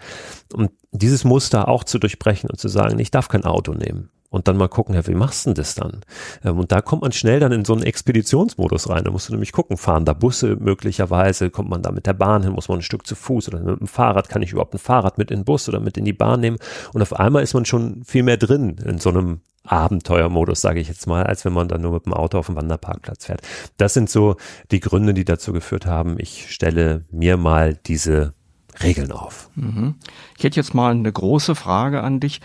Und 0.53 0.71
dieses 0.91 1.23
Muster 1.23 1.67
auch 1.67 1.83
zu 1.83 1.97
durchbrechen 1.97 2.49
und 2.49 2.59
zu 2.59 2.67
sagen, 2.67 2.99
ich 2.99 3.11
darf 3.11 3.29
kein 3.29 3.45
Auto 3.45 3.73
nehmen. 3.73 4.09
Und 4.31 4.47
dann 4.47 4.57
mal 4.57 4.67
gucken, 4.67 4.93
ja, 4.93 5.05
wie 5.07 5.15
machst 5.15 5.45
du 5.45 5.49
denn 5.49 5.55
das 5.55 5.73
dann? 5.73 6.01
Ähm, 6.43 6.59
und 6.59 6.71
da 6.71 6.81
kommt 6.81 7.01
man 7.01 7.11
schnell 7.11 7.39
dann 7.39 7.51
in 7.51 7.65
so 7.65 7.73
einen 7.73 7.83
Expeditionsmodus 7.83 8.87
rein. 8.87 9.03
Da 9.03 9.11
musst 9.11 9.27
du 9.27 9.33
nämlich 9.33 9.51
gucken, 9.51 9.75
fahren 9.77 10.05
da 10.05 10.13
Busse 10.13 10.55
möglicherweise, 10.59 11.49
kommt 11.49 11.69
man 11.69 11.81
da 11.81 11.91
mit 11.91 12.05
der 12.05 12.13
Bahn 12.13 12.43
hin, 12.43 12.53
muss 12.53 12.69
man 12.69 12.79
ein 12.79 12.83
Stück 12.83 13.07
zu 13.07 13.15
Fuß 13.15 13.47
oder 13.49 13.59
mit 13.59 13.79
dem 13.79 13.87
Fahrrad, 13.87 14.29
kann 14.29 14.43
ich 14.43 14.51
überhaupt 14.51 14.75
ein 14.75 14.79
Fahrrad 14.79 15.17
mit 15.17 15.31
in 15.31 15.39
den 15.39 15.45
Bus 15.45 15.67
oder 15.67 15.79
mit 15.79 15.97
in 15.97 16.05
die 16.05 16.13
Bahn 16.13 16.41
nehmen? 16.41 16.57
Und 16.93 17.01
auf 17.01 17.13
einmal 17.13 17.41
ist 17.41 17.55
man 17.55 17.65
schon 17.65 18.03
viel 18.03 18.23
mehr 18.23 18.37
drin 18.37 18.77
in 18.85 18.99
so 18.99 19.09
einem 19.09 19.41
Abenteuermodus, 19.63 20.61
sage 20.61 20.79
ich 20.79 20.87
jetzt 20.87 21.07
mal, 21.07 21.23
als 21.23 21.43
wenn 21.45 21.53
man 21.53 21.67
dann 21.67 21.81
nur 21.81 21.93
mit 21.93 22.05
dem 22.05 22.13
Auto 22.13 22.37
auf 22.37 22.47
dem 22.47 22.55
Wanderparkplatz 22.55 23.25
fährt. 23.25 23.41
Das 23.77 23.93
sind 23.93 24.09
so 24.09 24.35
die 24.71 24.79
Gründe, 24.79 25.13
die 25.13 25.25
dazu 25.25 25.53
geführt 25.53 25.85
haben, 25.85 26.15
ich 26.19 26.51
stelle 26.51 27.05
mir 27.11 27.37
mal 27.37 27.75
diese 27.75 28.33
Regeln 28.81 29.11
auf. 29.11 29.49
Mhm. 29.55 29.95
Ich 30.37 30.43
hätte 30.43 30.57
jetzt 30.57 30.73
mal 30.73 30.91
eine 30.91 31.11
große 31.11 31.55
Frage 31.55 32.01
an 32.01 32.19
dich. 32.19 32.41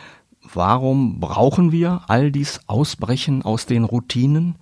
Warum 0.54 1.20
brauchen 1.20 1.72
wir 1.72 2.02
all 2.08 2.30
dies 2.30 2.60
Ausbrechen 2.66 3.42
aus 3.42 3.66
den 3.66 3.84
Routinen? 3.84 4.56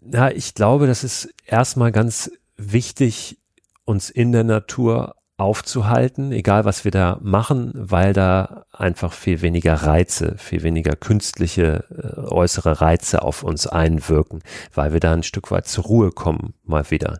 Na, 0.00 0.32
ich 0.32 0.54
glaube, 0.54 0.86
das 0.86 1.04
ist 1.04 1.32
erstmal 1.46 1.92
ganz 1.92 2.30
wichtig, 2.56 3.38
uns 3.84 4.10
in 4.10 4.32
der 4.32 4.44
Natur 4.44 5.14
aufzuhalten, 5.38 6.30
egal 6.30 6.64
was 6.64 6.84
wir 6.84 6.90
da 6.90 7.18
machen, 7.20 7.72
weil 7.74 8.12
da 8.12 8.64
einfach 8.70 9.12
viel 9.12 9.42
weniger 9.42 9.74
Reize, 9.74 10.36
viel 10.38 10.62
weniger 10.62 10.94
künstliche 10.94 11.84
äh, 11.90 12.20
äußere 12.20 12.80
Reize 12.80 13.22
auf 13.22 13.42
uns 13.42 13.66
einwirken, 13.66 14.42
weil 14.74 14.92
wir 14.92 15.00
da 15.00 15.12
ein 15.12 15.22
Stück 15.22 15.50
weit 15.50 15.66
zur 15.66 15.84
Ruhe 15.84 16.10
kommen, 16.10 16.54
mal 16.64 16.90
wieder. 16.90 17.18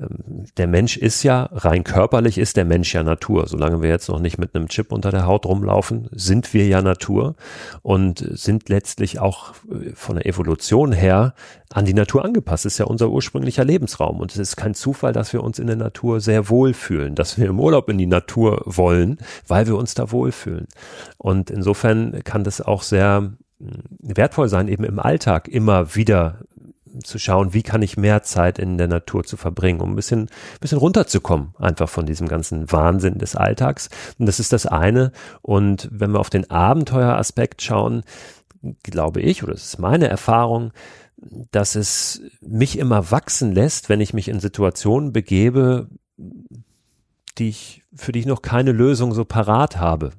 Ähm, 0.00 0.46
der 0.56 0.66
Mensch 0.66 0.96
ist 0.96 1.24
ja, 1.24 1.48
rein 1.52 1.84
körperlich 1.84 2.38
ist 2.38 2.56
der 2.56 2.64
Mensch 2.64 2.94
ja 2.94 3.02
Natur. 3.02 3.48
Solange 3.48 3.82
wir 3.82 3.90
jetzt 3.90 4.08
noch 4.08 4.20
nicht 4.20 4.38
mit 4.38 4.54
einem 4.54 4.68
Chip 4.68 4.92
unter 4.92 5.10
der 5.10 5.26
Haut 5.26 5.44
rumlaufen, 5.44 6.08
sind 6.12 6.54
wir 6.54 6.66
ja 6.66 6.80
Natur 6.80 7.34
und 7.82 8.24
sind 8.30 8.68
letztlich 8.68 9.18
auch 9.18 9.52
äh, 9.70 9.92
von 9.94 10.16
der 10.16 10.26
Evolution 10.26 10.92
her 10.92 11.34
an 11.70 11.84
die 11.84 11.94
Natur 11.94 12.24
angepasst. 12.24 12.64
Das 12.64 12.74
ist 12.74 12.78
ja 12.78 12.86
unser 12.86 13.10
ursprünglicher 13.10 13.64
Lebensraum 13.64 14.20
und 14.20 14.32
es 14.32 14.38
ist 14.38 14.56
kein 14.56 14.74
Zufall, 14.74 15.12
dass 15.12 15.32
wir 15.32 15.42
uns 15.42 15.58
in 15.58 15.66
der 15.66 15.76
Natur 15.76 16.20
sehr 16.20 16.48
wohlfühlen, 16.48 17.14
dass 17.14 17.38
wir 17.38 17.46
im 17.46 17.60
Urlaub 17.60 17.88
in 17.88 17.98
die 17.98 18.06
Natur 18.06 18.62
wollen, 18.64 19.18
weil 19.46 19.66
wir 19.66 19.76
uns 19.76 19.94
da 19.94 20.10
wohlfühlen. 20.10 20.66
Und 21.18 21.50
insofern 21.50 22.22
kann 22.24 22.44
das 22.44 22.60
auch 22.60 22.82
sehr 22.82 23.32
hm, 23.60 23.82
wertvoll 24.00 24.48
sein, 24.48 24.68
eben 24.68 24.84
im 24.84 24.98
Alltag 24.98 25.48
immer 25.48 25.94
wieder 25.94 26.38
zu 27.04 27.18
schauen, 27.18 27.54
wie 27.54 27.62
kann 27.62 27.82
ich 27.82 27.96
mehr 27.96 28.22
Zeit 28.22 28.58
in 28.58 28.78
der 28.78 28.88
Natur 28.88 29.24
zu 29.24 29.36
verbringen, 29.36 29.80
um 29.80 29.92
ein 29.92 29.96
bisschen, 29.96 30.22
ein 30.22 30.60
bisschen 30.60 30.78
runterzukommen, 30.78 31.54
einfach 31.58 31.88
von 31.88 32.06
diesem 32.06 32.28
ganzen 32.28 32.70
Wahnsinn 32.72 33.18
des 33.18 33.36
Alltags. 33.36 33.88
Und 34.18 34.26
das 34.26 34.40
ist 34.40 34.52
das 34.52 34.66
eine. 34.66 35.12
Und 35.42 35.88
wenn 35.92 36.12
wir 36.12 36.20
auf 36.20 36.30
den 36.30 36.50
Abenteueraspekt 36.50 37.62
schauen, 37.62 38.02
glaube 38.82 39.20
ich, 39.20 39.42
oder 39.42 39.52
das 39.52 39.64
ist 39.64 39.78
meine 39.78 40.08
Erfahrung, 40.08 40.72
dass 41.50 41.74
es 41.74 42.22
mich 42.40 42.78
immer 42.78 43.10
wachsen 43.10 43.52
lässt, 43.52 43.88
wenn 43.88 44.00
ich 44.00 44.14
mich 44.14 44.28
in 44.28 44.40
Situationen 44.40 45.12
begebe, 45.12 45.88
die 47.38 47.48
ich, 47.48 47.82
für 47.94 48.12
die 48.12 48.20
ich 48.20 48.26
noch 48.26 48.42
keine 48.42 48.72
Lösung 48.72 49.12
so 49.12 49.24
parat 49.24 49.78
habe 49.78 50.12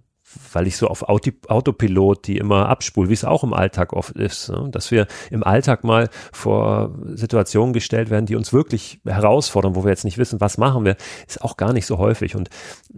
weil 0.54 0.68
ich 0.68 0.78
so 0.78 0.88
auf 0.88 1.04
Auto, 1.10 1.32
Autopilot 1.48 2.28
die 2.28 2.38
immer 2.38 2.70
abspule, 2.70 3.10
wie 3.10 3.14
es 3.14 3.26
auch 3.26 3.44
im 3.44 3.54
Alltag 3.54 3.94
oft 3.94 4.16
ist, 4.16 4.50
ne? 4.50 4.70
dass 4.72 4.92
wir 4.92 5.08
im 5.32 5.44
Alltag 5.44 5.84
mal 5.84 6.10
vor 6.32 6.96
Situationen 7.14 7.74
gestellt 7.74 8.10
werden, 8.10 8.26
die 8.26 8.36
uns 8.36 8.54
wirklich 8.54 9.02
herausfordern, 9.06 9.76
wo 9.76 9.84
wir 9.84 9.90
jetzt 9.90 10.06
nicht 10.06 10.18
wissen, 10.18 10.40
was 10.40 10.58
machen 10.58 10.86
wir, 10.86 10.98
ist 11.28 11.42
auch 11.42 11.58
gar 11.58 11.74
nicht 11.74 11.86
so 11.86 11.98
häufig. 11.98 12.36
Und 12.36 12.50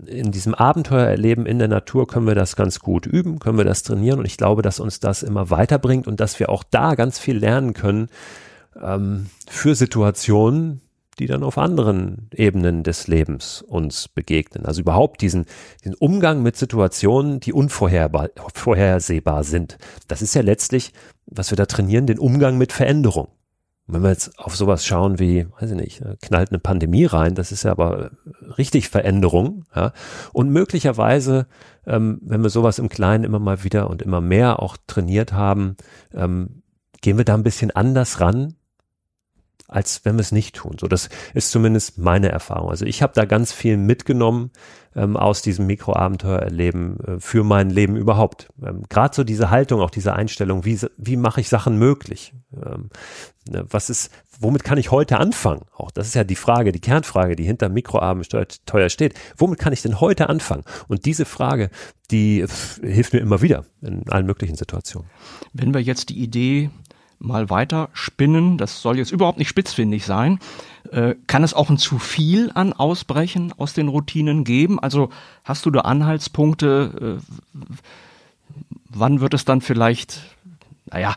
in 0.05 0.31
diesem 0.31 0.53
Abenteuererleben 0.53 1.45
in 1.45 1.59
der 1.59 1.67
Natur 1.67 2.07
können 2.07 2.27
wir 2.27 2.35
das 2.35 2.55
ganz 2.55 2.79
gut 2.79 3.05
üben, 3.05 3.39
können 3.39 3.57
wir 3.57 3.65
das 3.65 3.83
trainieren 3.83 4.19
und 4.19 4.25
ich 4.25 4.37
glaube, 4.37 4.61
dass 4.61 4.79
uns 4.79 4.99
das 4.99 5.23
immer 5.23 5.49
weiterbringt 5.49 6.07
und 6.07 6.19
dass 6.19 6.39
wir 6.39 6.49
auch 6.49 6.63
da 6.63 6.95
ganz 6.95 7.19
viel 7.19 7.37
lernen 7.37 7.73
können 7.73 8.09
ähm, 8.81 9.27
für 9.49 9.75
Situationen, 9.75 10.81
die 11.19 11.27
dann 11.27 11.43
auf 11.43 11.57
anderen 11.57 12.29
Ebenen 12.33 12.83
des 12.83 13.07
Lebens 13.07 13.61
uns 13.61 14.07
begegnen. 14.07 14.65
Also 14.65 14.81
überhaupt 14.81 15.21
diesen, 15.21 15.45
diesen 15.83 15.95
Umgang 15.95 16.41
mit 16.41 16.55
Situationen, 16.55 17.39
die 17.39 17.53
unvorhersehbar 17.53 19.43
sind. 19.43 19.77
Das 20.07 20.21
ist 20.21 20.33
ja 20.35 20.41
letztlich, 20.41 20.93
was 21.25 21.51
wir 21.51 21.57
da 21.57 21.65
trainieren, 21.65 22.07
den 22.07 22.19
Umgang 22.19 22.57
mit 22.57 22.71
Veränderung. 22.71 23.27
wenn 23.87 24.03
wir 24.03 24.09
jetzt 24.09 24.39
auf 24.39 24.55
sowas 24.55 24.85
schauen 24.85 25.19
wie, 25.19 25.47
weiß 25.59 25.71
ich 25.71 25.77
nicht, 25.77 26.01
äh, 26.01 26.15
knallt 26.21 26.49
eine 26.49 26.59
Pandemie 26.59 27.05
rein, 27.05 27.35
das 27.35 27.51
ist 27.51 27.63
ja 27.63 27.71
aber 27.71 28.11
richtig 28.57 28.87
Veränderung. 28.87 29.65
Ja? 29.75 29.91
Und 30.31 30.49
möglicherweise, 30.49 31.47
ähm, 31.85 32.19
wenn 32.23 32.41
wir 32.41 32.49
sowas 32.49 32.79
im 32.79 32.87
Kleinen 32.87 33.25
immer 33.25 33.39
mal 33.39 33.65
wieder 33.65 33.89
und 33.89 34.01
immer 34.01 34.21
mehr 34.21 34.61
auch 34.61 34.77
trainiert 34.87 35.33
haben, 35.33 35.75
ähm, 36.13 36.63
gehen 37.01 37.17
wir 37.17 37.25
da 37.25 37.33
ein 37.33 37.43
bisschen 37.43 37.71
anders 37.71 38.21
ran 38.21 38.55
als 39.71 40.03
wenn 40.03 40.17
wir 40.17 40.21
es 40.21 40.33
nicht 40.33 40.55
tun. 40.55 40.75
So, 40.79 40.87
das 40.87 41.09
ist 41.33 41.49
zumindest 41.49 41.97
meine 41.97 42.29
Erfahrung. 42.29 42.69
Also 42.69 42.85
ich 42.85 43.01
habe 43.01 43.13
da 43.15 43.23
ganz 43.25 43.53
viel 43.53 43.77
mitgenommen 43.77 44.51
ähm, 44.95 45.15
aus 45.15 45.41
diesem 45.41 45.65
Mikroabenteuererleben 45.65 46.99
äh, 46.99 47.19
für 47.19 47.45
mein 47.45 47.69
Leben 47.69 47.95
überhaupt. 47.95 48.49
Ähm, 48.61 48.83
Gerade 48.89 49.15
so 49.15 49.23
diese 49.23 49.49
Haltung, 49.49 49.79
auch 49.79 49.89
diese 49.89 50.13
Einstellung, 50.13 50.65
wie, 50.65 50.77
wie 50.97 51.15
mache 51.15 51.39
ich 51.39 51.47
Sachen 51.47 51.79
möglich? 51.79 52.33
Ähm, 52.53 52.89
ne, 53.49 53.65
was 53.69 53.89
ist, 53.89 54.11
womit 54.41 54.65
kann 54.65 54.77
ich 54.77 54.91
heute 54.91 55.17
anfangen? 55.19 55.61
Auch 55.73 55.89
das 55.89 56.07
ist 56.07 56.15
ja 56.15 56.25
die 56.25 56.35
Frage, 56.35 56.73
die 56.73 56.81
Kernfrage, 56.81 57.37
die 57.37 57.45
hinter 57.45 57.69
Mikroabenteuer 57.69 58.89
steht. 58.89 59.13
Womit 59.37 59.57
kann 59.57 59.71
ich 59.71 59.81
denn 59.81 60.01
heute 60.01 60.27
anfangen? 60.27 60.65
Und 60.89 61.05
diese 61.05 61.23
Frage, 61.23 61.69
die 62.11 62.45
pff, 62.45 62.81
hilft 62.83 63.13
mir 63.13 63.19
immer 63.19 63.41
wieder 63.41 63.63
in 63.81 64.03
allen 64.09 64.25
möglichen 64.25 64.55
Situationen. 64.55 65.09
Wenn 65.53 65.73
wir 65.73 65.81
jetzt 65.81 66.09
die 66.09 66.19
Idee 66.19 66.71
mal 67.21 67.49
weiter 67.49 67.89
spinnen, 67.93 68.57
das 68.57 68.81
soll 68.81 68.97
jetzt 68.97 69.11
überhaupt 69.11 69.37
nicht 69.37 69.47
spitzfindig 69.47 70.05
sein, 70.05 70.39
äh, 70.91 71.15
kann 71.27 71.43
es 71.43 71.53
auch 71.53 71.69
ein 71.69 71.77
zu 71.77 71.99
viel 71.99 72.51
an 72.53 72.73
Ausbrechen 72.73 73.53
aus 73.57 73.73
den 73.73 73.87
Routinen 73.87 74.43
geben? 74.43 74.79
Also 74.79 75.09
hast 75.43 75.65
du 75.65 75.71
da 75.71 75.81
Anhaltspunkte, 75.81 77.19
äh, 77.19 77.59
wann 78.89 79.21
wird 79.21 79.33
es 79.33 79.45
dann 79.45 79.61
vielleicht, 79.61 80.21
naja, 80.85 81.15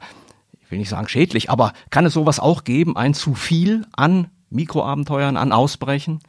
ich 0.62 0.70
will 0.70 0.78
nicht 0.78 0.90
sagen 0.90 1.08
schädlich, 1.08 1.50
aber 1.50 1.72
kann 1.90 2.06
es 2.06 2.12
sowas 2.12 2.38
auch 2.38 2.64
geben, 2.64 2.96
ein 2.96 3.14
zu 3.14 3.34
viel 3.34 3.86
an 3.96 4.28
Mikroabenteuern, 4.50 5.36
an 5.36 5.52
Ausbrechen? 5.52 6.20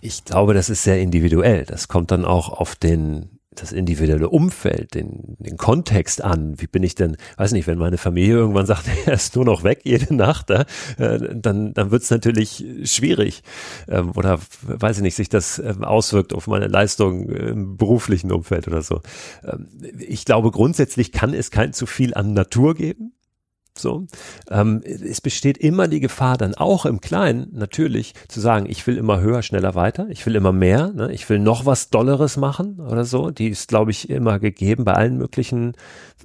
Ich 0.00 0.24
glaube, 0.24 0.52
das 0.52 0.68
ist 0.68 0.82
sehr 0.82 1.00
individuell. 1.00 1.64
Das 1.64 1.86
kommt 1.86 2.10
dann 2.10 2.24
auch 2.24 2.48
auf 2.48 2.74
den 2.74 3.38
das 3.54 3.72
individuelle 3.72 4.28
Umfeld, 4.28 4.94
den, 4.94 5.36
den 5.38 5.56
Kontext 5.56 6.22
an. 6.22 6.60
Wie 6.60 6.66
bin 6.66 6.82
ich 6.82 6.94
denn, 6.94 7.16
weiß 7.36 7.52
nicht, 7.52 7.66
wenn 7.66 7.78
meine 7.78 7.98
Familie 7.98 8.34
irgendwann 8.34 8.66
sagt, 8.66 8.84
er 9.06 9.14
ist 9.14 9.36
nur 9.36 9.44
noch 9.44 9.64
weg 9.64 9.80
jede 9.84 10.14
Nacht, 10.14 10.50
äh, 10.50 10.64
dann, 10.98 11.74
dann 11.74 11.90
wird 11.90 12.02
es 12.02 12.10
natürlich 12.10 12.64
schwierig. 12.84 13.42
Ähm, 13.88 14.12
oder 14.16 14.38
weiß 14.62 14.98
ich 14.98 15.02
nicht, 15.02 15.16
sich 15.16 15.28
das 15.28 15.58
ähm, 15.58 15.84
auswirkt 15.84 16.32
auf 16.32 16.46
meine 16.46 16.68
Leistung 16.68 17.28
im 17.28 17.76
beruflichen 17.76 18.32
Umfeld 18.32 18.68
oder 18.68 18.82
so. 18.82 19.00
Ähm, 19.44 19.68
ich 19.98 20.24
glaube, 20.24 20.50
grundsätzlich 20.50 21.12
kann 21.12 21.34
es 21.34 21.50
kein 21.50 21.72
zu 21.72 21.86
viel 21.86 22.14
an 22.14 22.32
Natur 22.32 22.74
geben. 22.74 23.12
So, 23.76 24.06
ähm, 24.50 24.82
es 24.84 25.22
besteht 25.22 25.56
immer 25.56 25.88
die 25.88 26.00
Gefahr, 26.00 26.36
dann 26.36 26.54
auch 26.54 26.84
im 26.84 27.00
Kleinen 27.00 27.48
natürlich 27.52 28.12
zu 28.28 28.38
sagen, 28.38 28.66
ich 28.68 28.86
will 28.86 28.98
immer 28.98 29.20
höher, 29.20 29.42
schneller, 29.42 29.74
weiter, 29.74 30.06
ich 30.10 30.26
will 30.26 30.36
immer 30.36 30.52
mehr, 30.52 30.92
ne? 30.92 31.10
ich 31.10 31.28
will 31.30 31.38
noch 31.38 31.64
was 31.64 31.88
Dolleres 31.88 32.36
machen 32.36 32.80
oder 32.80 33.04
so. 33.04 33.30
Die 33.30 33.48
ist, 33.48 33.68
glaube 33.68 33.90
ich, 33.90 34.10
immer 34.10 34.38
gegeben 34.38 34.84
bei 34.84 34.92
allen 34.92 35.16
möglichen 35.16 35.72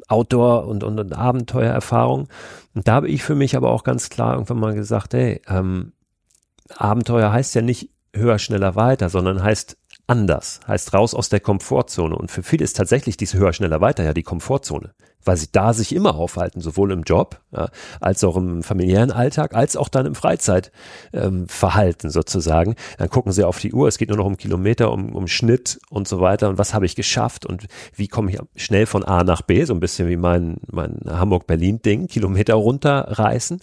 Outdoor- 0.09 0.67
und, 0.67 0.83
und, 0.83 0.99
und 0.99 1.13
Abenteuererfahrungen. 1.13 2.27
Und 2.75 2.87
da 2.87 2.95
habe 2.95 3.07
ich 3.07 3.23
für 3.23 3.35
mich 3.35 3.55
aber 3.55 3.71
auch 3.71 3.85
ganz 3.85 4.09
klar 4.09 4.33
irgendwann 4.33 4.59
mal 4.59 4.75
gesagt, 4.75 5.13
hey, 5.13 5.41
ähm, 5.47 5.93
Abenteuer 6.75 7.31
heißt 7.31 7.55
ja 7.55 7.61
nicht 7.61 7.91
höher, 8.13 8.39
schneller, 8.39 8.75
weiter, 8.75 9.09
sondern 9.09 9.41
heißt 9.41 9.77
anders, 10.07 10.59
heißt 10.67 10.93
raus 10.93 11.13
aus 11.13 11.29
der 11.29 11.39
Komfortzone. 11.39 12.15
Und 12.15 12.31
für 12.31 12.43
viele 12.43 12.63
ist 12.63 12.77
tatsächlich 12.77 13.17
diese 13.17 13.37
höher, 13.37 13.53
schneller, 13.53 13.81
weiter 13.81 14.03
ja 14.03 14.13
die 14.13 14.23
Komfortzone 14.23 14.93
weil 15.27 15.37
sie 15.37 15.51
da 15.51 15.73
sich 15.73 15.93
immer 15.93 16.15
aufhalten, 16.15 16.61
sowohl 16.61 16.91
im 16.91 17.03
Job 17.03 17.41
ja, 17.51 17.69
als 17.99 18.23
auch 18.23 18.37
im 18.37 18.63
familiären 18.63 19.11
Alltag, 19.11 19.53
als 19.53 19.75
auch 19.75 19.89
dann 19.89 20.05
im 20.05 20.15
Freizeitverhalten 20.15 22.07
ähm, 22.07 22.11
sozusagen. 22.11 22.75
Dann 22.97 23.09
gucken 23.09 23.31
sie 23.31 23.43
auf 23.43 23.59
die 23.59 23.73
Uhr, 23.73 23.87
es 23.87 23.97
geht 23.97 24.09
nur 24.09 24.17
noch 24.17 24.25
um 24.25 24.37
Kilometer, 24.37 24.91
um, 24.91 25.13
um 25.13 25.27
Schnitt 25.27 25.79
und 25.89 26.07
so 26.07 26.21
weiter 26.21 26.49
und 26.49 26.57
was 26.57 26.73
habe 26.73 26.85
ich 26.85 26.95
geschafft 26.95 27.45
und 27.45 27.67
wie 27.93 28.07
komme 28.07 28.31
ich 28.31 28.39
schnell 28.55 28.85
von 28.85 29.03
A 29.03 29.23
nach 29.23 29.41
B, 29.41 29.63
so 29.65 29.73
ein 29.73 29.79
bisschen 29.79 30.07
wie 30.07 30.17
mein, 30.17 30.57
mein 30.71 30.99
Hamburg-Berlin-Ding, 31.05 32.07
Kilometer 32.07 32.55
runterreißen. 32.55 33.61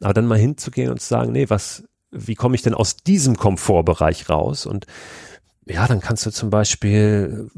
Aber 0.00 0.14
dann 0.14 0.26
mal 0.26 0.38
hinzugehen 0.38 0.90
und 0.90 1.00
zu 1.00 1.08
sagen, 1.08 1.32
nee, 1.32 1.50
was, 1.50 1.84
wie 2.10 2.34
komme 2.34 2.54
ich 2.54 2.62
denn 2.62 2.74
aus 2.74 2.96
diesem 2.96 3.36
Komfortbereich 3.36 4.30
raus 4.30 4.64
und 4.64 4.86
ja, 5.72 5.86
dann 5.86 6.00
kannst 6.00 6.26
du 6.26 6.30
zum 6.30 6.50
Beispiel, 6.50 7.50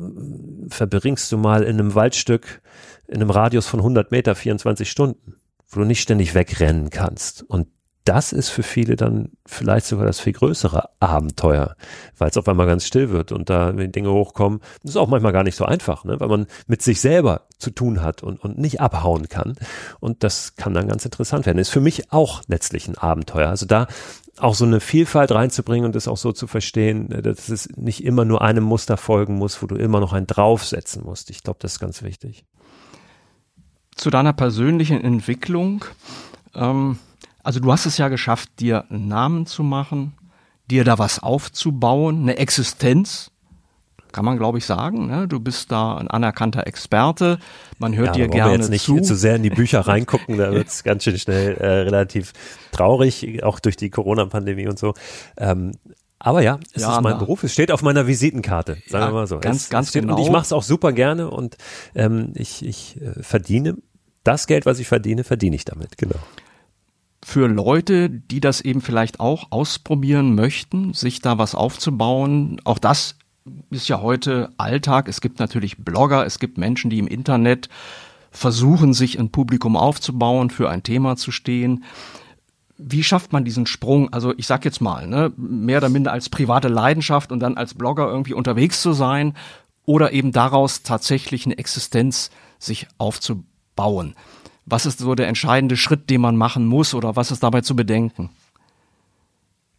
verbringst 0.68 1.30
du 1.32 1.38
mal 1.38 1.62
in 1.62 1.78
einem 1.78 1.94
Waldstück 1.94 2.62
in 3.08 3.20
einem 3.20 3.30
Radius 3.30 3.66
von 3.66 3.80
100 3.80 4.10
Meter 4.10 4.34
24 4.34 4.90
Stunden, 4.90 5.36
wo 5.68 5.80
du 5.80 5.86
nicht 5.86 6.00
ständig 6.00 6.34
wegrennen 6.34 6.90
kannst. 6.90 7.42
Und 7.42 7.68
das 8.04 8.32
ist 8.32 8.48
für 8.48 8.62
viele 8.62 8.96
dann 8.96 9.30
vielleicht 9.46 9.86
sogar 9.86 10.06
das 10.06 10.20
viel 10.20 10.32
größere 10.32 10.88
Abenteuer, 11.00 11.76
weil 12.18 12.30
es 12.30 12.36
auf 12.36 12.48
einmal 12.48 12.66
ganz 12.66 12.86
still 12.86 13.10
wird 13.10 13.32
und 13.32 13.50
da 13.50 13.72
Dinge 13.72 14.10
hochkommen. 14.10 14.60
Das 14.82 14.92
ist 14.92 14.96
auch 14.96 15.08
manchmal 15.08 15.32
gar 15.32 15.44
nicht 15.44 15.56
so 15.56 15.64
einfach, 15.64 16.04
ne? 16.04 16.18
weil 16.18 16.28
man 16.28 16.46
mit 16.66 16.82
sich 16.82 17.00
selber 17.00 17.42
zu 17.58 17.70
tun 17.70 18.02
hat 18.02 18.22
und, 18.22 18.42
und 18.42 18.58
nicht 18.58 18.80
abhauen 18.80 19.28
kann. 19.28 19.54
Und 20.00 20.24
das 20.24 20.56
kann 20.56 20.74
dann 20.74 20.88
ganz 20.88 21.04
interessant 21.04 21.46
werden. 21.46 21.58
Ist 21.58 21.70
für 21.70 21.80
mich 21.80 22.12
auch 22.12 22.42
letztlich 22.46 22.88
ein 22.88 22.98
Abenteuer. 22.98 23.48
Also 23.48 23.66
da 23.66 23.86
auch 24.38 24.54
so 24.54 24.64
eine 24.64 24.80
Vielfalt 24.80 25.30
reinzubringen 25.30 25.84
und 25.84 25.94
das 25.94 26.08
auch 26.08 26.16
so 26.16 26.32
zu 26.32 26.46
verstehen, 26.46 27.08
dass 27.08 27.48
es 27.48 27.68
nicht 27.76 28.02
immer 28.02 28.24
nur 28.24 28.42
einem 28.42 28.64
Muster 28.64 28.96
folgen 28.96 29.36
muss, 29.36 29.62
wo 29.62 29.66
du 29.66 29.76
immer 29.76 30.00
noch 30.00 30.12
einen 30.12 30.26
draufsetzen 30.26 31.04
musst. 31.04 31.30
Ich 31.30 31.42
glaube, 31.42 31.58
das 31.60 31.74
ist 31.74 31.80
ganz 31.80 32.02
wichtig 32.02 32.44
zu 33.94 34.10
deiner 34.10 34.32
persönlichen 34.32 35.02
Entwicklung. 35.02 35.84
Ähm, 36.54 36.98
also 37.42 37.60
du 37.60 37.72
hast 37.72 37.86
es 37.86 37.98
ja 37.98 38.08
geschafft, 38.08 38.50
dir 38.60 38.84
einen 38.90 39.08
Namen 39.08 39.46
zu 39.46 39.62
machen, 39.62 40.14
dir 40.70 40.84
da 40.84 40.98
was 40.98 41.22
aufzubauen, 41.22 42.22
eine 42.22 42.36
Existenz, 42.36 43.30
kann 44.12 44.24
man 44.24 44.36
glaube 44.36 44.58
ich 44.58 44.66
sagen. 44.66 45.06
Ne? 45.06 45.26
Du 45.26 45.40
bist 45.40 45.72
da 45.72 45.96
ein 45.96 46.08
anerkannter 46.08 46.66
Experte. 46.66 47.38
Man 47.78 47.96
hört 47.96 48.08
ja, 48.08 48.26
dir 48.26 48.28
gerne 48.28 48.52
wir 48.52 48.58
jetzt 48.58 48.70
nicht 48.70 48.84
zu. 48.84 49.00
zu 49.00 49.16
sehr 49.16 49.36
in 49.36 49.42
die 49.42 49.50
Bücher 49.50 49.80
reingucken, 49.86 50.38
da 50.38 50.52
wird 50.52 50.68
es 50.68 50.84
ganz 50.84 51.04
schön 51.04 51.18
schnell 51.18 51.56
äh, 51.56 51.66
relativ 51.66 52.32
traurig, 52.70 53.42
auch 53.42 53.58
durch 53.58 53.76
die 53.76 53.90
Corona-Pandemie 53.90 54.68
und 54.68 54.78
so. 54.78 54.94
Ähm, 55.36 55.72
aber 56.18 56.42
ja, 56.42 56.60
es 56.72 56.82
ja, 56.82 56.94
ist 56.94 57.02
mein 57.02 57.14
na. 57.14 57.18
Beruf. 57.18 57.42
Es 57.42 57.52
steht 57.52 57.72
auf 57.72 57.82
meiner 57.82 58.06
Visitenkarte, 58.06 58.76
sagen 58.86 59.06
ja, 59.06 59.10
wir 59.10 59.14
mal 59.14 59.26
so. 59.26 59.40
Ganz, 59.40 59.62
es, 59.62 59.70
ganz 59.70 59.86
es 59.86 59.90
steht, 59.90 60.02
genau. 60.02 60.16
Und 60.16 60.22
ich 60.22 60.30
mache 60.30 60.44
es 60.44 60.52
auch 60.52 60.62
super 60.62 60.92
gerne 60.92 61.28
und 61.28 61.56
ähm, 61.96 62.32
ich, 62.36 62.64
ich 62.64 63.00
äh, 63.00 63.20
verdiene 63.20 63.76
das 64.22 64.46
Geld, 64.46 64.64
was 64.64 64.78
ich 64.78 64.86
verdiene, 64.86 65.24
verdiene 65.24 65.56
ich 65.56 65.64
damit. 65.64 65.98
Genau. 65.98 66.14
Für 67.24 67.46
Leute, 67.46 68.10
die 68.10 68.40
das 68.40 68.60
eben 68.60 68.80
vielleicht 68.80 69.20
auch 69.20 69.46
ausprobieren 69.50 70.34
möchten, 70.34 70.92
sich 70.92 71.20
da 71.20 71.38
was 71.38 71.54
aufzubauen, 71.54 72.60
auch 72.64 72.78
das 72.78 73.16
ist 73.70 73.88
ja 73.88 74.00
heute 74.00 74.50
Alltag. 74.56 75.08
Es 75.08 75.20
gibt 75.20 75.38
natürlich 75.38 75.78
Blogger, 75.78 76.26
es 76.26 76.38
gibt 76.38 76.58
Menschen, 76.58 76.90
die 76.90 76.98
im 76.98 77.06
Internet 77.06 77.68
versuchen, 78.30 78.92
sich 78.94 79.18
ein 79.18 79.30
Publikum 79.30 79.76
aufzubauen, 79.76 80.50
für 80.50 80.70
ein 80.70 80.82
Thema 80.82 81.16
zu 81.16 81.30
stehen 81.30 81.84
wie 82.84 83.02
schafft 83.02 83.32
man 83.32 83.44
diesen 83.44 83.66
Sprung? 83.66 84.12
Also 84.12 84.34
ich 84.36 84.46
sag 84.46 84.64
jetzt 84.64 84.80
mal, 84.80 85.06
ne, 85.06 85.32
mehr 85.36 85.78
oder 85.78 85.88
minder 85.88 86.12
als 86.12 86.28
private 86.28 86.68
Leidenschaft 86.68 87.32
und 87.32 87.40
dann 87.40 87.56
als 87.56 87.74
Blogger 87.74 88.06
irgendwie 88.08 88.34
unterwegs 88.34 88.82
zu 88.82 88.92
sein 88.92 89.34
oder 89.84 90.12
eben 90.12 90.32
daraus 90.32 90.82
tatsächlich 90.82 91.46
eine 91.46 91.58
Existenz 91.58 92.30
sich 92.58 92.86
aufzubauen. 92.98 94.14
Was 94.64 94.86
ist 94.86 95.00
so 95.00 95.14
der 95.14 95.28
entscheidende 95.28 95.76
Schritt, 95.76 96.08
den 96.10 96.20
man 96.20 96.36
machen 96.36 96.66
muss 96.66 96.94
oder 96.94 97.16
was 97.16 97.30
ist 97.30 97.42
dabei 97.42 97.62
zu 97.62 97.74
bedenken? 97.74 98.30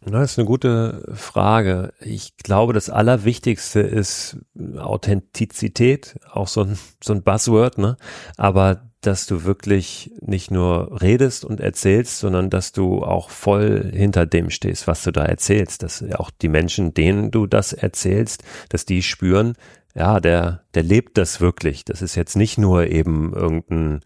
Das 0.06 0.32
ist 0.32 0.38
eine 0.38 0.46
gute 0.46 1.12
Frage. 1.14 1.94
Ich 2.00 2.36
glaube, 2.36 2.74
das 2.74 2.90
Allerwichtigste 2.90 3.80
ist 3.80 4.36
Authentizität, 4.76 6.16
auch 6.30 6.48
so 6.48 6.62
ein, 6.62 6.78
so 7.02 7.14
ein 7.14 7.22
Buzzword, 7.22 7.78
ne? 7.78 7.96
Aber 8.36 8.82
dass 9.00 9.26
du 9.26 9.44
wirklich 9.44 10.12
nicht 10.20 10.50
nur 10.50 11.00
redest 11.00 11.44
und 11.44 11.60
erzählst, 11.60 12.18
sondern 12.18 12.50
dass 12.50 12.72
du 12.72 13.02
auch 13.02 13.30
voll 13.30 13.90
hinter 13.92 14.26
dem 14.26 14.50
stehst, 14.50 14.86
was 14.86 15.02
du 15.02 15.10
da 15.10 15.24
erzählst. 15.24 15.82
Dass 15.82 16.02
auch 16.14 16.30
die 16.30 16.48
Menschen, 16.48 16.94
denen 16.94 17.30
du 17.30 17.46
das 17.46 17.72
erzählst, 17.72 18.42
dass 18.68 18.84
die 18.84 19.02
spüren, 19.02 19.54
ja, 19.94 20.18
der, 20.18 20.64
der 20.74 20.82
lebt 20.82 21.16
das 21.18 21.40
wirklich. 21.40 21.84
Das 21.84 22.02
ist 22.02 22.16
jetzt 22.16 22.36
nicht 22.36 22.58
nur 22.58 22.88
eben 22.88 23.32
irgendein, 23.32 24.00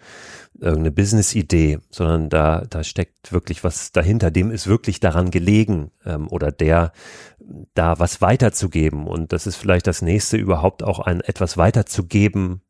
irgendeine 0.54 0.90
Business-Idee, 0.90 1.78
sondern 1.90 2.28
da, 2.28 2.64
da 2.68 2.84
steckt 2.84 3.32
wirklich 3.32 3.64
was 3.64 3.90
dahinter. 3.92 4.30
Dem 4.30 4.50
ist 4.50 4.66
wirklich 4.66 5.00
daran 5.00 5.30
gelegen 5.30 5.90
ähm, 6.04 6.28
oder 6.28 6.52
der 6.52 6.92
da 7.74 7.98
was 7.98 8.20
weiterzugeben. 8.20 9.06
Und 9.06 9.32
das 9.32 9.46
ist 9.46 9.56
vielleicht 9.56 9.86
das 9.86 10.02
nächste 10.02 10.36
überhaupt 10.36 10.82
auch 10.82 10.98
ein 10.98 11.22
etwas 11.22 11.56
weiterzugeben 11.56 12.60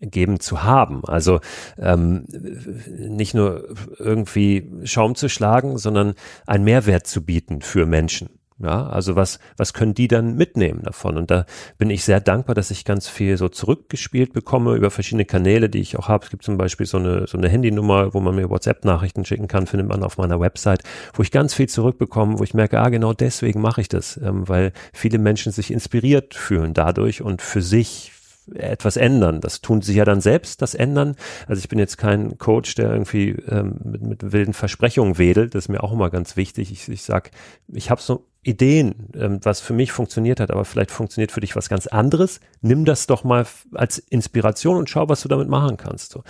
geben 0.00 0.40
zu 0.40 0.62
haben. 0.62 1.04
Also 1.04 1.40
ähm, 1.78 2.26
nicht 2.26 3.34
nur 3.34 3.74
irgendwie 3.98 4.70
Schaum 4.84 5.14
zu 5.14 5.28
schlagen, 5.28 5.78
sondern 5.78 6.14
einen 6.46 6.64
Mehrwert 6.64 7.06
zu 7.06 7.24
bieten 7.24 7.62
für 7.62 7.86
Menschen. 7.86 8.28
Ja, 8.58 8.86
also 8.86 9.16
was, 9.16 9.38
was 9.56 9.72
können 9.72 9.94
die 9.94 10.08
dann 10.08 10.36
mitnehmen 10.36 10.82
davon? 10.82 11.16
Und 11.16 11.30
da 11.30 11.46
bin 11.78 11.90
ich 11.90 12.04
sehr 12.04 12.20
dankbar, 12.20 12.54
dass 12.54 12.70
ich 12.70 12.84
ganz 12.84 13.08
viel 13.08 13.36
so 13.36 13.48
zurückgespielt 13.48 14.32
bekomme 14.32 14.74
über 14.74 14.90
verschiedene 14.90 15.24
Kanäle, 15.24 15.68
die 15.68 15.80
ich 15.80 15.98
auch 15.98 16.08
habe. 16.08 16.24
Es 16.24 16.30
gibt 16.30 16.44
zum 16.44 16.58
Beispiel 16.58 16.86
so 16.86 16.98
eine, 16.98 17.26
so 17.26 17.38
eine 17.38 17.48
Handynummer, 17.48 18.14
wo 18.14 18.20
man 18.20 18.34
mir 18.34 18.50
WhatsApp-Nachrichten 18.50 19.24
schicken 19.24 19.48
kann, 19.48 19.66
findet 19.66 19.88
man 19.88 20.02
auf 20.02 20.18
meiner 20.18 20.38
Website, 20.40 20.82
wo 21.14 21.22
ich 21.22 21.30
ganz 21.30 21.54
viel 21.54 21.68
zurückbekomme, 21.68 22.38
wo 22.38 22.44
ich 22.44 22.54
merke, 22.54 22.78
ah, 22.80 22.88
genau 22.88 23.12
deswegen 23.12 23.60
mache 23.60 23.80
ich 23.80 23.88
das, 23.88 24.16
ähm, 24.18 24.48
weil 24.48 24.72
viele 24.92 25.18
Menschen 25.18 25.52
sich 25.52 25.72
inspiriert 25.72 26.34
fühlen 26.34 26.74
dadurch 26.74 27.22
und 27.22 27.42
für 27.42 27.62
sich 27.62 28.12
etwas 28.54 28.96
ändern. 28.96 29.40
Das 29.40 29.60
tun 29.60 29.82
sie 29.82 29.94
ja 29.94 30.04
dann 30.04 30.20
selbst, 30.20 30.62
das 30.62 30.74
ändern. 30.74 31.16
Also 31.46 31.60
ich 31.60 31.68
bin 31.68 31.78
jetzt 31.78 31.96
kein 31.96 32.38
Coach, 32.38 32.74
der 32.74 32.90
irgendwie 32.90 33.30
ähm, 33.48 33.76
mit, 33.84 34.02
mit 34.02 34.32
wilden 34.32 34.52
Versprechungen 34.52 35.18
wedelt. 35.18 35.54
Das 35.54 35.64
ist 35.64 35.68
mir 35.68 35.82
auch 35.82 35.92
immer 35.92 36.10
ganz 36.10 36.36
wichtig. 36.36 36.72
Ich, 36.72 36.88
ich 36.88 37.02
sag, 37.02 37.30
ich 37.68 37.90
habe 37.90 38.00
so 38.00 38.26
Ideen, 38.44 39.08
ähm, 39.14 39.38
was 39.42 39.60
für 39.60 39.72
mich 39.72 39.92
funktioniert 39.92 40.40
hat, 40.40 40.50
aber 40.50 40.64
vielleicht 40.64 40.90
funktioniert 40.90 41.30
für 41.30 41.40
dich 41.40 41.54
was 41.54 41.68
ganz 41.68 41.86
anderes. 41.86 42.40
Nimm 42.60 42.84
das 42.84 43.06
doch 43.06 43.22
mal 43.22 43.46
als 43.72 43.98
Inspiration 43.98 44.76
und 44.76 44.90
schau, 44.90 45.08
was 45.08 45.22
du 45.22 45.28
damit 45.28 45.48
machen 45.48 45.76
kannst. 45.76 46.10
So. 46.10 46.24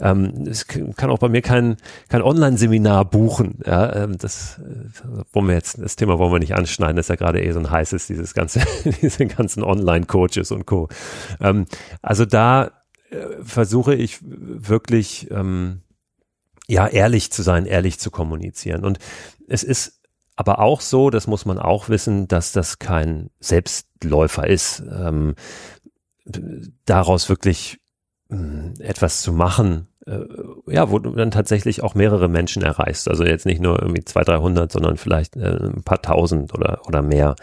Ähm, 0.00 0.46
es 0.48 0.66
kann 0.66 1.10
auch 1.10 1.18
bei 1.18 1.28
mir 1.28 1.42
kein, 1.42 1.76
kein 2.08 2.22
Online-Seminar 2.22 3.04
buchen. 3.04 3.58
Ja, 3.66 3.94
ähm, 3.94 4.16
das 4.16 4.58
äh, 4.58 5.22
wollen 5.32 5.48
wir 5.48 5.54
jetzt, 5.54 5.78
das 5.78 5.96
Thema 5.96 6.18
wollen 6.18 6.32
wir 6.32 6.38
nicht 6.38 6.54
anschneiden, 6.54 6.96
das 6.96 7.06
ist 7.06 7.10
ja 7.10 7.16
gerade 7.16 7.42
eh 7.44 7.52
so 7.52 7.58
ein 7.58 7.70
heißes, 7.70 8.06
dieses 8.06 8.32
ganze, 8.32 8.60
diese 9.02 9.26
ganzen 9.26 9.62
Online-Coaches 9.62 10.52
und 10.52 10.64
Co. 10.64 10.88
Ähm, 11.40 11.66
also 12.00 12.24
da 12.24 12.70
äh, 13.10 13.16
versuche 13.42 13.94
ich 13.94 14.18
wirklich, 14.22 15.30
ähm, 15.30 15.82
ja, 16.68 16.86
ehrlich 16.86 17.32
zu 17.32 17.42
sein, 17.42 17.66
ehrlich 17.66 17.98
zu 17.98 18.10
kommunizieren. 18.10 18.82
Und 18.82 18.98
es 19.46 19.62
ist 19.62 19.99
aber 20.40 20.58
auch 20.58 20.80
so, 20.80 21.10
das 21.10 21.26
muss 21.26 21.44
man 21.44 21.58
auch 21.58 21.90
wissen, 21.90 22.26
dass 22.26 22.52
das 22.52 22.78
kein 22.78 23.28
Selbstläufer 23.40 24.46
ist. 24.46 24.82
Ähm, 24.90 25.34
daraus 26.86 27.28
wirklich 27.28 27.78
äh, 28.30 28.72
etwas 28.82 29.20
zu 29.20 29.34
machen, 29.34 29.86
äh, 30.06 30.20
ja, 30.66 30.90
wo 30.90 30.98
du 30.98 31.10
dann 31.10 31.30
tatsächlich 31.30 31.82
auch 31.82 31.94
mehrere 31.94 32.28
Menschen 32.28 32.62
erreichst. 32.62 33.08
Also 33.08 33.24
jetzt 33.24 33.46
nicht 33.46 33.60
nur 33.60 33.80
irgendwie 33.80 34.04
zwei, 34.04 34.22
dreihundert, 34.22 34.72
sondern 34.72 34.96
vielleicht 34.96 35.36
äh, 35.36 35.56
ein 35.56 35.82
paar 35.82 36.00
tausend 36.00 36.54
oder, 36.54 36.80
oder 36.86 37.02
mehr. 37.02 37.36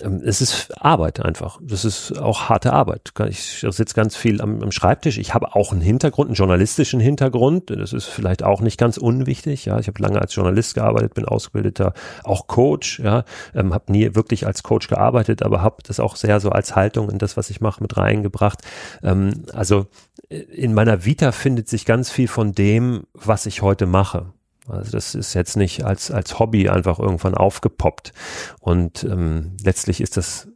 Ähm, 0.00 0.22
es 0.24 0.40
ist 0.40 0.72
Arbeit 0.80 1.20
einfach. 1.20 1.58
Das 1.62 1.84
ist 1.84 2.18
auch 2.18 2.48
harte 2.48 2.72
Arbeit. 2.72 3.12
Ich 3.28 3.64
sitze 3.68 3.94
ganz 3.94 4.16
viel 4.16 4.40
am, 4.40 4.62
am, 4.62 4.72
Schreibtisch. 4.72 5.18
Ich 5.18 5.34
habe 5.34 5.54
auch 5.54 5.72
einen 5.72 5.80
Hintergrund, 5.80 6.28
einen 6.28 6.36
journalistischen 6.36 7.00
Hintergrund. 7.00 7.70
Das 7.70 7.92
ist 7.92 8.06
vielleicht 8.06 8.42
auch 8.42 8.60
nicht 8.60 8.78
ganz 8.78 8.96
unwichtig. 8.96 9.64
Ja, 9.64 9.78
ich 9.78 9.88
habe 9.88 10.00
lange 10.02 10.20
als 10.20 10.34
Journalist 10.34 10.74
gearbeitet, 10.74 11.14
bin 11.14 11.24
ausgebildeter 11.26 11.92
auch 12.24 12.46
Coach. 12.46 13.00
Ja, 13.00 13.24
ähm, 13.54 13.74
habe 13.74 13.92
nie 13.92 14.14
wirklich 14.14 14.46
als 14.46 14.62
Coach 14.62 14.88
gearbeitet, 14.88 15.42
aber 15.42 15.62
habe 15.62 15.82
das 15.84 16.00
auch 16.00 16.16
sehr 16.16 16.40
so 16.40 16.50
als 16.50 16.74
Haltung 16.74 17.10
in 17.10 17.18
das, 17.18 17.36
was 17.36 17.50
ich 17.50 17.60
mache, 17.60 17.82
mit 17.82 17.96
reingebracht. 17.96 18.60
Ähm, 19.02 19.44
also 19.52 19.86
äh, 20.28 20.36
in 20.36 20.74
meiner 20.74 21.04
Vita 21.04 21.32
findet 21.32 21.68
sich 21.72 21.84
ganz 21.84 22.10
viel 22.10 22.28
von 22.28 22.52
dem, 22.52 23.02
was 23.12 23.46
ich 23.46 23.62
heute 23.62 23.86
mache. 23.86 24.32
Also 24.68 24.92
das 24.92 25.14
ist 25.14 25.34
jetzt 25.34 25.56
nicht 25.56 25.84
als, 25.84 26.10
als 26.10 26.38
Hobby 26.38 26.68
einfach 26.68 26.98
irgendwann 26.98 27.34
aufgepoppt. 27.34 28.12
Und 28.60 29.04
ähm, 29.04 29.56
letztlich 29.62 30.00
ist 30.00 30.16
das 30.16 30.48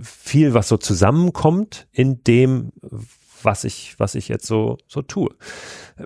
viel, 0.00 0.54
was 0.54 0.68
so 0.68 0.78
zusammenkommt 0.78 1.86
in 1.92 2.24
dem, 2.24 2.72
was 3.42 3.64
ich, 3.64 3.94
was 3.98 4.14
ich 4.14 4.28
jetzt 4.28 4.46
so, 4.46 4.78
so 4.86 5.02
tue. 5.02 5.30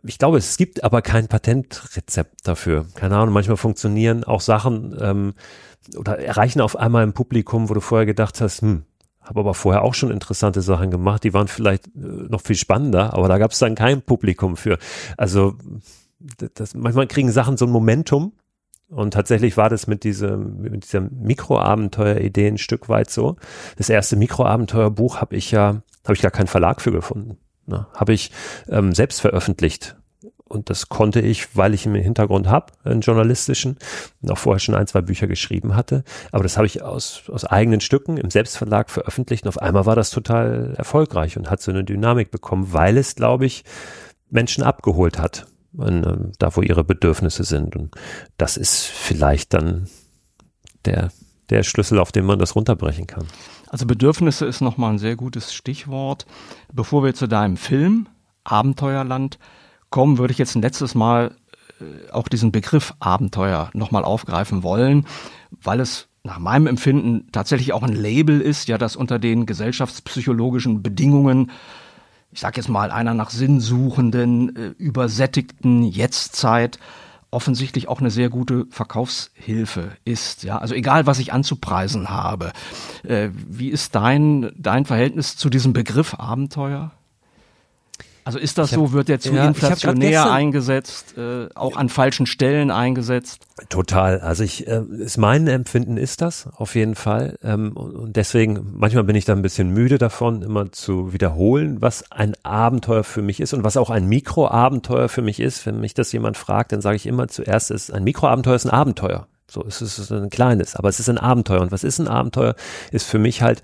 Ich 0.02 0.18
glaube, 0.18 0.38
es 0.38 0.56
gibt 0.56 0.82
aber 0.82 1.02
kein 1.02 1.28
Patentrezept 1.28 2.46
dafür. 2.46 2.86
Keine 2.94 3.16
Ahnung, 3.16 3.32
manchmal 3.32 3.56
funktionieren 3.56 4.24
auch 4.24 4.40
Sachen 4.40 4.96
ähm, 5.00 5.34
oder 5.96 6.18
erreichen 6.18 6.60
auf 6.60 6.76
einmal 6.76 7.04
ein 7.04 7.12
Publikum, 7.12 7.68
wo 7.68 7.74
du 7.74 7.80
vorher 7.80 8.06
gedacht 8.06 8.40
hast, 8.40 8.62
hm, 8.62 8.84
habe 9.24 9.40
aber 9.40 9.54
vorher 9.54 9.82
auch 9.82 9.94
schon 9.94 10.10
interessante 10.10 10.62
Sachen 10.62 10.90
gemacht, 10.90 11.24
die 11.24 11.34
waren 11.34 11.48
vielleicht 11.48 11.86
äh, 11.88 11.90
noch 12.28 12.40
viel 12.40 12.56
spannender, 12.56 13.14
aber 13.14 13.28
da 13.28 13.38
gab 13.38 13.52
es 13.52 13.58
dann 13.58 13.74
kein 13.74 14.02
Publikum 14.02 14.56
für. 14.56 14.78
Also 15.16 15.56
das, 16.54 16.74
manchmal 16.74 17.06
kriegen 17.06 17.30
Sachen 17.30 17.56
so 17.56 17.66
ein 17.66 17.70
Momentum. 17.70 18.32
Und 18.88 19.12
tatsächlich 19.14 19.56
war 19.56 19.70
das 19.70 19.86
mit 19.86 20.04
diesem, 20.04 20.60
mit 20.60 20.84
dieser 20.84 21.00
Mikroabenteuer-Idee 21.00 22.48
ein 22.48 22.58
Stück 22.58 22.88
weit 22.88 23.10
so. 23.10 23.36
Das 23.76 23.88
erste 23.88 24.14
Mikroabenteuerbuch 24.14 25.20
habe 25.20 25.34
ich 25.36 25.50
ja, 25.50 25.82
habe 26.04 26.12
ich 26.12 26.22
gar 26.22 26.30
keinen 26.30 26.46
Verlag 26.46 26.80
für 26.80 26.92
gefunden. 26.92 27.38
Ne? 27.66 27.86
Habe 27.94 28.12
ich 28.12 28.30
ähm, 28.68 28.92
selbst 28.92 29.20
veröffentlicht. 29.20 29.96
Und 30.46 30.68
das 30.68 30.88
konnte 30.88 31.20
ich, 31.20 31.56
weil 31.56 31.72
ich 31.74 31.86
im 31.86 31.94
Hintergrund 31.94 32.48
habe, 32.48 32.72
einen 32.84 33.00
journalistischen, 33.00 33.78
auch 34.28 34.38
vorher 34.38 34.60
schon 34.60 34.74
ein, 34.74 34.86
zwei 34.86 35.00
Bücher 35.00 35.26
geschrieben 35.26 35.74
hatte. 35.74 36.04
Aber 36.32 36.42
das 36.42 36.56
habe 36.56 36.66
ich 36.66 36.82
aus, 36.82 37.22
aus 37.28 37.44
eigenen 37.44 37.80
Stücken 37.80 38.18
im 38.18 38.30
Selbstverlag 38.30 38.90
veröffentlicht. 38.90 39.44
Und 39.44 39.48
auf 39.48 39.58
einmal 39.58 39.86
war 39.86 39.96
das 39.96 40.10
total 40.10 40.74
erfolgreich 40.76 41.36
und 41.38 41.50
hat 41.50 41.62
so 41.62 41.70
eine 41.70 41.82
Dynamik 41.82 42.30
bekommen, 42.30 42.72
weil 42.72 42.98
es, 42.98 43.14
glaube 43.14 43.46
ich, 43.46 43.64
Menschen 44.30 44.62
abgeholt 44.62 45.18
hat 45.18 45.46
in, 45.78 46.04
ähm, 46.04 46.32
da 46.38 46.54
wo 46.54 46.62
ihre 46.62 46.84
Bedürfnisse 46.84 47.44
sind. 47.44 47.76
Und 47.76 47.94
das 48.36 48.56
ist 48.56 48.84
vielleicht 48.84 49.54
dann 49.54 49.88
der, 50.84 51.10
der 51.50 51.62
Schlüssel, 51.62 51.98
auf 51.98 52.12
den 52.12 52.24
man 52.24 52.38
das 52.38 52.54
runterbrechen 52.54 53.06
kann. 53.06 53.26
Also 53.68 53.86
Bedürfnisse 53.86 54.46
ist 54.46 54.60
nochmal 54.60 54.92
ein 54.92 54.98
sehr 54.98 55.16
gutes 55.16 55.54
Stichwort. 55.54 56.26
Bevor 56.72 57.02
wir 57.02 57.14
zu 57.14 57.26
deinem 57.26 57.56
Film 57.56 58.08
Abenteuerland 58.44 59.38
kommen, 59.94 60.18
würde 60.18 60.32
ich 60.32 60.38
jetzt 60.38 60.56
ein 60.56 60.62
letztes 60.62 60.96
Mal 60.96 61.36
äh, 61.80 62.10
auch 62.10 62.26
diesen 62.26 62.50
Begriff 62.50 62.94
Abenteuer 62.98 63.70
nochmal 63.74 64.04
aufgreifen 64.04 64.64
wollen, 64.64 65.06
weil 65.62 65.78
es 65.78 66.08
nach 66.24 66.40
meinem 66.40 66.66
Empfinden 66.66 67.28
tatsächlich 67.30 67.72
auch 67.72 67.84
ein 67.84 67.92
Label 67.92 68.40
ist, 68.40 68.66
ja, 68.66 68.76
das 68.76 68.96
unter 68.96 69.20
den 69.20 69.46
gesellschaftspsychologischen 69.46 70.82
Bedingungen 70.82 71.52
ich 72.32 72.40
sag 72.40 72.56
jetzt 72.56 72.68
mal, 72.68 72.90
einer 72.90 73.14
nach 73.14 73.30
sinnsuchenden, 73.30 74.56
äh, 74.56 74.66
übersättigten 74.76 75.84
Jetztzeit 75.84 76.80
offensichtlich 77.30 77.86
auch 77.86 78.00
eine 78.00 78.10
sehr 78.10 78.28
gute 78.28 78.66
Verkaufshilfe 78.70 79.92
ist. 80.04 80.42
Ja, 80.42 80.58
also 80.58 80.74
egal, 80.74 81.06
was 81.06 81.20
ich 81.20 81.32
anzupreisen 81.32 82.10
habe. 82.10 82.50
Äh, 83.04 83.28
wie 83.32 83.68
ist 83.68 83.94
dein, 83.94 84.50
dein 84.56 84.84
Verhältnis 84.84 85.36
zu 85.36 85.48
diesem 85.48 85.72
Begriff 85.72 86.14
Abenteuer? 86.14 86.90
Also 88.24 88.38
ist 88.38 88.56
das 88.56 88.72
hab, 88.72 88.78
so, 88.78 88.92
wird 88.92 89.08
der 89.08 89.20
zu 89.20 89.34
ja, 89.34 89.46
inflationär 89.46 90.32
eingesetzt, 90.32 91.16
äh, 91.18 91.48
auch 91.54 91.76
an 91.76 91.90
falschen 91.90 92.24
Stellen 92.24 92.70
eingesetzt? 92.70 93.46
Total. 93.68 94.20
Also 94.20 94.44
ich, 94.44 94.66
äh, 94.66 94.82
ist 94.98 95.18
mein 95.18 95.46
Empfinden 95.46 95.98
ist 95.98 96.22
das 96.22 96.48
auf 96.56 96.74
jeden 96.74 96.94
Fall. 96.94 97.38
Ähm, 97.42 97.76
und 97.76 98.16
deswegen, 98.16 98.72
manchmal 98.72 99.04
bin 99.04 99.14
ich 99.14 99.26
da 99.26 99.34
ein 99.34 99.42
bisschen 99.42 99.68
müde 99.68 99.98
davon, 99.98 100.40
immer 100.40 100.72
zu 100.72 101.12
wiederholen, 101.12 101.82
was 101.82 102.10
ein 102.10 102.34
Abenteuer 102.42 103.04
für 103.04 103.20
mich 103.20 103.40
ist 103.40 103.52
und 103.52 103.62
was 103.62 103.76
auch 103.76 103.90
ein 103.90 104.08
Mikroabenteuer 104.08 105.10
für 105.10 105.22
mich 105.22 105.38
ist. 105.38 105.66
Wenn 105.66 105.78
mich 105.78 105.92
das 105.92 106.10
jemand 106.12 106.38
fragt, 106.38 106.72
dann 106.72 106.80
sage 106.80 106.96
ich 106.96 107.06
immer 107.06 107.28
zuerst, 107.28 107.70
ist 107.70 107.92
ein 107.92 108.04
Mikroabenteuer 108.04 108.56
ist 108.56 108.64
ein 108.64 108.70
Abenteuer. 108.70 109.28
So, 109.50 109.62
es 109.66 109.82
ist 109.82 110.10
ein 110.10 110.30
kleines, 110.30 110.76
aber 110.76 110.88
es 110.88 110.98
ist 110.98 111.10
ein 111.10 111.18
Abenteuer. 111.18 111.60
Und 111.60 111.72
was 111.72 111.84
ist 111.84 111.98
ein 111.98 112.08
Abenteuer? 112.08 112.56
Ist 112.90 113.06
für 113.06 113.18
mich 113.18 113.42
halt, 113.42 113.60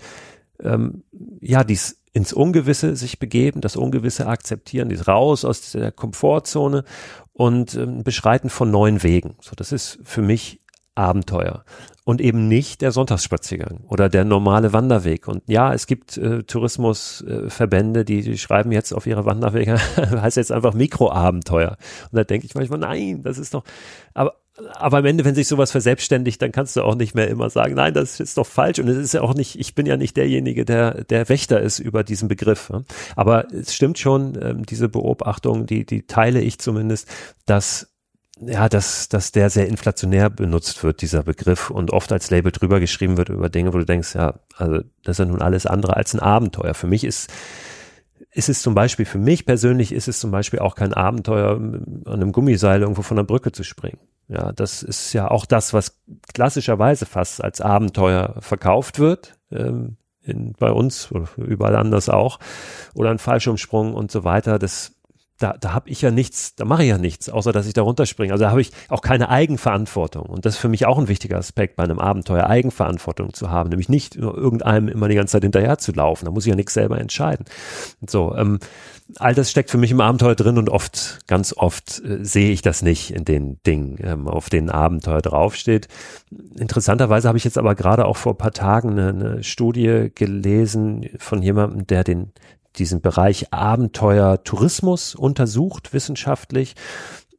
ähm, 0.61 1.03
ja, 1.39 1.63
dies 1.63 2.00
ins 2.13 2.33
Ungewisse 2.33 2.95
sich 2.95 3.19
begeben, 3.19 3.61
das 3.61 3.75
Ungewisse 3.75 4.27
akzeptieren, 4.27 4.89
dies 4.89 5.07
raus 5.07 5.45
aus 5.45 5.71
der 5.71 5.91
Komfortzone 5.91 6.83
und 7.33 7.75
ähm, 7.75 8.03
beschreiten 8.03 8.49
von 8.49 8.69
neuen 8.69 9.03
Wegen. 9.03 9.35
So, 9.41 9.53
das 9.55 9.71
ist 9.71 9.99
für 10.03 10.21
mich 10.21 10.61
Abenteuer 10.93 11.63
und 12.03 12.19
eben 12.19 12.47
nicht 12.47 12.81
der 12.81 12.91
Sonntagsspaziergang 12.91 13.85
oder 13.87 14.09
der 14.09 14.25
normale 14.25 14.73
Wanderweg. 14.73 15.27
Und 15.27 15.43
ja, 15.47 15.73
es 15.73 15.87
gibt 15.87 16.17
äh, 16.17 16.43
Tourismusverbände, 16.43 18.01
äh, 18.01 18.05
die, 18.05 18.21
die 18.21 18.37
schreiben 18.37 18.71
jetzt 18.71 18.91
auf 18.93 19.07
ihre 19.07 19.25
Wanderwege, 19.25 19.77
heißt 19.97 20.37
jetzt 20.37 20.51
einfach 20.51 20.73
Mikroabenteuer. 20.73 21.77
Und 22.11 22.17
da 22.17 22.23
denke 22.25 22.45
ich 22.45 22.55
manchmal, 22.55 22.79
nein, 22.79 23.23
das 23.23 23.37
ist 23.37 23.53
doch, 23.53 23.63
aber 24.13 24.35
aber 24.75 24.97
am 24.97 25.05
Ende, 25.05 25.25
wenn 25.25 25.35
sich 25.35 25.47
sowas 25.47 25.71
verselbstständigt, 25.71 26.41
dann 26.41 26.51
kannst 26.51 26.75
du 26.75 26.83
auch 26.83 26.95
nicht 26.95 27.15
mehr 27.15 27.27
immer 27.27 27.49
sagen, 27.49 27.75
nein, 27.75 27.93
das 27.93 28.19
ist 28.19 28.37
doch 28.37 28.47
falsch. 28.47 28.79
Und 28.79 28.87
es 28.87 28.97
ist 28.97 29.13
ja 29.13 29.21
auch 29.21 29.33
nicht, 29.33 29.59
ich 29.59 29.75
bin 29.75 29.85
ja 29.85 29.97
nicht 29.97 30.17
derjenige, 30.17 30.65
der, 30.65 31.03
der 31.05 31.29
Wächter 31.29 31.61
ist 31.61 31.79
über 31.79 32.03
diesen 32.03 32.27
Begriff. 32.27 32.71
Aber 33.15 33.51
es 33.53 33.73
stimmt 33.73 33.99
schon, 33.99 34.37
ähm, 34.41 34.65
diese 34.65 34.89
Beobachtung, 34.89 35.65
die, 35.65 35.85
die 35.85 36.07
teile 36.07 36.41
ich 36.41 36.59
zumindest, 36.59 37.07
dass 37.45 37.87
ja, 38.43 38.69
dass, 38.69 39.07
dass 39.07 39.31
der 39.31 39.49
sehr 39.49 39.67
inflationär 39.67 40.29
benutzt 40.29 40.83
wird, 40.83 41.01
dieser 41.01 41.23
Begriff, 41.23 41.69
und 41.69 41.91
oft 41.91 42.11
als 42.11 42.31
Label 42.31 42.51
drüber 42.51 42.79
geschrieben 42.79 43.17
wird 43.17 43.29
über 43.29 43.49
Dinge, 43.49 43.73
wo 43.73 43.77
du 43.77 43.85
denkst, 43.85 44.15
ja, 44.15 44.39
also 44.55 44.79
das 45.03 45.15
ist 45.15 45.19
ja 45.19 45.25
nun 45.25 45.41
alles 45.41 45.67
andere 45.67 45.95
als 45.95 46.13
ein 46.13 46.19
Abenteuer. 46.19 46.73
Für 46.73 46.87
mich 46.87 47.03
ist, 47.03 47.29
ist 48.31 48.49
es 48.49 48.61
zum 48.61 48.73
Beispiel, 48.73 49.05
für 49.05 49.19
mich 49.19 49.45
persönlich 49.45 49.91
ist 49.91 50.07
es 50.07 50.19
zum 50.19 50.31
Beispiel 50.31 50.59
auch 50.59 50.75
kein 50.75 50.93
Abenteuer, 50.93 51.51
an 51.51 52.03
einem 52.05 52.31
Gummiseil 52.31 52.81
irgendwo 52.81 53.03
von 53.03 53.17
der 53.17 53.23
Brücke 53.23 53.51
zu 53.51 53.63
springen. 53.63 53.99
Ja, 54.27 54.51
das 54.51 54.81
ist 54.83 55.13
ja 55.13 55.29
auch 55.29 55.45
das, 55.45 55.73
was 55.73 55.99
klassischerweise 56.33 57.05
fast 57.05 57.43
als 57.43 57.59
Abenteuer 57.59 58.35
verkauft 58.39 58.99
wird. 58.99 59.37
Ähm, 59.51 59.97
in, 60.23 60.53
bei 60.53 60.71
uns 60.71 61.11
oder 61.11 61.27
überall 61.37 61.75
anders 61.75 62.09
auch. 62.09 62.39
Oder 62.93 63.09
ein 63.09 63.17
Fallschirmsprung 63.17 63.93
und 63.93 64.11
so 64.11 64.23
weiter. 64.23 64.59
Das 64.59 64.93
da, 65.41 65.55
da 65.59 65.73
habe 65.73 65.89
ich 65.89 66.01
ja 66.01 66.11
nichts, 66.11 66.55
da 66.55 66.65
mache 66.65 66.83
ich 66.83 66.89
ja 66.89 66.97
nichts, 66.97 67.29
außer 67.29 67.51
dass 67.51 67.65
ich 67.65 67.73
da 67.73 67.81
runterspringe. 67.81 68.31
Also 68.31 68.43
da 68.43 68.51
habe 68.51 68.61
ich 68.61 68.71
auch 68.89 69.01
keine 69.01 69.29
Eigenverantwortung. 69.29 70.27
Und 70.27 70.45
das 70.45 70.55
ist 70.55 70.59
für 70.59 70.69
mich 70.69 70.85
auch 70.85 70.99
ein 70.99 71.07
wichtiger 71.07 71.37
Aspekt 71.37 71.75
bei 71.75 71.83
einem 71.83 71.99
Abenteuer, 71.99 72.45
Eigenverantwortung 72.47 73.33
zu 73.33 73.49
haben, 73.49 73.69
nämlich 73.69 73.89
nicht 73.89 74.15
irgendeinem 74.15 74.87
immer 74.87 75.07
die 75.07 75.15
ganze 75.15 75.33
Zeit 75.33 75.43
hinterher 75.43 75.77
zu 75.77 75.91
laufen. 75.93 76.25
Da 76.25 76.31
muss 76.31 76.45
ich 76.45 76.49
ja 76.49 76.55
nichts 76.55 76.73
selber 76.73 76.99
entscheiden. 76.99 77.45
So, 78.05 78.35
ähm, 78.35 78.59
all 79.17 79.33
das 79.33 79.49
steckt 79.49 79.71
für 79.71 79.77
mich 79.77 79.91
im 79.91 80.01
Abenteuer 80.01 80.35
drin 80.35 80.57
und 80.57 80.69
oft, 80.69 81.19
ganz 81.27 81.53
oft 81.57 82.01
äh, 82.05 82.23
sehe 82.23 82.51
ich 82.51 82.61
das 82.61 82.81
nicht 82.81 83.11
in 83.11 83.25
den 83.25 83.57
Dingen, 83.65 83.97
ähm, 84.01 84.27
auf 84.27 84.49
denen 84.49 84.69
Abenteuer 84.69 85.21
draufsteht. 85.21 85.87
Interessanterweise 86.57 87.27
habe 87.27 87.37
ich 87.37 87.43
jetzt 87.43 87.57
aber 87.57 87.75
gerade 87.75 88.05
auch 88.05 88.17
vor 88.17 88.37
paar 88.37 88.51
Tagen 88.51 88.91
eine, 88.91 89.09
eine 89.09 89.43
Studie 89.43 90.11
gelesen 90.13 91.09
von 91.17 91.41
jemandem, 91.41 91.87
der 91.87 92.03
den 92.03 92.31
diesen 92.77 93.01
Bereich 93.01 93.53
Abenteuer 93.53 94.43
Tourismus 94.43 95.15
untersucht 95.15 95.93
wissenschaftlich. 95.93 96.75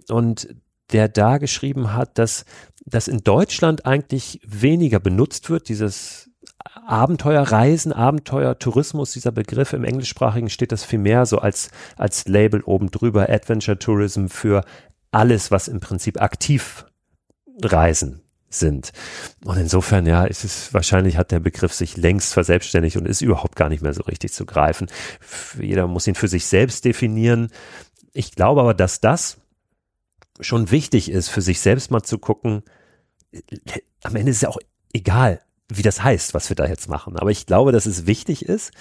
Und 0.08 0.54
der 0.92 1.08
da 1.08 1.38
geschrieben 1.38 1.94
hat, 1.94 2.18
dass 2.18 2.44
das 2.84 3.08
in 3.08 3.18
Deutschland 3.18 3.86
eigentlich 3.86 4.40
weniger 4.44 5.00
benutzt 5.00 5.48
wird, 5.48 5.68
dieses 5.68 6.30
Abenteuerreisen, 6.86 7.92
Abenteuertourismus, 7.92 9.12
dieser 9.12 9.32
Begriff. 9.32 9.72
Im 9.72 9.84
englischsprachigen 9.84 10.50
steht 10.50 10.72
das 10.72 10.84
viel 10.84 10.98
mehr 10.98 11.26
so 11.26 11.38
als, 11.38 11.70
als 11.96 12.26
Label 12.28 12.62
oben 12.62 12.90
drüber, 12.90 13.28
Adventure 13.28 13.78
Tourism 13.78 14.26
für 14.26 14.64
alles, 15.10 15.50
was 15.50 15.68
im 15.68 15.80
Prinzip 15.80 16.20
aktiv 16.20 16.86
Reisen 17.62 18.22
sind. 18.54 18.92
Und 19.44 19.56
insofern, 19.58 20.06
ja, 20.06 20.24
ist 20.24 20.44
es 20.44 20.72
wahrscheinlich 20.74 21.16
hat 21.16 21.30
der 21.30 21.40
Begriff 21.40 21.72
sich 21.72 21.96
längst 21.96 22.32
verselbstständigt 22.32 22.96
und 22.96 23.06
ist 23.06 23.20
überhaupt 23.20 23.56
gar 23.56 23.68
nicht 23.68 23.82
mehr 23.82 23.94
so 23.94 24.02
richtig 24.02 24.32
zu 24.32 24.46
greifen. 24.46 24.88
Jeder 25.60 25.86
muss 25.86 26.06
ihn 26.06 26.14
für 26.14 26.28
sich 26.28 26.46
selbst 26.46 26.84
definieren. 26.84 27.48
Ich 28.12 28.32
glaube 28.32 28.60
aber, 28.60 28.74
dass 28.74 29.00
das 29.00 29.38
schon 30.40 30.70
wichtig 30.70 31.10
ist, 31.10 31.28
für 31.28 31.42
sich 31.42 31.60
selbst 31.60 31.90
mal 31.90 32.02
zu 32.02 32.18
gucken. 32.18 32.62
Am 34.02 34.16
Ende 34.16 34.30
ist 34.30 34.42
ja 34.42 34.48
auch 34.48 34.58
egal, 34.92 35.40
wie 35.68 35.82
das 35.82 36.02
heißt, 36.02 36.34
was 36.34 36.48
wir 36.48 36.56
da 36.56 36.66
jetzt 36.66 36.88
machen. 36.88 37.16
Aber 37.16 37.30
ich 37.30 37.46
glaube, 37.46 37.72
dass 37.72 37.86
es 37.86 38.06
wichtig 38.06 38.44
ist, 38.44 38.72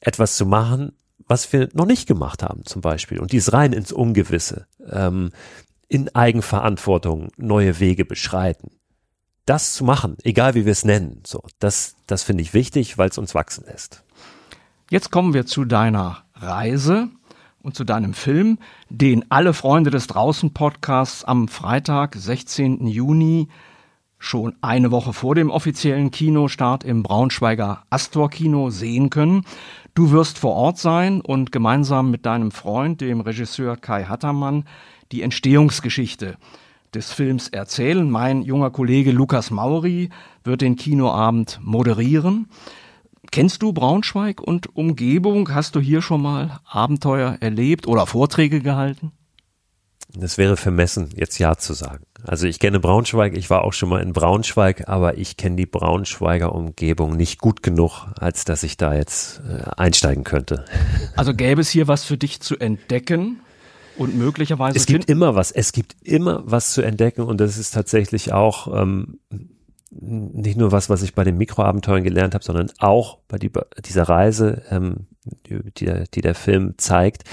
etwas 0.00 0.36
zu 0.36 0.46
machen, 0.46 0.92
was 1.26 1.52
wir 1.52 1.68
noch 1.74 1.86
nicht 1.86 2.06
gemacht 2.06 2.42
haben, 2.42 2.64
zum 2.64 2.80
Beispiel. 2.80 3.18
Und 3.18 3.32
dies 3.32 3.52
rein 3.52 3.72
ins 3.72 3.92
Ungewisse, 3.92 4.66
ähm, 4.90 5.30
in 5.88 6.14
Eigenverantwortung 6.14 7.28
neue 7.36 7.80
Wege 7.80 8.04
beschreiten 8.04 8.77
das 9.48 9.72
zu 9.72 9.84
machen, 9.84 10.16
egal 10.24 10.54
wie 10.54 10.64
wir 10.64 10.72
es 10.72 10.84
nennen, 10.84 11.22
so, 11.26 11.42
das, 11.58 11.96
das 12.06 12.22
finde 12.22 12.42
ich 12.42 12.54
wichtig, 12.54 12.98
weil 12.98 13.08
es 13.08 13.18
uns 13.18 13.34
wachsen 13.34 13.64
lässt. 13.66 14.04
Jetzt 14.90 15.10
kommen 15.10 15.34
wir 15.34 15.46
zu 15.46 15.64
deiner 15.64 16.24
Reise 16.34 17.08
und 17.62 17.74
zu 17.74 17.84
deinem 17.84 18.14
Film, 18.14 18.58
den 18.90 19.30
alle 19.30 19.54
Freunde 19.54 19.90
des 19.90 20.06
Draußen 20.06 20.52
Podcasts 20.52 21.24
am 21.24 21.48
Freitag, 21.48 22.14
16. 22.14 22.86
Juni, 22.86 23.48
schon 24.18 24.56
eine 24.60 24.90
Woche 24.90 25.12
vor 25.12 25.34
dem 25.34 25.50
offiziellen 25.50 26.10
Kinostart 26.10 26.84
im 26.84 27.02
Braunschweiger 27.02 27.84
Astor 27.88 28.30
Kino 28.30 28.70
sehen 28.70 29.10
können. 29.10 29.44
Du 29.94 30.10
wirst 30.10 30.38
vor 30.38 30.54
Ort 30.54 30.78
sein 30.78 31.20
und 31.20 31.52
gemeinsam 31.52 32.10
mit 32.10 32.26
deinem 32.26 32.50
Freund, 32.50 33.00
dem 33.00 33.20
Regisseur 33.20 33.76
Kai 33.76 34.04
Hattermann, 34.04 34.64
die 35.12 35.22
Entstehungsgeschichte 35.22 36.36
des 36.94 37.12
Films 37.12 37.48
erzählen. 37.48 38.08
Mein 38.10 38.42
junger 38.42 38.70
Kollege 38.70 39.12
Lukas 39.12 39.50
Mauri 39.50 40.10
wird 40.44 40.60
den 40.60 40.76
Kinoabend 40.76 41.58
moderieren. 41.62 42.48
Kennst 43.30 43.62
du 43.62 43.72
Braunschweig 43.72 44.40
und 44.40 44.74
Umgebung? 44.74 45.54
Hast 45.54 45.74
du 45.74 45.80
hier 45.80 46.00
schon 46.00 46.22
mal 46.22 46.60
Abenteuer 46.64 47.36
erlebt 47.40 47.86
oder 47.86 48.06
Vorträge 48.06 48.60
gehalten? 48.60 49.12
Das 50.14 50.38
wäre 50.38 50.56
vermessen, 50.56 51.10
jetzt 51.14 51.38
Ja 51.38 51.56
zu 51.56 51.74
sagen. 51.74 52.04
Also 52.24 52.46
ich 52.46 52.58
kenne 52.58 52.80
Braunschweig, 52.80 53.36
ich 53.36 53.50
war 53.50 53.62
auch 53.62 53.74
schon 53.74 53.90
mal 53.90 54.02
in 54.02 54.12
Braunschweig, 54.12 54.88
aber 54.88 55.18
ich 55.18 55.36
kenne 55.36 55.56
die 55.56 55.66
Braunschweiger 55.66 56.54
Umgebung 56.54 57.16
nicht 57.16 57.38
gut 57.38 57.62
genug, 57.62 58.06
als 58.18 58.44
dass 58.44 58.62
ich 58.62 58.76
da 58.78 58.94
jetzt 58.94 59.40
äh, 59.48 59.62
einsteigen 59.76 60.24
könnte. 60.24 60.64
Also 61.14 61.34
gäbe 61.34 61.60
es 61.60 61.68
hier 61.68 61.88
was 61.88 62.04
für 62.04 62.16
dich 62.16 62.40
zu 62.40 62.56
entdecken? 62.58 63.40
Und 63.98 64.16
möglicherweise. 64.16 64.76
Es 64.76 64.86
gibt 64.86 65.10
immer 65.10 65.34
was, 65.34 65.50
es 65.50 65.72
gibt 65.72 65.96
immer 66.02 66.42
was 66.46 66.72
zu 66.72 66.82
entdecken 66.82 67.22
und 67.22 67.40
das 67.40 67.58
ist 67.58 67.74
tatsächlich 67.74 68.32
auch 68.32 68.72
ähm, 68.72 69.18
nicht 69.90 70.56
nur 70.56 70.72
was, 70.72 70.88
was 70.88 71.02
ich 71.02 71.14
bei 71.14 71.24
den 71.24 71.36
Mikroabenteuern 71.36 72.04
gelernt 72.04 72.34
habe, 72.34 72.44
sondern 72.44 72.70
auch 72.78 73.18
bei 73.28 73.38
die, 73.38 73.50
dieser 73.84 74.04
Reise, 74.04 74.62
ähm, 74.70 75.06
die, 75.46 75.60
die 76.14 76.20
der 76.20 76.34
Film 76.34 76.74
zeigt, 76.78 77.24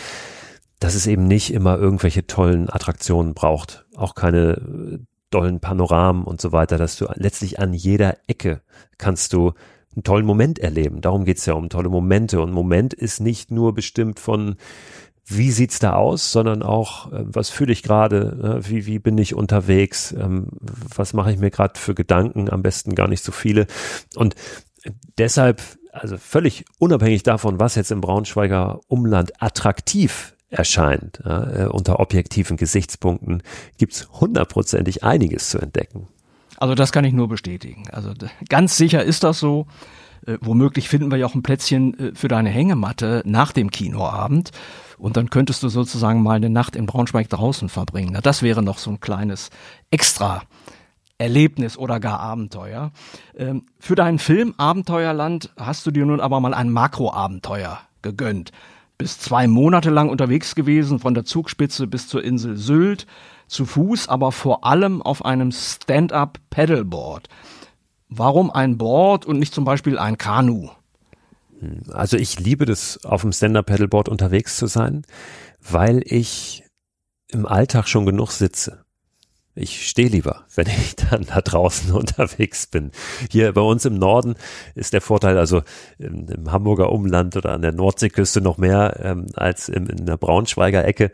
dass 0.80 0.96
es 0.96 1.08
eben 1.08 1.28
nicht 1.28 1.54
immer 1.54 1.78
irgendwelche 1.78 2.28
tollen 2.28 2.70
Attraktionen 2.70 3.34
braucht, 3.34 3.86
auch 3.96 4.16
keine 4.16 5.00
tollen 5.32 5.60
Panoramen 5.60 6.24
und 6.24 6.42
so 6.42 6.52
weiter, 6.52 6.78
dass 6.78 6.98
du 6.98 7.08
letztlich 7.16 7.60
an 7.60 7.74
jeder 7.74 8.18
Ecke 8.28 8.62
kannst 8.98 9.34
du 9.34 9.54
einen 9.96 10.04
tollen 10.04 10.26
Moment 10.26 10.60
erleben. 10.60 11.02
Darum 11.02 11.26
geht's 11.26 11.46
ja 11.46 11.54
um 11.54 11.70
tolle 11.70 11.90
Momente. 11.90 12.42
Und 12.42 12.52
Moment 12.52 12.94
ist 12.94 13.20
nicht 13.20 13.52
nur 13.52 13.74
bestimmt 13.74 14.20
von 14.20 14.56
wie 15.28 15.52
sieht's 15.52 15.80
da 15.80 15.94
aus, 15.94 16.32
sondern 16.32 16.62
auch, 16.62 17.12
äh, 17.12 17.24
was 17.26 17.50
fühle 17.50 17.74
ich 17.74 17.84
gerade, 17.84 18.60
äh, 18.62 18.70
wie, 18.70 18.86
wie 18.86 19.00
bin 19.00 19.18
ich 19.18 19.34
unterwegs, 19.34 20.12
ähm, 20.12 20.50
was 20.96 21.14
mache 21.14 21.32
ich 21.32 21.40
mir 21.40 21.50
gerade 21.50 21.80
für 21.80 21.96
Gedanken, 21.96 22.50
am 22.50 22.62
besten 22.62 22.96
gar 22.96 23.08
nicht 23.08 23.24
so 23.24 23.32
viele. 23.32 23.66
Und 24.16 24.36
deshalb, 25.18 25.62
also 25.92 26.18
völlig 26.18 26.66
unabhängig 26.78 27.24
davon, 27.24 27.60
was 27.60 27.76
jetzt 27.76 27.92
im 27.92 28.02
Braunschweiger 28.02 28.82
Umland 28.88 29.42
attraktiv 29.42 30.36
erscheint, 30.50 31.22
äh, 31.26 31.66
unter 31.66 32.00
objektiven 32.00 32.56
Gesichtspunkten, 32.56 33.42
gibt's 33.78 34.08
hundertprozentig 34.20 35.04
einiges 35.04 35.50
zu 35.50 35.60
entdecken. 35.60 36.08
Also 36.58 36.76
das 36.76 36.92
kann 36.92 37.04
ich 37.04 37.14
nur 37.14 37.28
bestätigen. 37.28 37.90
Also 37.92 38.14
ganz 38.48 38.78
sicher 38.78 39.04
ist 39.04 39.24
das 39.24 39.40
so. 39.40 39.68
Äh, 40.26 40.38
womöglich 40.42 40.90
finden 40.90 41.12
wir 41.12 41.18
ja 41.18 41.26
auch 41.26 41.36
ein 41.36 41.44
Plätzchen 41.44 42.00
äh, 42.00 42.16
für 42.16 42.28
deine 42.28 42.50
Hängematte 42.50 43.22
nach 43.26 43.52
dem 43.52 43.72
Kinoabend. 43.72 44.52
Und 44.98 45.18
dann 45.18 45.30
könntest 45.30 45.62
du 45.64 45.70
sozusagen 45.70 46.24
mal 46.24 46.36
eine 46.36 46.50
Nacht 46.50 46.76
in 46.76 46.86
Braunschweig 46.86 47.30
draußen 47.30 47.70
verbringen. 47.70 48.12
Na, 48.14 48.22
das 48.22 48.42
wäre 48.42 48.64
noch 48.64 48.78
so 48.78 48.92
ein 48.92 49.00
kleines 49.00 49.50
Extra. 49.92 50.44
Erlebnis 51.18 51.78
oder 51.78 52.00
gar 52.00 52.20
Abenteuer. 52.20 52.92
Ähm, 53.38 53.64
für 53.80 53.96
deinen 53.96 54.20
Film 54.20 54.54
Abenteuerland 54.58 55.52
hast 55.58 55.86
du 55.86 55.92
dir 55.92 56.06
nun 56.06 56.20
aber 56.20 56.40
mal 56.40 56.54
ein 56.54 56.70
Makroabenteuer 56.70 57.80
gegönnt. 58.02 58.52
Bist 58.98 59.22
zwei 59.22 59.48
Monate 59.48 59.90
lang 59.90 60.10
unterwegs 60.10 60.56
gewesen, 60.56 61.00
von 61.00 61.14
der 61.14 61.26
Zugspitze 61.26 61.88
bis 61.88 62.08
zur 62.08 62.24
Insel 62.24 62.58
Sylt, 62.58 63.08
zu 63.48 63.66
Fuß, 63.66 64.10
aber 64.10 64.32
vor 64.32 64.66
allem 64.66 65.02
auf 65.02 65.24
einem 65.24 65.52
Stand-up 65.52 66.40
Paddleboard. 66.50 67.28
Warum 68.08 68.52
ein 68.52 68.78
Board 68.78 69.26
und 69.26 69.40
nicht 69.40 69.54
zum 69.54 69.66
Beispiel 69.66 69.98
ein 69.98 70.18
Kanu? 70.18 70.70
Also 71.92 72.18
ich 72.18 72.40
liebe 72.40 72.66
das, 72.66 73.04
auf 73.04 73.22
dem 73.22 73.32
Stand-Up-Paddleboard 73.32 74.10
unterwegs 74.10 74.58
zu 74.58 74.68
sein, 74.68 75.04
weil 75.62 76.02
ich 76.06 76.64
im 77.30 77.46
Alltag 77.46 77.88
schon 77.88 78.06
genug 78.06 78.32
sitze. 78.32 78.85
Ich 79.58 79.88
stehe 79.88 80.10
lieber, 80.10 80.44
wenn 80.54 80.68
ich 80.68 80.96
dann 81.10 81.26
da 81.26 81.40
draußen 81.40 81.94
unterwegs 81.94 82.68
bin. 82.68 82.92
Hier 83.32 83.54
bei 83.54 83.62
uns 83.62 83.86
im 83.86 83.98
Norden 83.98 84.36
ist 84.76 84.92
der 84.92 85.00
Vorteil, 85.00 85.38
also 85.38 85.64
im, 85.98 86.28
im 86.28 86.52
Hamburger 86.52 86.92
Umland 86.92 87.38
oder 87.38 87.54
an 87.54 87.62
der 87.62 87.72
Nordseeküste 87.72 88.42
noch 88.42 88.58
mehr 88.58 89.00
ähm, 89.02 89.28
als 89.34 89.70
im, 89.70 89.88
in 89.88 90.06
der 90.06 90.18
Braunschweiger 90.18 90.84
Ecke, 90.84 91.06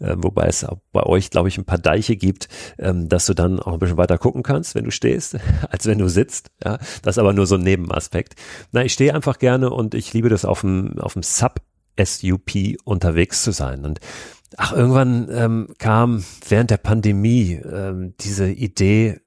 äh, 0.00 0.14
wobei 0.16 0.46
es 0.46 0.64
auch 0.64 0.78
bei 0.92 1.02
euch, 1.02 1.28
glaube 1.28 1.48
ich, 1.48 1.58
ein 1.58 1.66
paar 1.66 1.78
Deiche 1.78 2.16
gibt, 2.16 2.48
ähm, 2.78 3.10
dass 3.10 3.26
du 3.26 3.34
dann 3.34 3.60
auch 3.60 3.74
ein 3.74 3.78
bisschen 3.78 3.98
weiter 3.98 4.16
gucken 4.16 4.42
kannst, 4.42 4.74
wenn 4.74 4.84
du 4.84 4.90
stehst, 4.90 5.36
als 5.70 5.84
wenn 5.84 5.98
du 5.98 6.08
sitzt. 6.08 6.50
Ja, 6.64 6.78
das 7.02 7.16
ist 7.16 7.18
aber 7.18 7.34
nur 7.34 7.46
so 7.46 7.56
ein 7.56 7.62
Nebenaspekt. 7.62 8.34
Na, 8.72 8.82
ich 8.82 8.94
stehe 8.94 9.14
einfach 9.14 9.38
gerne 9.38 9.68
und 9.68 9.94
ich 9.94 10.14
liebe 10.14 10.30
das 10.30 10.46
auf 10.46 10.62
dem, 10.62 10.98
auf 10.98 11.12
dem 11.12 11.22
Sub 11.22 11.60
SUP 12.02 12.78
unterwegs 12.84 13.42
zu 13.42 13.52
sein. 13.52 13.84
Und 13.84 14.00
ach, 14.56 14.72
irgendwann 14.72 15.28
ähm, 15.30 15.74
kam 15.78 16.24
während 16.48 16.70
der 16.70 16.78
Pandemie 16.78 17.54
ähm, 17.54 18.14
diese 18.20 18.50
Idee, 18.50 19.20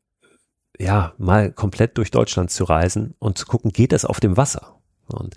ja, 0.79 1.13
mal 1.17 1.51
komplett 1.51 1.97
durch 1.97 2.11
Deutschland 2.11 2.51
zu 2.51 2.63
reisen 2.63 3.15
und 3.19 3.37
zu 3.37 3.45
gucken, 3.45 3.71
geht 3.71 3.91
das 3.91 4.05
auf 4.05 4.19
dem 4.19 4.37
Wasser? 4.37 4.82
Und 5.13 5.35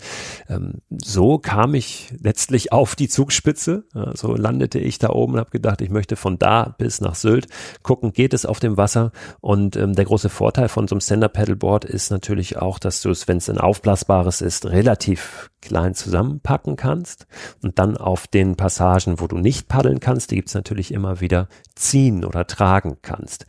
ähm, 0.49 0.81
so 0.89 1.37
kam 1.37 1.73
ich 1.73 2.13
letztlich 2.21 2.71
auf 2.71 2.95
die 2.95 3.07
Zugspitze. 3.07 3.85
Ja, 3.93 4.15
so 4.15 4.35
landete 4.35 4.79
ich 4.79 4.99
da 4.99 5.09
oben 5.09 5.33
und 5.33 5.39
habe 5.39 5.51
gedacht, 5.51 5.81
ich 5.81 5.89
möchte 5.89 6.15
von 6.15 6.39
da 6.39 6.75
bis 6.77 7.01
nach 7.01 7.15
Sylt 7.15 7.47
gucken, 7.83 8.13
geht 8.13 8.33
es 8.33 8.45
auf 8.45 8.59
dem 8.59 8.77
Wasser. 8.77 9.11
Und 9.41 9.75
ähm, 9.75 9.93
der 9.93 10.05
große 10.05 10.29
Vorteil 10.29 10.69
von 10.69 10.87
so 10.87 10.95
einem 10.95 11.01
Stand-Up-Paddleboard 11.01 11.85
ist 11.85 12.11
natürlich 12.11 12.57
auch, 12.57 12.79
dass 12.79 13.01
du 13.01 13.09
es, 13.09 13.27
wenn 13.27 13.37
es 13.37 13.49
ein 13.49 13.57
aufblasbares 13.57 14.41
ist, 14.41 14.65
relativ 14.65 15.49
klein 15.61 15.93
zusammenpacken 15.95 16.75
kannst 16.75 17.27
und 17.61 17.79
dann 17.79 17.97
auf 17.97 18.27
den 18.27 18.55
Passagen, 18.55 19.19
wo 19.19 19.27
du 19.27 19.37
nicht 19.37 19.67
paddeln 19.67 19.99
kannst, 19.99 20.31
die 20.31 20.35
gibt's 20.35 20.53
natürlich 20.53 20.93
immer 20.93 21.19
wieder 21.19 21.47
ziehen 21.75 22.23
oder 22.23 22.47
tragen 22.47 22.97
kannst. 23.01 23.45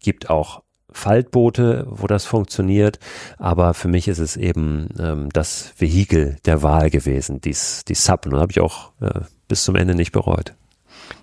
Gibt 0.00 0.30
auch 0.30 0.62
Faltboote, 0.92 1.86
wo 1.88 2.06
das 2.06 2.24
funktioniert, 2.24 2.98
aber 3.38 3.74
für 3.74 3.88
mich 3.88 4.08
ist 4.08 4.18
es 4.18 4.36
eben 4.36 4.88
ähm, 4.98 5.28
das 5.32 5.72
Vehikel 5.76 6.36
der 6.44 6.62
Wahl 6.62 6.90
gewesen, 6.90 7.40
dies, 7.40 7.84
die 7.86 7.94
Sub, 7.94 8.26
und 8.26 8.34
habe 8.36 8.52
ich 8.52 8.60
auch 8.60 8.92
äh, 9.00 9.20
bis 9.48 9.64
zum 9.64 9.76
Ende 9.76 9.94
nicht 9.94 10.12
bereut. 10.12 10.54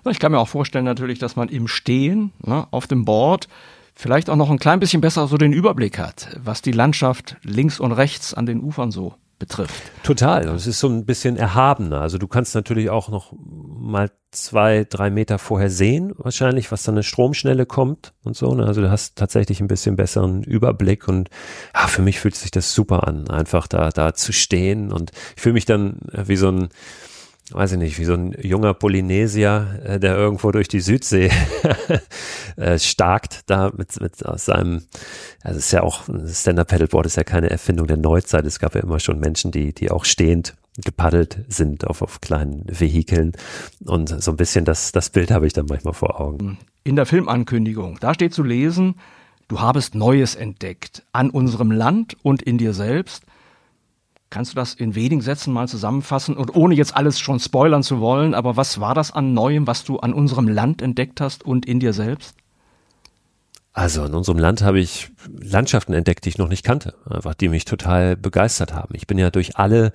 Ich 0.08 0.18
kann 0.18 0.32
mir 0.32 0.38
auch 0.38 0.48
vorstellen 0.48 0.84
natürlich, 0.84 1.18
dass 1.18 1.36
man 1.36 1.48
im 1.48 1.68
Stehen 1.68 2.32
ne, 2.44 2.66
auf 2.70 2.86
dem 2.86 3.04
Board 3.04 3.48
vielleicht 3.94 4.30
auch 4.30 4.36
noch 4.36 4.50
ein 4.50 4.58
klein 4.58 4.78
bisschen 4.78 5.00
besser 5.00 5.26
so 5.26 5.36
den 5.36 5.52
Überblick 5.52 5.98
hat, 5.98 6.38
was 6.42 6.62
die 6.62 6.72
Landschaft 6.72 7.36
links 7.42 7.80
und 7.80 7.92
rechts 7.92 8.34
an 8.34 8.46
den 8.46 8.60
Ufern 8.60 8.90
so 8.90 9.14
betrifft. 9.38 9.74
Total. 10.02 10.48
Es 10.48 10.66
ist 10.66 10.80
so 10.80 10.88
ein 10.88 11.04
bisschen 11.04 11.36
erhabener. 11.36 12.00
Also 12.00 12.18
du 12.18 12.26
kannst 12.26 12.54
natürlich 12.54 12.90
auch 12.90 13.08
noch 13.08 13.32
mal 13.36 14.10
zwei, 14.30 14.86
drei 14.88 15.10
Meter 15.10 15.38
vorher 15.38 15.70
sehen, 15.70 16.12
wahrscheinlich, 16.16 16.70
was 16.70 16.82
dann 16.82 16.94
eine 16.94 17.02
Stromschnelle 17.02 17.66
kommt 17.66 18.12
und 18.22 18.36
so. 18.36 18.54
Ne? 18.54 18.66
Also 18.66 18.80
du 18.80 18.90
hast 18.90 19.16
tatsächlich 19.16 19.60
ein 19.60 19.68
bisschen 19.68 19.96
besseren 19.96 20.42
Überblick 20.42 21.08
und 21.08 21.30
ja, 21.74 21.86
für 21.86 22.02
mich 22.02 22.20
fühlt 22.20 22.34
sich 22.34 22.50
das 22.50 22.74
super 22.74 23.06
an, 23.06 23.28
einfach 23.30 23.66
da, 23.66 23.90
da 23.90 24.14
zu 24.14 24.32
stehen 24.32 24.92
und 24.92 25.12
ich 25.36 25.42
fühle 25.42 25.54
mich 25.54 25.64
dann 25.64 26.00
wie 26.12 26.36
so 26.36 26.48
ein 26.48 26.68
weiß 27.52 27.72
ich 27.72 27.78
nicht, 27.78 27.98
wie 27.98 28.04
so 28.04 28.14
ein 28.14 28.34
junger 28.40 28.74
Polynesier, 28.74 29.80
äh, 29.84 30.00
der 30.00 30.16
irgendwo 30.16 30.50
durch 30.50 30.68
die 30.68 30.80
Südsee 30.80 31.30
äh, 32.56 32.78
starkt, 32.78 33.48
da 33.48 33.72
mit, 33.76 34.00
mit 34.00 34.24
aus 34.26 34.46
seinem, 34.46 34.82
also 35.42 35.58
es 35.58 35.66
ist 35.66 35.72
ja 35.72 35.82
auch, 35.82 36.08
ein 36.08 36.28
Stand-Up-Paddleboard 36.28 37.06
ist 37.06 37.16
ja 37.16 37.24
keine 37.24 37.50
Erfindung 37.50 37.86
der 37.86 37.98
Neuzeit. 37.98 38.44
Es 38.46 38.58
gab 38.58 38.74
ja 38.74 38.80
immer 38.80 38.98
schon 38.98 39.20
Menschen, 39.20 39.52
die, 39.52 39.72
die 39.72 39.90
auch 39.90 40.04
stehend 40.04 40.54
gepaddelt 40.84 41.38
sind 41.48 41.86
auf, 41.86 42.02
auf 42.02 42.20
kleinen 42.20 42.64
Vehikeln. 42.68 43.32
Und 43.84 44.22
so 44.22 44.32
ein 44.32 44.36
bisschen 44.36 44.64
das, 44.64 44.92
das 44.92 45.10
Bild 45.10 45.30
habe 45.30 45.46
ich 45.46 45.52
dann 45.52 45.66
manchmal 45.66 45.94
vor 45.94 46.20
Augen. 46.20 46.58
In 46.84 46.96
der 46.96 47.06
Filmankündigung, 47.06 47.98
da 48.00 48.14
steht 48.14 48.34
zu 48.34 48.42
lesen, 48.42 48.96
du 49.48 49.60
habest 49.60 49.94
Neues 49.94 50.34
entdeckt 50.34 51.04
an 51.12 51.30
unserem 51.30 51.70
Land 51.70 52.16
und 52.22 52.42
in 52.42 52.58
dir 52.58 52.74
selbst. 52.74 53.24
Kannst 54.28 54.52
du 54.52 54.56
das 54.56 54.74
in 54.74 54.94
wenigen 54.94 55.20
Sätzen 55.20 55.52
mal 55.52 55.68
zusammenfassen 55.68 56.36
und 56.36 56.54
ohne 56.54 56.74
jetzt 56.74 56.96
alles 56.96 57.20
schon 57.20 57.38
spoilern 57.38 57.82
zu 57.82 58.00
wollen, 58.00 58.34
aber 58.34 58.56
was 58.56 58.80
war 58.80 58.94
das 58.94 59.12
an 59.12 59.34
Neuem, 59.34 59.66
was 59.66 59.84
du 59.84 59.98
an 59.98 60.12
unserem 60.12 60.48
Land 60.48 60.82
entdeckt 60.82 61.20
hast 61.20 61.44
und 61.44 61.64
in 61.66 61.80
dir 61.80 61.92
selbst? 61.92 62.34
Also 63.72 64.04
in 64.04 64.14
unserem 64.14 64.38
Land 64.38 64.62
habe 64.62 64.80
ich 64.80 65.10
Landschaften 65.28 65.92
entdeckt, 65.92 66.24
die 66.24 66.30
ich 66.30 66.38
noch 66.38 66.48
nicht 66.48 66.64
kannte, 66.64 66.94
einfach 67.08 67.34
die 67.34 67.48
mich 67.48 67.66
total 67.66 68.16
begeistert 68.16 68.72
haben. 68.72 68.94
Ich 68.94 69.06
bin 69.06 69.18
ja 69.18 69.30
durch 69.30 69.58
alle 69.58 69.92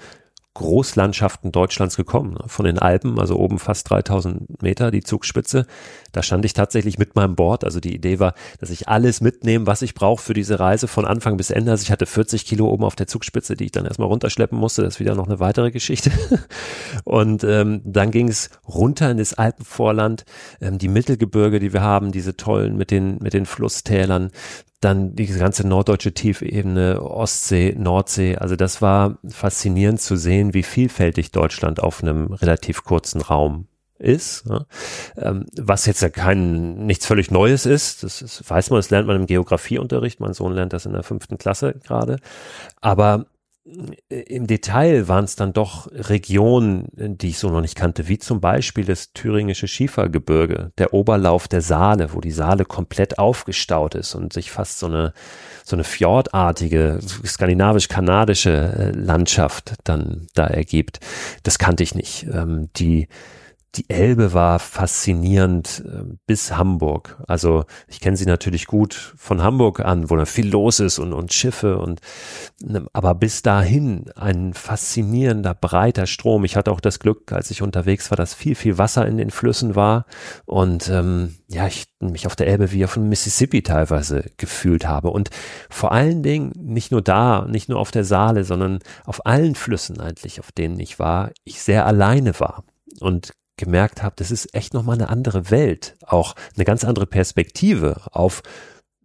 Großlandschaften 0.54 1.52
Deutschlands 1.52 1.96
gekommen. 1.96 2.38
Von 2.48 2.66
den 2.66 2.78
Alpen, 2.78 3.20
also 3.20 3.38
oben 3.38 3.58
fast 3.58 3.90
3000 3.90 4.62
Meter, 4.62 4.92
die 4.92 5.02
Zugspitze. 5.02 5.66
Da 6.12 6.24
stand 6.24 6.46
ich 6.46 6.54
tatsächlich 6.54 6.98
mit 6.98 7.16
meinem 7.16 7.36
Board. 7.36 7.64
Also 7.64 7.80
die 7.80 7.96
Idee 7.96 8.20
war, 8.20 8.34
dass 8.60 8.70
ich 8.70 8.88
alles 8.88 9.22
mitnehme, 9.22 9.68
was 9.68 9.82
ich 9.82 9.94
brauche 9.94 10.22
für 10.22 10.34
diese 10.34 10.60
Reise 10.60 10.88
von 10.88 11.06
Anfang 11.06 11.38
bis 11.38 11.52
Ende. 11.52 11.72
Also 11.72 11.84
ich 11.84 11.92
hatte 11.92 12.06
40 12.06 12.46
Kilo 12.46 12.68
oben 12.68 12.84
auf 12.84 12.96
der 12.96 13.08
Zugspitze, 13.08 13.56
die 13.56 13.66
ich 13.66 13.72
dann 13.72 13.86
erstmal 13.86 14.08
runterschleppen 14.08 14.58
musste. 14.58 14.84
Das 14.84 14.96
ist 14.96 15.00
wieder 15.00 15.16
noch 15.16 15.28
eine 15.28 15.40
weitere 15.40 15.72
Geschichte. 15.72 16.12
Und 17.04 17.44
ähm, 17.44 17.82
dann 17.86 18.12
ging 18.12 18.28
es 18.28 18.50
runter 18.68 19.12
in 19.12 19.18
das 19.18 19.34
Alpenvorland, 19.34 20.26
ähm, 20.60 20.78
die 20.78 20.90
Mittelgebirge, 20.90 21.60
die 21.60 21.74
wir 21.74 21.82
haben, 21.82 22.12
diese 22.12 22.36
tollen 22.36 22.78
mit 22.78 22.92
den, 22.92 23.18
mit 23.20 23.34
den 23.34 23.46
Flusstälern 23.46 24.32
dann 24.82 25.16
die 25.16 25.28
ganze 25.28 25.66
norddeutsche 25.66 26.12
Tiefebene, 26.12 27.02
Ostsee, 27.02 27.76
Nordsee. 27.78 28.38
Also 28.38 28.56
das 28.56 28.82
war 28.82 29.20
faszinierend 29.30 30.02
zu 30.02 30.16
sehen, 30.16 30.56
wie 30.56 30.64
vielfältig 30.64 31.32
Deutschland 31.32 31.80
auf 31.80 32.02
einem 32.02 32.34
relativ 32.34 32.84
kurzen 32.84 33.22
Raum 33.22 33.68
ist, 34.02 34.44
ja. 34.50 34.66
ähm, 35.18 35.46
was 35.58 35.86
jetzt 35.86 36.02
ja 36.02 36.10
kein 36.10 36.86
nichts 36.86 37.06
völlig 37.06 37.32
Neues 37.32 37.66
ist. 37.66 38.04
Das 38.04 38.22
ist, 38.22 38.50
weiß 38.50 38.70
man, 38.70 38.80
das 38.80 38.90
lernt 38.90 39.08
man 39.08 39.16
im 39.16 39.28
Geografieunterricht. 39.28 40.20
Mein 40.20 40.34
Sohn 40.34 40.54
lernt 40.54 40.74
das 40.74 40.86
in 40.86 40.94
der 40.94 41.04
fünften 41.04 41.38
Klasse 41.38 41.76
gerade. 41.84 42.18
Aber 42.82 43.26
im 44.10 44.48
Detail 44.48 45.08
waren 45.08 45.26
es 45.26 45.36
dann 45.36 45.54
doch 45.54 45.88
Regionen, 45.92 46.88
die 46.94 47.30
ich 47.30 47.38
so 47.38 47.52
noch 47.52 47.62
nicht 47.62 47.76
kannte, 47.76 48.08
wie 48.08 48.18
zum 48.18 48.42
Beispiel 48.42 48.86
das 48.86 49.14
thüringische 49.14 49.68
Schiefergebirge, 49.68 50.72
der 50.80 50.96
Oberlauf 50.96 51.48
der 51.48 51.62
Saale, 51.62 52.14
wo 52.14 52.22
die 52.22 52.32
Saale 52.32 52.66
komplett 52.66 53.20
aufgestaut 53.20 53.94
ist 53.94 54.16
und 54.16 54.34
sich 54.34 54.50
fast 54.50 54.80
so 54.80 54.88
eine, 54.88 55.14
so 55.64 55.76
eine 55.76 55.84
fjordartige, 55.84 57.00
skandinavisch-kanadische 57.24 58.50
äh, 58.50 58.92
Landschaft 58.92 59.76
dann 59.84 60.28
da 60.34 60.48
ergibt. 60.48 61.00
Das 61.44 61.60
kannte 61.60 61.84
ich 61.84 61.94
nicht. 61.94 62.26
Ähm, 62.34 62.70
die 62.76 63.08
die 63.76 63.90
Elbe 63.90 64.34
war 64.34 64.60
faszinierend 64.60 65.84
äh, 65.86 66.04
bis 66.28 66.58
Hamburg. 66.58 67.24
Also 67.28 67.64
ich 67.88 68.02
kenne 68.02 68.18
sie 68.18 68.26
natürlich 68.26 68.68
gut 68.68 69.14
von 69.16 69.42
Hamburg 69.42 69.80
an, 69.80 70.10
wo 70.10 70.18
da 70.18 70.26
viel 70.26 70.50
los 70.50 70.82
ist 70.82 71.00
und, 71.00 71.14
und 71.14 71.32
Schiffe 71.32 71.78
und 71.78 72.02
ne, 72.62 72.86
aber 72.92 73.16
bis 73.16 73.44
dahin 73.44 74.12
ein 74.16 74.54
faszinierender 74.54 75.54
breiter 75.54 76.06
Strom. 76.06 76.44
Ich 76.44 76.58
hatte 76.58 76.72
auch 76.72 76.82
das 76.82 77.00
Glück, 77.00 77.32
als 77.32 77.50
ich 77.50 77.62
unterwegs 77.62 78.12
war, 78.12 78.18
dass 78.18 78.34
viel 78.34 78.56
viel 78.56 78.78
Wasser 78.78 79.08
in 79.08 79.18
den 79.18 79.32
Flüssen 79.32 79.76
war 79.76 80.06
und 80.46 80.90
ähm, 80.90 81.36
ja 81.48 81.66
ich 81.66 81.86
mich 82.02 82.28
auf 82.28 82.36
der 82.36 82.48
Elbe 82.48 82.74
wie 82.74 82.84
auf 82.84 82.96
dem 82.96 83.08
Mississippi 83.08 83.64
teilweise 83.64 84.26
gefühlt 84.36 84.86
habe 84.86 85.12
und 85.12 85.30
vor 85.70 85.94
allen 85.94 86.24
Dingen 86.24 86.52
nicht 86.58 86.92
nur 86.92 87.02
da, 87.02 87.46
nicht 87.48 87.70
nur 87.70 87.80
auf 87.80 87.92
der 87.92 88.04
Saale, 88.04 88.44
sondern 88.44 88.80
auf 89.06 89.26
allen 89.26 89.56
Flüssen 89.56 90.02
eigentlich, 90.02 90.42
auf 90.42 90.52
denen 90.52 90.80
ich 90.80 91.00
war, 91.00 91.32
ich 91.46 91.62
sehr 91.62 91.86
alleine 91.86 92.38
war 92.40 92.66
und 93.00 93.32
gemerkt 93.62 94.04
habe, 94.04 94.16
das 94.18 94.32
ist 94.32 94.54
echt 94.54 94.74
nochmal 94.74 94.96
eine 94.96 95.10
andere 95.10 95.50
Welt, 95.50 95.96
auch 96.06 96.36
eine 96.56 96.66
ganz 96.66 96.84
andere 96.84 97.06
Perspektive 97.06 98.02
auf 98.12 98.44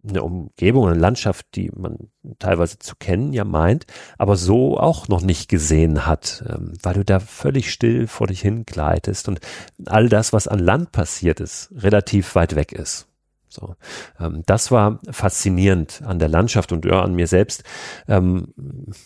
eine 0.07 0.23
Umgebung, 0.23 0.87
eine 0.87 0.99
Landschaft, 0.99 1.47
die 1.55 1.71
man 1.75 2.09
teilweise 2.39 2.79
zu 2.79 2.95
kennen 2.95 3.33
ja 3.33 3.43
meint, 3.43 3.85
aber 4.17 4.35
so 4.35 4.79
auch 4.79 5.07
noch 5.07 5.21
nicht 5.21 5.49
gesehen 5.49 6.05
hat, 6.05 6.43
ähm, 6.47 6.73
weil 6.81 6.95
du 6.95 7.05
da 7.05 7.19
völlig 7.19 7.71
still 7.71 8.07
vor 8.07 8.27
dich 8.27 8.41
hingleitest 8.41 9.27
und 9.27 9.39
all 9.85 10.09
das, 10.09 10.33
was 10.33 10.47
an 10.47 10.59
Land 10.59 10.91
passiert 10.91 11.39
ist, 11.39 11.71
relativ 11.75 12.35
weit 12.35 12.55
weg 12.55 12.71
ist. 12.71 13.07
So, 13.49 13.75
ähm, 14.19 14.43
das 14.45 14.71
war 14.71 14.99
faszinierend 15.09 16.01
an 16.05 16.19
der 16.19 16.29
Landschaft 16.29 16.71
und 16.71 16.85
ja, 16.85 17.01
an 17.01 17.15
mir 17.15 17.27
selbst 17.27 17.63
ähm, 18.07 18.53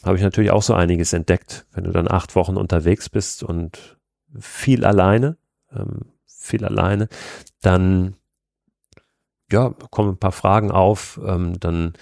habe 0.03 0.17
ich 0.17 0.23
natürlich 0.23 0.51
auch 0.51 0.63
so 0.63 0.73
einiges 0.73 1.13
entdeckt, 1.13 1.65
wenn 1.73 1.83
du 1.83 1.91
dann 1.91 2.09
acht 2.09 2.35
Wochen 2.35 2.57
unterwegs 2.57 3.09
bist 3.09 3.43
und 3.43 3.97
viel 4.39 4.85
alleine, 4.85 5.37
ähm, 5.75 6.13
viel 6.25 6.65
alleine, 6.65 7.07
dann 7.61 8.15
ja, 9.51 9.73
kommen 9.89 10.11
ein 10.11 10.17
paar 10.17 10.31
Fragen 10.31 10.71
auf, 10.71 11.19
ähm, 11.25 11.59
dann 11.59 11.93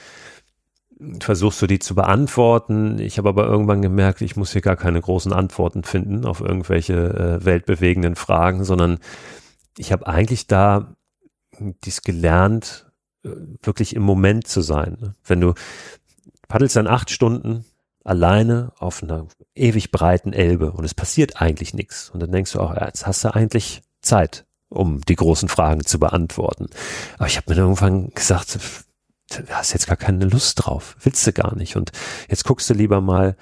versuchst 1.21 1.61
du 1.61 1.67
die 1.67 1.79
zu 1.79 1.95
beantworten. 1.95 2.99
Ich 2.99 3.17
habe 3.17 3.29
aber 3.29 3.45
irgendwann 3.45 3.81
gemerkt, 3.81 4.21
ich 4.21 4.35
muss 4.35 4.51
hier 4.51 4.61
gar 4.61 4.75
keine 4.75 5.01
großen 5.01 5.31
Antworten 5.31 5.83
finden 5.83 6.25
auf 6.25 6.41
irgendwelche 6.41 6.93
äh, 6.93 7.45
weltbewegenden 7.45 8.15
Fragen, 8.15 8.63
sondern 8.65 8.99
ich 9.77 9.91
habe 9.91 10.07
eigentlich 10.07 10.47
da 10.47 10.95
dies 11.59 12.01
gelernt, 12.01 12.91
äh, 13.23 13.29
wirklich 13.63 13.95
im 13.95 14.03
Moment 14.03 14.47
zu 14.47 14.61
sein. 14.61 15.15
Wenn 15.23 15.39
du 15.39 15.53
paddelst 16.47 16.75
dann 16.75 16.87
acht 16.87 17.11
Stunden 17.11 17.65
alleine 18.09 18.73
auf 18.79 19.03
einer 19.03 19.27
ewig 19.55 19.91
breiten 19.91 20.33
Elbe 20.33 20.71
und 20.71 20.83
es 20.83 20.93
passiert 20.93 21.41
eigentlich 21.41 21.73
nichts. 21.73 22.09
Und 22.09 22.19
dann 22.21 22.31
denkst 22.31 22.53
du 22.53 22.59
auch, 22.59 22.75
jetzt 22.75 23.05
hast 23.05 23.23
du 23.23 23.33
eigentlich 23.33 23.81
Zeit. 24.01 24.45
um 24.69 25.01
die 25.01 25.15
großen 25.15 25.49
Fragen 25.49 25.83
zu 25.83 25.99
beantworten. 25.99 26.67
Aber 27.17 27.27
ich 27.27 27.37
habe 27.37 27.51
mir 27.51 27.59
irgendwann 27.59 28.09
gesagt, 28.11 28.59
du 29.29 29.47
hast 29.49 29.73
jetzt 29.73 29.87
gar 29.87 29.97
keine 29.97 30.25
Lust 30.25 30.63
drauf, 30.63 30.95
willst 31.01 31.25
du 31.25 31.33
gar 31.33 31.55
nicht. 31.55 31.75
Und 31.75 31.91
jetzt 32.29 32.45
guckst 32.45 32.69
du 32.69 32.73
lieber 32.73 33.01
mal 33.01 33.35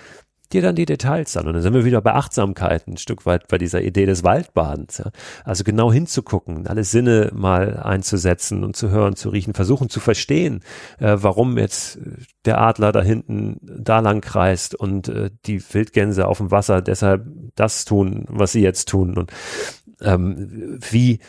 dir 0.54 0.62
dann 0.62 0.76
die 0.76 0.86
Details 0.86 1.36
an. 1.36 1.48
Und 1.48 1.54
dann 1.54 1.62
sind 1.62 1.74
wir 1.74 1.86
wieder 1.86 2.02
bei 2.02 2.14
Achtsamkeit, 2.14 2.88
ein 2.88 2.98
Stück 2.98 3.26
weit 3.26 3.48
bei 3.48 3.58
dieser 3.58 3.82
Idee 3.82 4.06
des 4.06 4.24
Waldbadens. 4.24 5.00
Ja. 5.00 5.12
Also 5.44 5.64
genau 5.64 5.92
hinzugucken, 5.92 6.68
alle 6.68 6.84
Sinne 6.84 7.32
mal 7.34 7.78
einzusetzen 7.78 8.64
und 8.64 8.76
zu 8.76 8.90
hören, 8.90 9.16
zu 9.16 9.30
riechen, 9.30 9.54
versuchen 9.54 9.90
zu 9.90 10.00
verstehen, 10.00 10.62
äh, 11.00 11.18
warum 11.20 11.58
jetzt 11.58 12.00
der 12.46 12.62
Adler 12.62 12.92
da 12.92 13.02
hinten 13.02 13.58
da 13.62 14.00
lang 14.00 14.22
kreist 14.22 14.76
und 14.76 15.10
äh, 15.10 15.30
die 15.46 15.62
Wildgänse 15.74 16.28
auf 16.28 16.38
dem 16.38 16.52
Wasser 16.52 16.82
deshalb 16.82 17.26
das 17.56 17.86
tun, 17.86 18.26
was 18.30 18.54
sie 18.54 18.62
jetzt 18.62 18.88
tun 18.88 19.18
und 19.18 19.32
ähm, 20.02 20.80
wie 20.90 21.20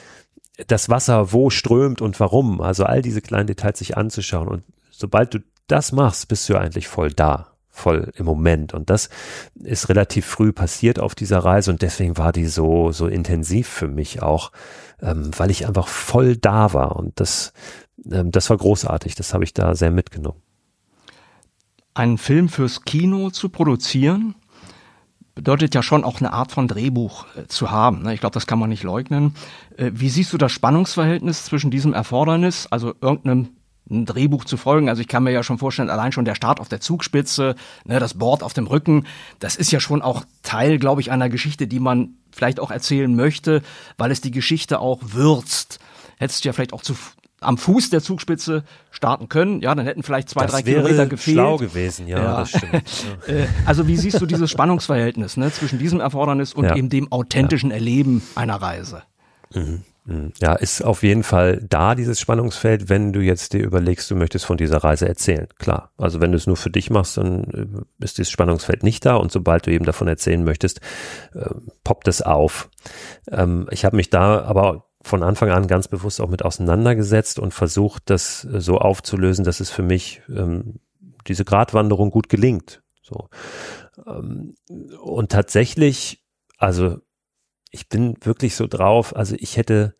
das 0.67 0.89
Wasser 0.89 1.33
wo 1.33 1.51
strömt 1.51 2.01
und 2.01 2.19
warum. 2.21 2.61
Also 2.61 2.85
all 2.85 3.03
diese 3.03 3.21
kleinen 3.21 3.47
Details 3.47 3.79
sich 3.79 3.97
anzuschauen. 3.97 4.49
Und 4.49 4.63
sobald 4.91 5.35
du 5.35 5.39
das 5.67 5.93
machst, 5.93 6.29
bist 6.29 6.49
du 6.49 6.57
eigentlich 6.57 6.89
voll 6.89 7.13
da 7.13 7.58
voll 7.79 8.13
im 8.17 8.27
Moment. 8.27 8.75
Und 8.75 8.91
das 8.91 9.09
ist 9.55 9.89
relativ 9.89 10.27
früh 10.27 10.53
passiert 10.53 10.99
auf 10.99 11.15
dieser 11.15 11.39
Reise 11.39 11.71
und 11.71 11.83
deswegen 11.83 12.19
war 12.19 12.33
die 12.33 12.47
so, 12.47 12.93
so 12.93 13.07
intensiv 13.07 13.69
für 13.69 13.89
mich 13.89 14.23
auch, 14.23 14.53
ähm, 15.01 15.31
weil 15.37 15.51
ich 15.51 15.67
einfach 15.67 15.89
voll 15.89 16.37
da 16.37 16.73
war. 16.73 16.97
Und 16.97 17.21
das, 17.21 17.53
ähm, 18.11 18.31
das 18.31 18.51
war 18.51 18.57
großartig. 18.57 19.15
Das 19.15 19.33
habe 19.33 19.45
ich 19.45 19.55
da 19.55 19.75
sehr 19.75 19.91
mitgenommen. 19.91 20.41
Einen 21.95 22.19
Film 22.19 22.49
fürs 22.49 22.83
Kino 22.83 23.31
zu 23.31 23.49
produzieren, 23.49 24.35
bedeutet 25.39 25.73
ja 25.73 25.85
schon 25.85 26.03
auch 26.03 26.21
eine 26.21 26.33
Art 26.33 26.51
von 26.51 26.67
Drehbuch 26.67 27.27
äh, 27.37 27.47
zu 27.47 27.71
haben. 27.71 28.03
Ne? 28.03 28.13
Ich 28.13 28.21
glaube, 28.21 28.35
das 28.35 28.49
kann 28.49 28.59
man 28.59 28.71
nicht 28.71 28.83
leugnen. 28.83 29.35
Äh, 29.77 29.93
wie 29.95 30.09
siehst 30.09 30.33
du 30.33 30.39
das 30.39 30.51
Spannungsverhältnis 30.51 31.45
zwischen 31.45 31.71
diesem 31.71 31.95
Erfordernis, 31.95 32.67
also 32.67 32.93
irgendeinem 33.01 33.51
ein 33.91 34.07
Drehbuch 34.07 34.45
zu 34.45 34.57
folgen. 34.57 34.89
Also 34.89 35.01
ich 35.01 35.09
kann 35.09 35.23
mir 35.23 35.31
ja 35.31 35.43
schon 35.43 35.59
vorstellen, 35.59 35.91
allein 35.91 36.13
schon 36.13 36.25
der 36.25 36.35
Start 36.35 36.61
auf 36.61 36.69
der 36.69 36.81
Zugspitze, 36.81 37.55
ne, 37.85 38.01
das 38.01 38.15
Board 38.15 38.43
auf 38.43 38.53
dem 38.53 38.67
Rücken, 38.67 39.07
das 39.39 39.57
ist 39.57 39.71
ja 39.73 39.81
schon 39.81 40.03
auch 40.03 40.25
Teil, 40.43 40.79
glaube 40.79 41.01
ich, 41.01 41.11
einer 41.11 41.29
Geschichte, 41.29 41.67
die 41.67 41.81
man 41.81 42.11
vielleicht 42.31 42.61
auch 42.61 42.71
erzählen 42.71 43.15
möchte, 43.15 43.63
weil 43.97 44.11
es 44.11 44.21
die 44.21 44.31
Geschichte 44.31 44.81
auch 44.81 45.01
würzt. 45.03 45.79
Hättest 46.19 46.45
du 46.45 46.49
ja 46.49 46.53
vielleicht 46.53 46.73
auch 46.73 46.83
zu, 46.83 46.95
am 47.41 47.59
Fuß 47.59 47.91
der 47.91 48.03
Zugspitze 48.03 48.65
starten 48.91 49.29
können, 49.29 49.61
ja, 49.61 49.75
dann 49.75 49.87
hätten 49.87 50.03
vielleicht 50.03 50.29
zwei, 50.29 50.43
das 50.43 50.53
drei 50.53 50.67
wäre 50.67 50.83
Kilometer 50.83 51.07
gefehlt. 51.07 51.35
schlau 51.37 51.57
gewesen, 51.57 52.09
ja, 52.09 52.19
ja. 52.19 52.37
das 52.39 52.51
stimmt. 52.51 52.83
Äh, 53.27 53.47
also 53.67 53.87
wie 53.87 53.97
siehst 53.97 54.21
du 54.21 54.27
dieses 54.27 54.51
Spannungsverhältnis 54.51 55.37
ne, 55.37 55.53
zwischen 55.53 55.79
diesem 55.79 56.01
Erfordernis 56.01 56.55
und 56.55 56.65
ja. 56.65 56.77
eben 56.77 56.89
dem 56.89 57.13
authentischen 57.13 57.71
ja. 57.71 57.77
Erleben 57.77 58.23
einer 58.35 58.57
Reise? 58.57 59.03
Mhm. 59.55 59.83
Mhm. 60.09 60.33
Ja, 60.41 60.55
ist 60.55 60.83
auf 60.83 61.03
jeden 61.03 61.23
Fall 61.23 61.63
da, 61.69 61.95
dieses 61.95 62.19
Spannungsfeld, 62.19 62.89
wenn 62.89 63.13
du 63.13 63.21
jetzt 63.21 63.53
dir 63.53 63.63
überlegst, 63.63 64.11
du 64.11 64.17
möchtest 64.17 64.47
von 64.47 64.57
dieser 64.57 64.79
Reise 64.79 65.07
erzählen. 65.07 65.49
Klar. 65.59 65.93
Also 65.99 66.21
wenn 66.21 66.33
du 66.33 66.39
es 66.39 66.47
nur 66.47 66.57
für 66.57 66.71
dich 66.71 66.89
machst, 66.89 67.19
dann 67.19 67.85
äh, 68.01 68.05
ist 68.05 68.17
dieses 68.17 68.31
Spannungsfeld 68.31 68.83
nicht 68.83 69.05
da 69.05 69.17
und 69.17 69.31
sobald 69.31 69.67
du 69.67 69.71
eben 69.71 69.85
davon 69.85 70.09
erzählen 70.09 70.43
möchtest, 70.43 70.81
äh, 71.35 71.51
poppt 71.85 72.09
es 72.09 72.23
auf. 72.23 72.71
Ähm, 73.31 73.69
ich 73.71 73.85
habe 73.85 73.97
mich 73.97 74.09
da 74.09 74.43
aber 74.43 74.87
von 75.03 75.23
Anfang 75.23 75.51
an 75.51 75.67
ganz 75.67 75.89
bewusst 75.89 76.23
auch 76.23 76.31
mit 76.31 76.43
auseinandergesetzt 76.43 77.39
und 77.39 77.53
versucht, 77.53 78.05
das 78.07 78.47
äh, 78.47 78.61
so 78.61 78.79
aufzulösen, 78.79 79.45
dass 79.45 79.61
es 79.61 79.69
für 79.69 79.83
mich 79.83 80.23
ähm, 80.31 80.81
diese 81.27 81.45
Gratwanderung 81.45 82.11
gut 82.11 82.31
gelingt. 82.31 82.83
So. 83.03 83.29
Ähm, 84.07 84.55
und 85.03 85.31
tatsächlich, 85.31 86.25
also 86.57 86.99
ich 87.71 87.89
bin 87.89 88.17
wirklich 88.23 88.55
so 88.55 88.67
drauf, 88.67 89.15
also 89.15 89.37
ich 89.39 89.57
hätte, 89.57 89.95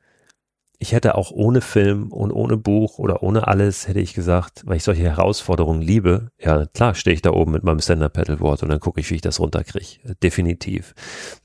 ich 0.79 0.93
hätte 0.93 1.17
auch 1.17 1.31
ohne 1.31 1.61
Film 1.61 2.13
und 2.13 2.33
ohne 2.33 2.57
Buch 2.57 2.99
oder 2.99 3.23
ohne 3.23 3.47
alles, 3.49 3.89
hätte 3.89 4.01
ich 4.01 4.15
gesagt, 4.15 4.63
weil 4.65 4.77
ich 4.77 4.85
solche 4.85 5.03
Herausforderungen 5.03 5.83
liebe, 5.83 6.31
ja 6.39 6.67
klar 6.67 6.95
stehe 6.95 7.15
ich 7.15 7.23
da 7.23 7.31
oben 7.31 7.53
mit 7.53 7.65
meinem 7.65 7.81
Stand-Up-Pedalboard 7.81 8.63
und 8.63 8.69
dann 8.69 8.81
gucke 8.81 9.01
ich, 9.01 9.11
wie 9.11 9.17
ich 9.17 9.21
das 9.21 9.41
runterkriege. 9.41 10.15
Definitiv. 10.23 10.95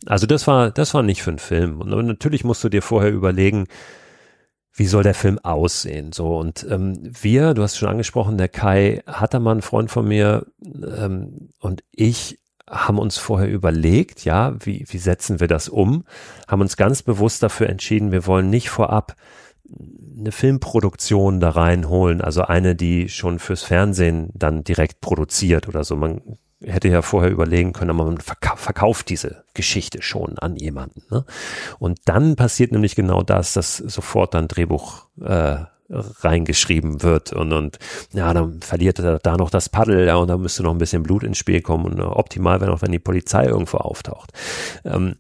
Also 0.06 0.28
das 0.28 0.48
war, 0.48 0.72
das 0.72 0.94
war 0.94 1.04
nicht 1.04 1.24
für 1.24 1.32
einen 1.32 1.40
Film. 1.40 1.82
Und 1.82 1.90
natürlich 1.90 2.44
musst 2.44 2.64
du 2.64 2.70
dir 2.70 2.82
vorher 2.82 3.12
überlegen, 3.12 3.68
wie 4.76 4.88
soll 4.88 5.04
der 5.04 5.14
Film 5.14 5.40
aussehen? 5.40 6.14
So 6.14 6.38
und 6.38 6.66
ähm, 6.70 6.98
wir, 7.04 7.54
du 7.54 7.62
hast 7.62 7.78
schon 7.78 7.90
angesprochen, 7.90 8.38
der 8.38 8.50
Kai 8.50 9.04
Hattermann, 9.06 9.62
Freund 9.62 9.92
von 9.92 10.08
mir 10.08 10.48
ähm, 10.64 11.50
und 11.60 11.84
ich 11.92 12.40
haben 12.70 12.98
uns 12.98 13.18
vorher 13.18 13.50
überlegt, 13.50 14.26
ja, 14.26 14.56
wie, 14.60 14.86
wie 14.88 14.98
setzen 14.98 15.40
wir 15.40 15.48
das 15.48 15.70
um, 15.70 16.06
haben 16.48 16.62
uns 16.62 16.78
ganz 16.78 17.02
bewusst 17.02 17.44
dafür 17.44 17.70
entschieden, 17.70 18.12
wir 18.12 18.26
wollen 18.26 18.50
nicht 18.50 18.70
vorab 18.70 19.16
eine 20.18 20.32
Filmproduktion 20.32 21.40
da 21.40 21.50
reinholen, 21.50 22.22
also 22.22 22.44
eine, 22.44 22.76
die 22.76 23.10
schon 23.10 23.40
fürs 23.40 23.64
Fernsehen 23.64 24.30
dann 24.34 24.64
direkt 24.64 25.02
produziert 25.02 25.68
oder 25.68 25.84
so. 25.84 25.96
Man 25.96 26.22
hätte 26.64 26.88
ja 26.88 27.02
vorher 27.02 27.32
überlegen 27.32 27.74
können, 27.74 27.92
aber 27.92 28.06
man 28.06 28.20
verkauft 28.20 29.10
diese 29.10 29.44
Geschichte 29.54 30.02
schon 30.02 30.38
an 30.40 30.56
jemanden. 30.56 31.04
Ne? 31.12 31.26
Und 31.80 32.00
dann 32.06 32.36
passiert 32.36 32.72
nämlich 32.72 32.96
genau 32.96 33.24
das, 33.24 33.54
dass 33.54 33.78
sofort 33.78 34.34
dann 34.34 34.48
Drehbuch 34.48 35.08
äh, 35.22 35.58
reingeschrieben 35.90 37.04
wird 37.04 37.34
und, 37.34 37.54
und 37.54 37.80
ja, 38.14 38.34
dann 38.34 38.62
verliert 38.62 39.00
er 39.00 39.20
da 39.20 39.38
noch 39.38 39.50
das 39.50 39.70
Paddel, 39.70 40.08
ja, 40.08 40.16
und 40.16 40.28
da 40.28 40.38
müsste 40.38 40.64
noch 40.64 40.72
ein 40.72 40.78
bisschen 40.78 41.04
Blut 41.04 41.24
ins 41.24 41.38
Spiel 41.38 41.62
kommen 41.62 41.86
und 41.86 42.00
optimal 42.00 42.62
wäre 42.62 42.72
noch, 42.72 42.82
wenn 42.82 42.92
die 42.92 43.00
Polizei 43.00 43.46
irgendwo 43.46 43.78
auftaucht. 43.78 44.32
Ähm, 44.86 45.16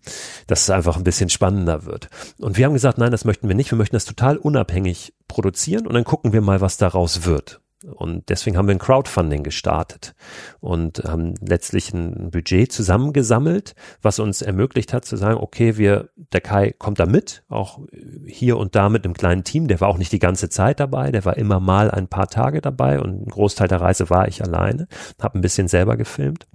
dass 0.47 0.61
es 0.61 0.69
einfach 0.69 0.97
ein 0.97 1.03
bisschen 1.03 1.29
spannender 1.29 1.85
wird. 1.85 2.09
Und 2.39 2.57
wir 2.57 2.65
haben 2.65 2.73
gesagt, 2.73 2.97
nein, 2.97 3.11
das 3.11 3.25
möchten 3.25 3.47
wir 3.47 3.55
nicht, 3.55 3.71
wir 3.71 3.77
möchten 3.77 3.95
das 3.95 4.05
total 4.05 4.37
unabhängig 4.37 5.13
produzieren 5.27 5.87
und 5.87 5.93
dann 5.93 6.03
gucken 6.03 6.33
wir 6.33 6.41
mal, 6.41 6.61
was 6.61 6.77
daraus 6.77 7.25
wird. 7.25 7.62
Und 7.83 8.29
deswegen 8.29 8.57
haben 8.57 8.67
wir 8.67 8.75
ein 8.75 8.79
Crowdfunding 8.79 9.43
gestartet 9.43 10.15
und 10.61 11.03
haben 11.05 11.35
letztlich 11.41 11.93
ein 11.93 12.31
Budget 12.31 12.71
zusammengesammelt, 12.71 13.75
was 14.01 14.19
uns 14.19 14.41
ermöglicht 14.41 14.93
hat 14.93 15.05
zu 15.05 15.17
sagen, 15.17 15.37
okay, 15.39 15.77
wir, 15.77 16.09
der 16.15 16.41
Kai 16.41 16.73
kommt 16.77 16.99
da 16.99 17.05
mit, 17.05 17.43
auch 17.49 17.79
hier 18.25 18.57
und 18.57 18.75
da 18.75 18.89
mit 18.89 19.03
einem 19.03 19.13
kleinen 19.13 19.43
Team. 19.43 19.67
Der 19.67 19.81
war 19.81 19.89
auch 19.89 19.97
nicht 19.97 20.11
die 20.11 20.19
ganze 20.19 20.49
Zeit 20.49 20.79
dabei, 20.79 21.11
der 21.11 21.25
war 21.25 21.37
immer 21.37 21.59
mal 21.59 21.91
ein 21.91 22.07
paar 22.07 22.27
Tage 22.27 22.61
dabei 22.61 22.99
und 22.99 23.27
ein 23.27 23.29
Großteil 23.29 23.67
der 23.67 23.81
Reise 23.81 24.09
war 24.09 24.27
ich 24.27 24.41
alleine, 24.41 24.87
habe 25.21 25.37
ein 25.37 25.41
bisschen 25.41 25.67
selber 25.67 25.97
gefilmt. 25.97 26.47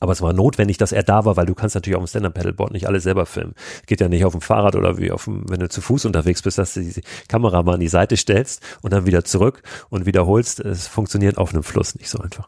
Aber 0.00 0.12
es 0.12 0.20
war 0.20 0.32
notwendig, 0.32 0.76
dass 0.76 0.92
er 0.92 1.02
da 1.02 1.24
war, 1.24 1.36
weil 1.36 1.46
du 1.46 1.54
kannst 1.54 1.74
natürlich 1.74 1.96
auf 1.96 2.04
dem 2.04 2.08
Stand-Up-Paddleboard 2.08 2.72
nicht 2.72 2.86
alles 2.86 3.04
selber 3.04 3.24
filmen. 3.24 3.54
Geht 3.86 4.00
ja 4.00 4.08
nicht 4.08 4.24
auf 4.24 4.32
dem 4.32 4.42
Fahrrad 4.42 4.76
oder 4.76 4.98
wie 4.98 5.10
auf 5.10 5.24
dem, 5.24 5.48
wenn 5.48 5.60
du 5.60 5.68
zu 5.68 5.80
Fuß 5.80 6.04
unterwegs 6.04 6.42
bist, 6.42 6.58
dass 6.58 6.74
du 6.74 6.82
die 6.82 7.00
Kamera 7.28 7.62
mal 7.62 7.74
an 7.74 7.80
die 7.80 7.88
Seite 7.88 8.16
stellst 8.16 8.62
und 8.82 8.92
dann 8.92 9.06
wieder 9.06 9.24
zurück 9.24 9.62
und 9.88 10.04
wiederholst. 10.04 10.60
Es 10.60 10.86
funktioniert 10.86 11.38
auf 11.38 11.52
einem 11.52 11.62
Fluss 11.62 11.94
nicht 11.94 12.10
so 12.10 12.18
einfach. 12.18 12.46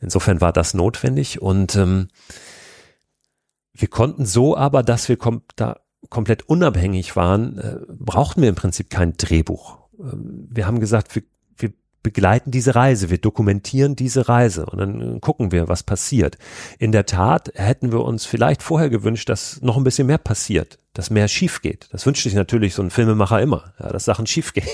Insofern 0.00 0.40
war 0.40 0.52
das 0.52 0.74
notwendig 0.74 1.42
und 1.42 1.74
ähm, 1.74 2.08
wir 3.72 3.88
konnten 3.88 4.24
so 4.24 4.56
aber, 4.56 4.82
dass 4.82 5.08
wir 5.08 5.16
kom 5.16 5.42
da 5.56 5.80
komplett 6.08 6.48
unabhängig 6.48 7.16
waren, 7.16 7.58
äh, 7.58 7.76
brauchten 7.88 8.42
wir 8.42 8.48
im 8.48 8.54
Prinzip 8.54 8.90
kein 8.90 9.16
Drehbuch. 9.16 9.78
Ähm, 9.98 10.48
wir 10.50 10.66
haben 10.66 10.80
gesagt, 10.80 11.14
wir 11.14 11.22
begleiten 12.06 12.52
diese 12.52 12.76
Reise, 12.76 13.10
wir 13.10 13.18
dokumentieren 13.18 13.96
diese 13.96 14.28
Reise 14.28 14.64
und 14.66 14.78
dann 14.78 15.20
gucken 15.20 15.50
wir, 15.50 15.66
was 15.66 15.82
passiert. 15.82 16.38
In 16.78 16.92
der 16.92 17.04
Tat 17.04 17.50
hätten 17.56 17.90
wir 17.90 18.04
uns 18.04 18.26
vielleicht 18.26 18.62
vorher 18.62 18.90
gewünscht, 18.90 19.28
dass 19.28 19.60
noch 19.60 19.76
ein 19.76 19.82
bisschen 19.82 20.06
mehr 20.06 20.18
passiert, 20.18 20.78
dass 20.92 21.10
mehr 21.10 21.26
schief 21.26 21.62
geht. 21.62 21.88
Das 21.90 22.06
wünscht 22.06 22.22
sich 22.22 22.34
natürlich 22.34 22.74
so 22.74 22.82
ein 22.82 22.90
Filmemacher 22.90 23.42
immer, 23.42 23.74
ja, 23.80 23.88
dass 23.88 24.04
Sachen 24.04 24.28
schief 24.28 24.52
gehen. 24.54 24.68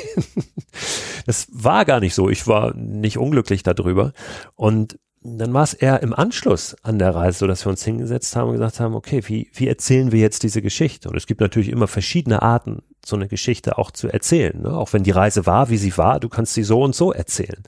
das 1.25 1.47
war 1.51 1.87
gar 1.87 2.01
nicht 2.01 2.15
so. 2.15 2.29
Ich 2.29 2.47
war 2.47 2.75
nicht 2.77 3.17
unglücklich 3.17 3.63
darüber 3.63 4.13
und 4.55 4.99
dann 5.25 5.55
war 5.55 5.63
es 5.63 5.75
eher 5.75 6.03
im 6.03 6.13
Anschluss 6.13 6.77
an 6.83 6.99
der 6.99 7.15
Reise, 7.15 7.41
so 7.41 7.47
dass 7.47 7.65
wir 7.65 7.71
uns 7.71 7.85
hingesetzt 7.85 8.35
haben 8.35 8.49
und 8.49 8.55
gesagt 8.55 8.81
haben, 8.81 8.95
okay, 8.95 9.23
wie, 9.27 9.51
wie 9.55 9.69
erzählen 9.69 10.11
wir 10.11 10.19
jetzt 10.19 10.43
diese 10.43 10.63
Geschichte? 10.63 11.09
Und 11.09 11.17
es 11.17 11.27
gibt 11.27 11.41
natürlich 11.41 11.69
immer 11.69 11.87
verschiedene 11.87 12.43
Arten, 12.43 12.83
so 13.05 13.15
eine 13.17 13.29
Geschichte 13.29 13.79
auch 13.79 13.93
zu 13.93 14.09
erzählen. 14.09 14.63
Ne? 14.63 14.77
Auch 14.77 14.93
wenn 14.93 15.05
die 15.05 15.11
Reise 15.13 15.47
war, 15.47 15.71
wie 15.71 15.77
sie 15.77 15.97
war, 15.97 16.19
du 16.19 16.29
kannst 16.29 16.55
sie 16.55 16.65
so 16.65 16.83
und 16.83 16.95
so 16.95 17.13
erzählen. 17.13 17.63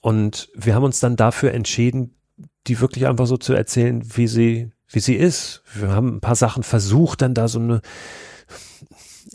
Und 0.00 0.50
wir 0.54 0.74
haben 0.74 0.84
uns 0.84 1.00
dann 1.00 1.16
dafür 1.16 1.52
entschieden, 1.52 2.16
die 2.66 2.80
wirklich 2.80 3.06
einfach 3.06 3.26
so 3.26 3.36
zu 3.38 3.54
erzählen, 3.54 4.02
wie 4.16 4.26
sie, 4.26 4.72
wie 4.88 5.00
sie 5.00 5.14
ist. 5.14 5.62
Wir 5.74 5.90
haben 5.90 6.16
ein 6.16 6.20
paar 6.20 6.36
Sachen 6.36 6.64
versucht, 6.64 7.22
dann 7.22 7.34
da 7.34 7.48
so 7.48 7.60
eine, 7.60 7.80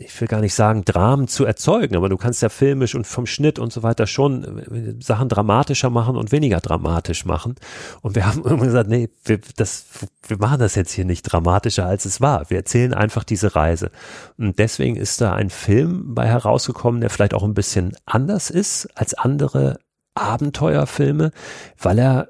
ich 0.00 0.20
will 0.20 0.28
gar 0.28 0.40
nicht 0.40 0.54
sagen, 0.54 0.84
Dramen 0.84 1.28
zu 1.28 1.44
erzeugen, 1.44 1.96
aber 1.96 2.08
du 2.08 2.16
kannst 2.16 2.42
ja 2.42 2.48
filmisch 2.48 2.94
und 2.94 3.06
vom 3.06 3.26
Schnitt 3.26 3.58
und 3.58 3.72
so 3.72 3.82
weiter 3.82 4.06
schon 4.06 4.58
äh, 4.58 4.94
Sachen 5.02 5.28
dramatischer 5.28 5.90
machen 5.90 6.16
und 6.16 6.32
weniger 6.32 6.60
dramatisch 6.60 7.24
machen. 7.24 7.56
Und 8.00 8.14
wir 8.14 8.26
haben 8.26 8.42
immer 8.44 8.64
gesagt, 8.64 8.88
nee, 8.88 9.08
wir, 9.24 9.40
das, 9.56 9.86
wir 10.26 10.38
machen 10.38 10.60
das 10.60 10.74
jetzt 10.74 10.92
hier 10.92 11.04
nicht 11.04 11.22
dramatischer, 11.22 11.86
als 11.86 12.04
es 12.04 12.20
war. 12.20 12.48
Wir 12.50 12.58
erzählen 12.58 12.94
einfach 12.94 13.24
diese 13.24 13.54
Reise. 13.54 13.90
Und 14.36 14.58
deswegen 14.58 14.96
ist 14.96 15.20
da 15.20 15.34
ein 15.34 15.50
Film 15.50 16.14
bei 16.14 16.26
herausgekommen, 16.26 17.00
der 17.00 17.10
vielleicht 17.10 17.34
auch 17.34 17.44
ein 17.44 17.54
bisschen 17.54 17.96
anders 18.06 18.50
ist 18.50 18.88
als 18.94 19.14
andere 19.14 19.78
Abenteuerfilme, 20.14 21.30
weil 21.78 21.98
er 21.98 22.28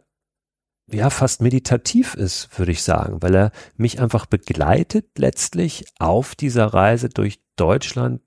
ja 0.91 1.11
fast 1.11 1.43
meditativ 1.43 2.15
ist, 2.15 2.59
würde 2.59 2.73
ich 2.73 2.83
sagen, 2.83 3.21
weil 3.21 3.35
er 3.35 3.53
mich 3.77 4.01
einfach 4.01 4.27
begleitet 4.27 5.19
letztlich 5.19 5.85
auf 5.99 6.35
dieser 6.35 6.67
Reise 6.67 7.09
durch 7.09 7.41
Deutschland, 7.59 8.21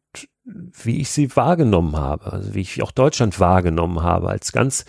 wie 0.43 0.99
ich 0.99 1.09
sie 1.09 1.35
wahrgenommen 1.35 1.95
habe, 1.95 2.31
also 2.31 2.53
wie 2.53 2.61
ich 2.61 2.81
auch 2.81 2.91
Deutschland 2.91 3.39
wahrgenommen 3.39 4.01
habe, 4.01 4.29
als 4.29 4.51
ganz 4.51 4.85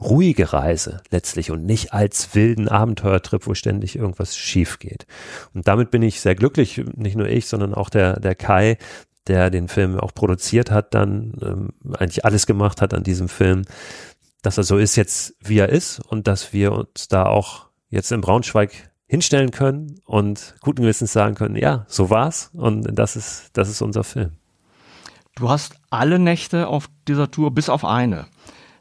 ruhige 0.00 0.52
Reise 0.52 1.02
letztlich 1.10 1.50
und 1.50 1.64
nicht 1.64 1.92
als 1.92 2.34
wilden 2.34 2.68
Abenteuertrip, 2.68 3.46
wo 3.46 3.54
ständig 3.54 3.96
irgendwas 3.96 4.36
schief 4.36 4.78
geht. 4.78 5.06
Und 5.52 5.68
damit 5.68 5.90
bin 5.90 6.02
ich 6.02 6.20
sehr 6.20 6.34
glücklich, 6.34 6.82
nicht 6.96 7.16
nur 7.16 7.28
ich, 7.28 7.46
sondern 7.46 7.74
auch 7.74 7.90
der, 7.90 8.18
der 8.18 8.34
Kai, 8.34 8.78
der 9.26 9.50
den 9.50 9.68
Film 9.68 9.98
auch 10.00 10.14
produziert 10.14 10.70
hat, 10.70 10.94
dann 10.94 11.34
ähm, 11.42 11.68
eigentlich 11.98 12.24
alles 12.24 12.46
gemacht 12.46 12.80
hat 12.80 12.94
an 12.94 13.02
diesem 13.02 13.28
Film, 13.28 13.62
dass 14.42 14.56
er 14.56 14.64
so 14.64 14.78
ist 14.78 14.96
jetzt, 14.96 15.34
wie 15.40 15.58
er 15.58 15.68
ist 15.68 16.00
und 16.00 16.26
dass 16.26 16.52
wir 16.52 16.72
uns 16.72 17.08
da 17.08 17.26
auch 17.26 17.66
jetzt 17.90 18.10
in 18.10 18.22
Braunschweig 18.22 18.89
hinstellen 19.10 19.50
können 19.50 20.00
und 20.04 20.54
guten 20.60 20.82
Gewissens 20.82 21.12
sagen 21.12 21.34
können, 21.34 21.56
ja, 21.56 21.84
so 21.88 22.10
war's 22.10 22.50
und 22.54 22.96
das 22.96 23.16
ist, 23.16 23.50
das 23.54 23.68
ist 23.68 23.82
unser 23.82 24.04
Film. 24.04 24.30
Du 25.34 25.50
hast 25.50 25.74
alle 25.90 26.20
Nächte 26.20 26.68
auf 26.68 26.88
dieser 27.08 27.28
Tour 27.28 27.50
bis 27.50 27.68
auf 27.68 27.84
eine 27.84 28.26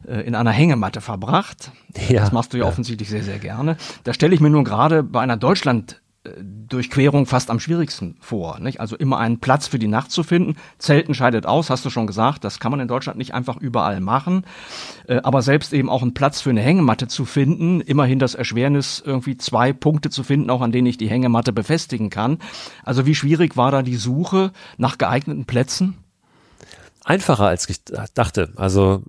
äh, 0.07 0.21
in 0.21 0.35
einer 0.35 0.51
Hängematte 0.51 1.01
verbracht. 1.01 1.71
Ja, 2.09 2.21
das 2.21 2.31
machst 2.31 2.53
du 2.53 2.57
ja, 2.57 2.65
ja, 2.65 2.69
offensichtlich 2.69 3.09
sehr, 3.09 3.23
sehr 3.23 3.39
gerne. 3.39 3.75
Da 4.03 4.13
stelle 4.13 4.35
ich 4.35 4.39
mir 4.39 4.51
nun 4.51 4.63
gerade 4.63 5.01
bei 5.01 5.19
einer 5.19 5.35
Deutschland 5.35 5.98
Durchquerung 6.25 7.25
fast 7.25 7.49
am 7.49 7.61
schwierigsten 7.61 8.17
vor. 8.19 8.59
Nicht? 8.59 8.81
Also 8.81 8.97
immer 8.97 9.19
einen 9.19 9.39
Platz 9.39 9.67
für 9.67 9.79
die 9.79 9.87
Nacht 9.87 10.11
zu 10.11 10.23
finden. 10.23 10.55
Zelten 10.77 11.13
scheidet 11.13 11.45
aus, 11.45 11.69
hast 11.69 11.85
du 11.85 11.89
schon 11.89 12.07
gesagt. 12.07 12.43
Das 12.43 12.59
kann 12.59 12.71
man 12.71 12.81
in 12.81 12.89
Deutschland 12.89 13.17
nicht 13.17 13.33
einfach 13.33 13.55
überall 13.57 14.01
machen. 14.01 14.45
Äh, 15.07 15.21
aber 15.23 15.41
selbst 15.41 15.71
eben 15.71 15.89
auch 15.89 16.01
einen 16.01 16.13
Platz 16.13 16.41
für 16.41 16.49
eine 16.49 16.61
Hängematte 16.61 17.07
zu 17.07 17.23
finden, 17.23 17.79
immerhin 17.79 18.19
das 18.19 18.35
Erschwernis, 18.35 19.01
irgendwie 19.03 19.37
zwei 19.37 19.71
Punkte 19.71 20.09
zu 20.09 20.23
finden, 20.23 20.49
auch 20.49 20.61
an 20.61 20.73
denen 20.73 20.87
ich 20.87 20.97
die 20.97 21.09
Hängematte 21.09 21.53
befestigen 21.53 22.09
kann. 22.09 22.39
Also 22.83 23.05
wie 23.05 23.15
schwierig 23.15 23.55
war 23.55 23.71
da 23.71 23.81
die 23.81 23.95
Suche 23.95 24.51
nach 24.77 24.97
geeigneten 24.97 25.45
Plätzen? 25.45 25.97
einfacher 27.05 27.47
als 27.47 27.67
ich 27.67 27.83
dachte. 28.13 28.53
Also 28.55 29.01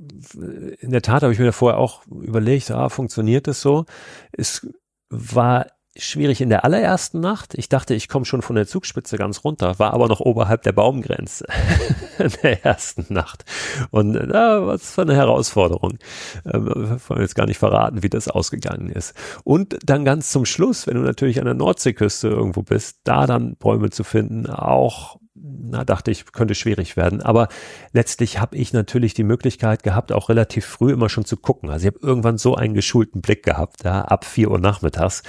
in 0.80 0.90
der 0.90 1.02
Tat 1.02 1.22
habe 1.22 1.34
ich 1.34 1.38
mir 1.38 1.52
vorher 1.52 1.78
auch 1.78 2.06
überlegt, 2.06 2.70
ah, 2.70 2.88
funktioniert 2.88 3.46
das 3.46 3.60
so? 3.60 3.84
Es 4.32 4.66
war 5.10 5.66
schwierig 5.96 6.40
in 6.40 6.50
der 6.50 6.64
allerersten 6.64 7.20
Nacht. 7.20 7.54
Ich 7.54 7.68
dachte, 7.68 7.94
ich 7.94 8.08
komme 8.08 8.24
schon 8.24 8.42
von 8.42 8.56
der 8.56 8.66
Zugspitze 8.66 9.16
ganz 9.18 9.44
runter, 9.44 9.78
war 9.78 9.92
aber 9.92 10.08
noch 10.08 10.20
oberhalb 10.20 10.62
der 10.62 10.72
Baumgrenze 10.72 11.46
in 12.18 12.32
der 12.42 12.64
ersten 12.64 13.12
Nacht. 13.12 13.44
Und 13.90 14.14
äh, 14.16 14.32
was 14.32 14.92
für 14.92 15.02
eine 15.02 15.16
Herausforderung. 15.16 15.98
Ähm, 16.46 17.00
wollen 17.08 17.20
jetzt 17.20 17.34
gar 17.34 17.46
nicht 17.46 17.58
verraten, 17.58 18.02
wie 18.02 18.08
das 18.08 18.28
ausgegangen 18.28 18.90
ist. 18.90 19.14
Und 19.44 19.78
dann 19.84 20.04
ganz 20.04 20.30
zum 20.30 20.44
Schluss, 20.44 20.86
wenn 20.86 20.94
du 20.94 21.02
natürlich 21.02 21.38
an 21.40 21.46
der 21.46 21.54
Nordseeküste 21.54 22.28
irgendwo 22.28 22.62
bist, 22.62 23.00
da 23.04 23.26
dann 23.26 23.56
Bäume 23.56 23.90
zu 23.90 24.04
finden, 24.04 24.46
auch 24.46 25.18
na, 25.42 25.84
dachte 25.84 26.10
ich, 26.10 26.32
könnte 26.32 26.54
schwierig 26.54 26.96
werden. 26.96 27.22
Aber 27.22 27.48
letztlich 27.92 28.40
habe 28.40 28.56
ich 28.56 28.72
natürlich 28.72 29.14
die 29.14 29.24
Möglichkeit 29.24 29.82
gehabt, 29.82 30.12
auch 30.12 30.28
relativ 30.28 30.66
früh 30.66 30.92
immer 30.92 31.08
schon 31.08 31.24
zu 31.24 31.36
gucken. 31.36 31.70
Also 31.70 31.86
ich 31.86 31.94
habe 31.94 32.06
irgendwann 32.06 32.38
so 32.38 32.54
einen 32.54 32.74
geschulten 32.74 33.22
Blick 33.22 33.42
gehabt, 33.42 33.84
ja, 33.84 34.02
ab 34.02 34.24
vier 34.24 34.50
Uhr 34.50 34.58
nachmittags, 34.58 35.22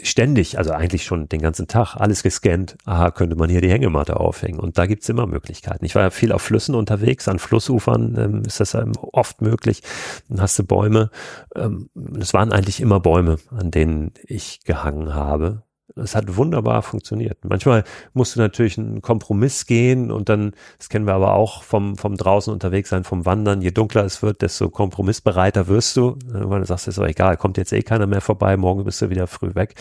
ständig, 0.00 0.58
also 0.58 0.72
eigentlich 0.72 1.04
schon 1.04 1.28
den 1.28 1.42
ganzen 1.42 1.68
Tag, 1.68 1.96
alles 1.96 2.22
gescannt. 2.22 2.76
Aha, 2.84 3.10
könnte 3.10 3.36
man 3.36 3.50
hier 3.50 3.60
die 3.60 3.70
Hängematte 3.70 4.18
aufhängen. 4.18 4.58
Und 4.58 4.78
da 4.78 4.86
gibt's 4.86 5.08
immer 5.08 5.26
Möglichkeiten. 5.26 5.84
Ich 5.84 5.94
war 5.94 6.02
ja 6.02 6.10
viel 6.10 6.32
auf 6.32 6.42
Flüssen 6.42 6.74
unterwegs, 6.74 7.28
an 7.28 7.38
Flussufern 7.38 8.16
ähm, 8.18 8.42
ist 8.46 8.60
das 8.60 8.74
ähm, 8.74 8.92
oft 9.12 9.42
möglich. 9.42 9.82
Dann 10.28 10.40
hast 10.40 10.58
du 10.58 10.64
Bäume. 10.64 11.10
Ähm, 11.54 11.90
es 12.18 12.32
waren 12.32 12.52
eigentlich 12.52 12.80
immer 12.80 13.00
Bäume, 13.00 13.36
an 13.50 13.70
denen 13.70 14.12
ich 14.26 14.60
gehangen 14.64 15.14
habe. 15.14 15.62
Es 15.96 16.14
hat 16.14 16.36
wunderbar 16.36 16.82
funktioniert. 16.82 17.38
Manchmal 17.44 17.84
musst 18.14 18.36
du 18.36 18.40
natürlich 18.40 18.78
einen 18.78 19.02
Kompromiss 19.02 19.66
gehen 19.66 20.10
und 20.10 20.28
dann, 20.28 20.52
das 20.78 20.88
kennen 20.88 21.06
wir 21.06 21.14
aber 21.14 21.34
auch 21.34 21.62
vom, 21.62 21.96
vom 21.96 22.16
draußen 22.16 22.52
unterwegs 22.52 22.90
sein, 22.90 23.04
vom 23.04 23.26
Wandern. 23.26 23.62
Je 23.62 23.70
dunkler 23.70 24.04
es 24.04 24.22
wird, 24.22 24.42
desto 24.42 24.70
kompromissbereiter 24.70 25.68
wirst 25.68 25.96
du. 25.96 26.16
Weil 26.26 26.60
du 26.60 26.66
sagst, 26.66 26.88
ist 26.88 26.98
doch 26.98 27.06
egal, 27.06 27.36
kommt 27.36 27.58
jetzt 27.58 27.72
eh 27.72 27.82
keiner 27.82 28.06
mehr 28.06 28.20
vorbei, 28.20 28.56
morgen 28.56 28.84
bist 28.84 29.02
du 29.02 29.10
wieder 29.10 29.26
früh 29.26 29.54
weg. 29.54 29.74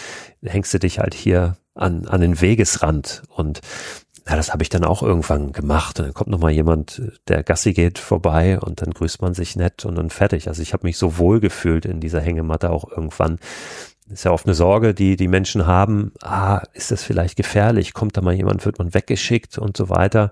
Hängst 0.44 0.74
du 0.74 0.80
dich 0.80 1.00
halt 1.00 1.14
hier 1.14 1.58
an, 1.76 2.08
an 2.08 2.22
den 2.22 2.42
Wegesrand 2.42 3.24
und 3.30 3.62
ja, 4.28 4.36
das 4.36 4.54
habe 4.54 4.62
ich 4.62 4.70
dann 4.70 4.86
auch 4.86 5.02
irgendwann 5.02 5.52
gemacht. 5.52 6.00
Und 6.00 6.06
dann 6.06 6.14
kommt 6.14 6.30
noch 6.30 6.40
mal 6.40 6.52
jemand, 6.52 7.02
der 7.28 7.44
Gassi 7.44 7.74
geht 7.74 7.98
vorbei 7.98 8.60
und 8.60 8.82
dann 8.82 8.92
grüßt 8.92 9.22
man 9.22 9.34
sich 9.34 9.56
nett 9.56 9.84
und 9.84 9.96
dann 9.96 10.10
fertig. 10.10 10.48
Also 10.48 10.62
ich 10.62 10.74
habe 10.74 10.86
mich 10.86 10.98
so 10.98 11.18
wohl 11.18 11.40
gefühlt 11.40 11.86
in 11.86 12.00
dieser 12.00 12.22
Hängematte 12.22 12.70
auch 12.70 12.90
irgendwann, 12.90 13.40
ist 14.12 14.26
ja 14.26 14.32
oft 14.32 14.46
eine 14.46 14.56
Sorge, 14.56 14.94
die 14.94 15.16
die 15.16 15.28
Menschen 15.28 15.66
haben. 15.66 16.12
Ah, 16.22 16.64
ist 16.74 16.92
das 16.92 17.04
vielleicht 17.04 17.36
gefährlich? 17.36 17.94
Kommt 17.94 18.18
da 18.18 18.22
mal 18.22 18.34
jemand, 18.34 18.66
wird 18.66 18.80
man 18.80 18.94
weggeschickt 18.94 19.58
und 19.58 19.78
so 19.78 19.90
weiter. 19.90 20.32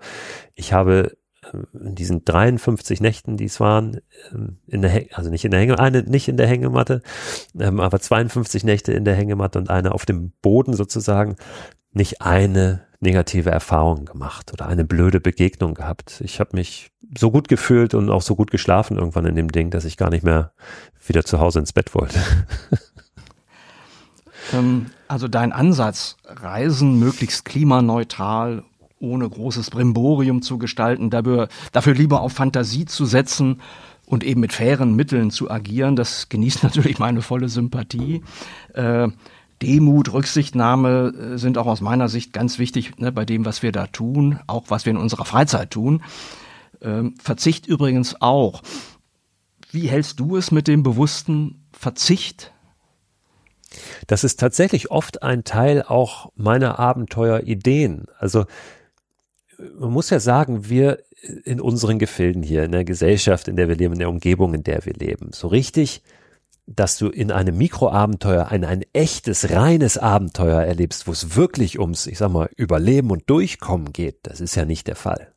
Ich 0.55 0.73
habe 0.73 1.17
äh, 1.43 1.77
in 1.77 1.95
diesen 1.95 2.25
53 2.25 3.01
Nächten, 3.01 3.37
die 3.37 3.45
es 3.45 3.59
waren, 3.59 4.01
ähm, 4.33 4.57
in 4.67 4.81
der, 4.81 5.05
also 5.13 5.29
nicht 5.29 5.45
in 5.45 5.51
der 5.51 5.59
Hänge, 5.59 5.79
eine 5.79 6.03
nicht 6.03 6.27
in 6.27 6.37
der 6.37 6.47
Hängematte, 6.47 7.01
ähm, 7.57 7.79
aber 7.79 7.99
52 7.99 8.63
Nächte 8.63 8.93
in 8.93 9.05
der 9.05 9.15
Hängematte 9.15 9.59
und 9.59 9.69
eine 9.69 9.93
auf 9.93 10.05
dem 10.05 10.31
Boden 10.41 10.73
sozusagen, 10.73 11.35
nicht 11.91 12.21
eine 12.21 12.87
negative 13.01 13.49
Erfahrung 13.49 14.05
gemacht 14.05 14.51
oder 14.51 14.67
eine 14.67 14.83
blöde 14.83 15.21
Begegnung 15.21 15.73
gehabt. 15.73 16.21
Ich 16.23 16.39
habe 16.39 16.57
mich 16.57 16.91
so 17.17 17.31
gut 17.31 17.47
gefühlt 17.47 17.93
und 17.93 18.09
auch 18.09 18.21
so 18.21 18.35
gut 18.35 18.51
geschlafen 18.51 18.97
irgendwann 18.97 19.25
in 19.25 19.35
dem 19.35 19.51
Ding, 19.51 19.71
dass 19.71 19.85
ich 19.85 19.95
gar 19.95 20.09
nicht 20.09 20.23
mehr 20.23 20.51
wieder 21.07 21.23
zu 21.23 21.39
Hause 21.39 21.59
ins 21.59 21.73
Bett 21.73 21.95
wollte. 21.95 22.19
Ähm, 24.53 24.87
also 25.07 25.27
dein 25.27 25.51
Ansatz, 25.51 26.17
Reisen 26.25 26.99
möglichst 26.99 27.45
klimaneutral, 27.45 28.63
ohne 28.99 29.29
großes 29.29 29.69
Brimborium 29.69 30.41
zu 30.41 30.57
gestalten, 30.57 31.09
dafür, 31.09 31.47
dafür 31.71 31.93
lieber 31.93 32.21
auf 32.21 32.33
Fantasie 32.33 32.85
zu 32.85 33.05
setzen 33.05 33.61
und 34.05 34.23
eben 34.23 34.41
mit 34.41 34.53
fairen 34.53 34.95
Mitteln 34.95 35.31
zu 35.31 35.49
agieren, 35.49 35.95
das 35.95 36.29
genießt 36.29 36.63
natürlich 36.63 36.99
meine 36.99 37.21
volle 37.21 37.49
Sympathie. 37.49 38.23
Äh, 38.73 39.09
Demut, 39.61 40.13
Rücksichtnahme 40.13 41.33
äh, 41.33 41.37
sind 41.37 41.57
auch 41.57 41.67
aus 41.67 41.81
meiner 41.81 42.07
Sicht 42.07 42.33
ganz 42.33 42.59
wichtig 42.59 42.97
ne, 42.97 43.11
bei 43.11 43.25
dem, 43.25 43.45
was 43.45 43.61
wir 43.61 43.71
da 43.71 43.87
tun, 43.87 44.39
auch 44.47 44.65
was 44.69 44.85
wir 44.85 44.91
in 44.91 44.97
unserer 44.97 45.25
Freizeit 45.25 45.71
tun. 45.71 46.01
Ähm, 46.81 47.15
Verzicht 47.21 47.67
übrigens 47.67 48.21
auch. 48.21 48.61
Wie 49.71 49.87
hältst 49.87 50.19
du 50.19 50.37
es 50.37 50.51
mit 50.51 50.67
dem 50.67 50.81
bewussten 50.81 51.67
Verzicht 51.71 52.53
das 54.07 54.23
ist 54.23 54.39
tatsächlich 54.39 54.91
oft 54.91 55.23
ein 55.23 55.43
Teil 55.43 55.83
auch 55.83 56.31
meiner 56.35 56.79
Abenteuerideen. 56.79 58.05
Also 58.17 58.45
man 59.77 59.91
muss 59.91 60.09
ja 60.09 60.19
sagen, 60.19 60.69
wir 60.69 60.99
in 61.43 61.59
unseren 61.59 61.99
Gefilden 61.99 62.43
hier, 62.43 62.63
in 62.63 62.71
der 62.71 62.85
Gesellschaft, 62.85 63.47
in 63.47 63.55
der 63.55 63.67
wir 63.67 63.75
leben, 63.75 63.93
in 63.93 63.99
der 63.99 64.09
Umgebung, 64.09 64.53
in 64.53 64.63
der 64.63 64.85
wir 64.85 64.93
leben, 64.93 65.31
so 65.33 65.47
richtig, 65.47 66.01
dass 66.65 66.97
du 66.97 67.09
in 67.09 67.31
einem 67.31 67.57
Mikroabenteuer 67.57 68.47
ein, 68.47 68.63
ein 68.63 68.85
echtes, 68.93 69.49
reines 69.49 69.97
Abenteuer 69.97 70.61
erlebst, 70.61 71.07
wo 71.07 71.11
es 71.11 71.35
wirklich 71.35 71.79
ums, 71.79 72.05
ich 72.05 72.19
sag 72.19 72.31
mal, 72.31 72.49
Überleben 72.55 73.11
und 73.11 73.29
Durchkommen 73.29 73.91
geht, 73.91 74.19
das 74.23 74.39
ist 74.39 74.55
ja 74.55 74.65
nicht 74.65 74.87
der 74.87 74.95
Fall. 74.95 75.33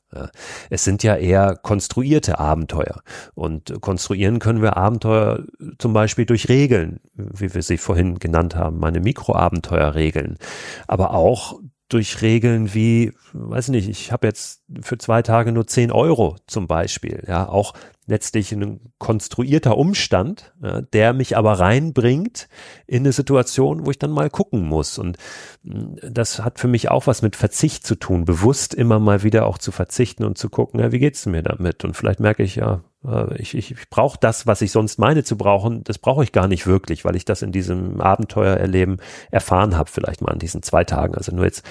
Es 0.71 0.85
sind 0.85 1.03
ja 1.03 1.17
eher 1.17 1.57
konstruierte 1.57 2.39
Abenteuer. 2.39 3.03
Und 3.35 3.81
konstruieren 3.81 4.39
können 4.39 4.63
wir 4.63 4.77
Abenteuer 4.77 5.45
zum 5.79 5.93
Beispiel 5.93 6.27
durch 6.27 6.49
Regeln, 6.49 7.01
wie 7.15 7.55
wir 7.55 7.63
sie 7.63 7.79
vorhin 7.79 8.19
genannt 8.19 8.57
haben, 8.57 8.79
meine 8.79 9.01
Mikroabenteuerregeln. 9.01 10.39
Aber 10.87 11.15
auch 11.15 11.59
durch 11.93 12.23
Regeln 12.23 12.73
wie, 12.73 13.13
weiß 13.35 13.69
nicht, 13.69 13.89
ich 13.89 14.13
habe 14.13 14.27
jetzt 14.27 14.63
für 14.81 14.97
zwei 14.97 15.21
Tage 15.21 15.53
nur 15.53 15.67
zehn 15.67 15.93
Euro 15.93 16.37
zum 16.47 16.67
Beispiel. 16.67 17.23
Ja, 17.27 17.47
auch 17.49 17.75
letztlich 18.07 18.53
ein 18.53 18.93
konstruierter 18.99 19.77
Umstand, 19.79 20.53
der 20.93 21.13
mich 21.13 21.37
aber 21.37 21.61
reinbringt 21.61 22.49
in 22.87 23.03
eine 23.03 23.13
Situation, 23.13 23.87
wo 23.87 23.91
ich 23.91 23.99
dann 23.99 24.11
mal 24.11 24.29
gucken 24.29 24.67
muss. 24.67 24.99
Und 24.99 25.19
hm, 25.65 25.97
das 26.03 26.41
hat 26.41 26.59
für 26.59 26.69
mich 26.69 26.91
auch 26.91 27.07
was 27.07 27.23
mit 27.23 27.37
Verzicht 27.37 27.87
zu 27.87 27.95
tun, 27.95 28.25
bewusst 28.25 28.75
immer 28.75 28.99
mal 28.99 29.23
wieder 29.23 29.47
auch 29.47 29.59
zu 29.59 29.71
verzichten 29.71 30.25
und 30.25 30.37
zu 30.37 30.51
gucken, 30.51 30.81
ja, 30.81 30.91
wie 30.91 30.99
geht's 30.99 31.27
mir 31.27 31.43
damit? 31.43 31.85
Und 31.85 31.97
vielleicht 31.97 32.19
merke 32.21 32.43
ich, 32.43 32.57
ja, 32.57 32.83
äh, 33.05 33.41
ich, 33.41 33.55
ich, 33.55 33.71
ich 33.71 33.89
brauche 33.89 34.19
das, 34.21 34.47
was 34.47 34.63
ich 34.63 34.73
sonst 34.73 34.99
meine 34.99 35.23
zu 35.23 35.37
brauchen, 35.37 35.85
das 35.85 35.99
brauche 35.99 36.25
ich 36.25 36.33
gar 36.33 36.49
nicht 36.49 36.67
wirklich, 36.67 37.05
weil 37.05 37.17
ich 37.17 37.25
das 37.25 37.43
in 37.43 37.53
diesem 37.53 38.01
Abenteuererleben 38.01 39.01
erfahren 39.31 39.77
habe, 39.77 39.91
vielleicht 39.91 40.23
mal 40.23 40.33
an 40.33 40.39
diesen 40.39 40.63
zwei 40.63 40.85
Tagen. 40.85 41.15
Also 41.15 41.35
nur 41.35 41.45
jetzt 41.45 41.65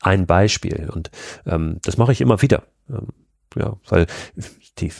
ein 0.00 0.26
Beispiel. 0.26 0.90
Und 0.92 1.10
ähm, 1.46 1.78
das 1.84 1.96
mache 1.96 2.12
ich 2.12 2.20
immer 2.20 2.42
wieder. 2.42 2.64
Ähm, 2.90 3.08
ja, 3.54 3.76
weil 3.88 4.06
die 4.78 4.92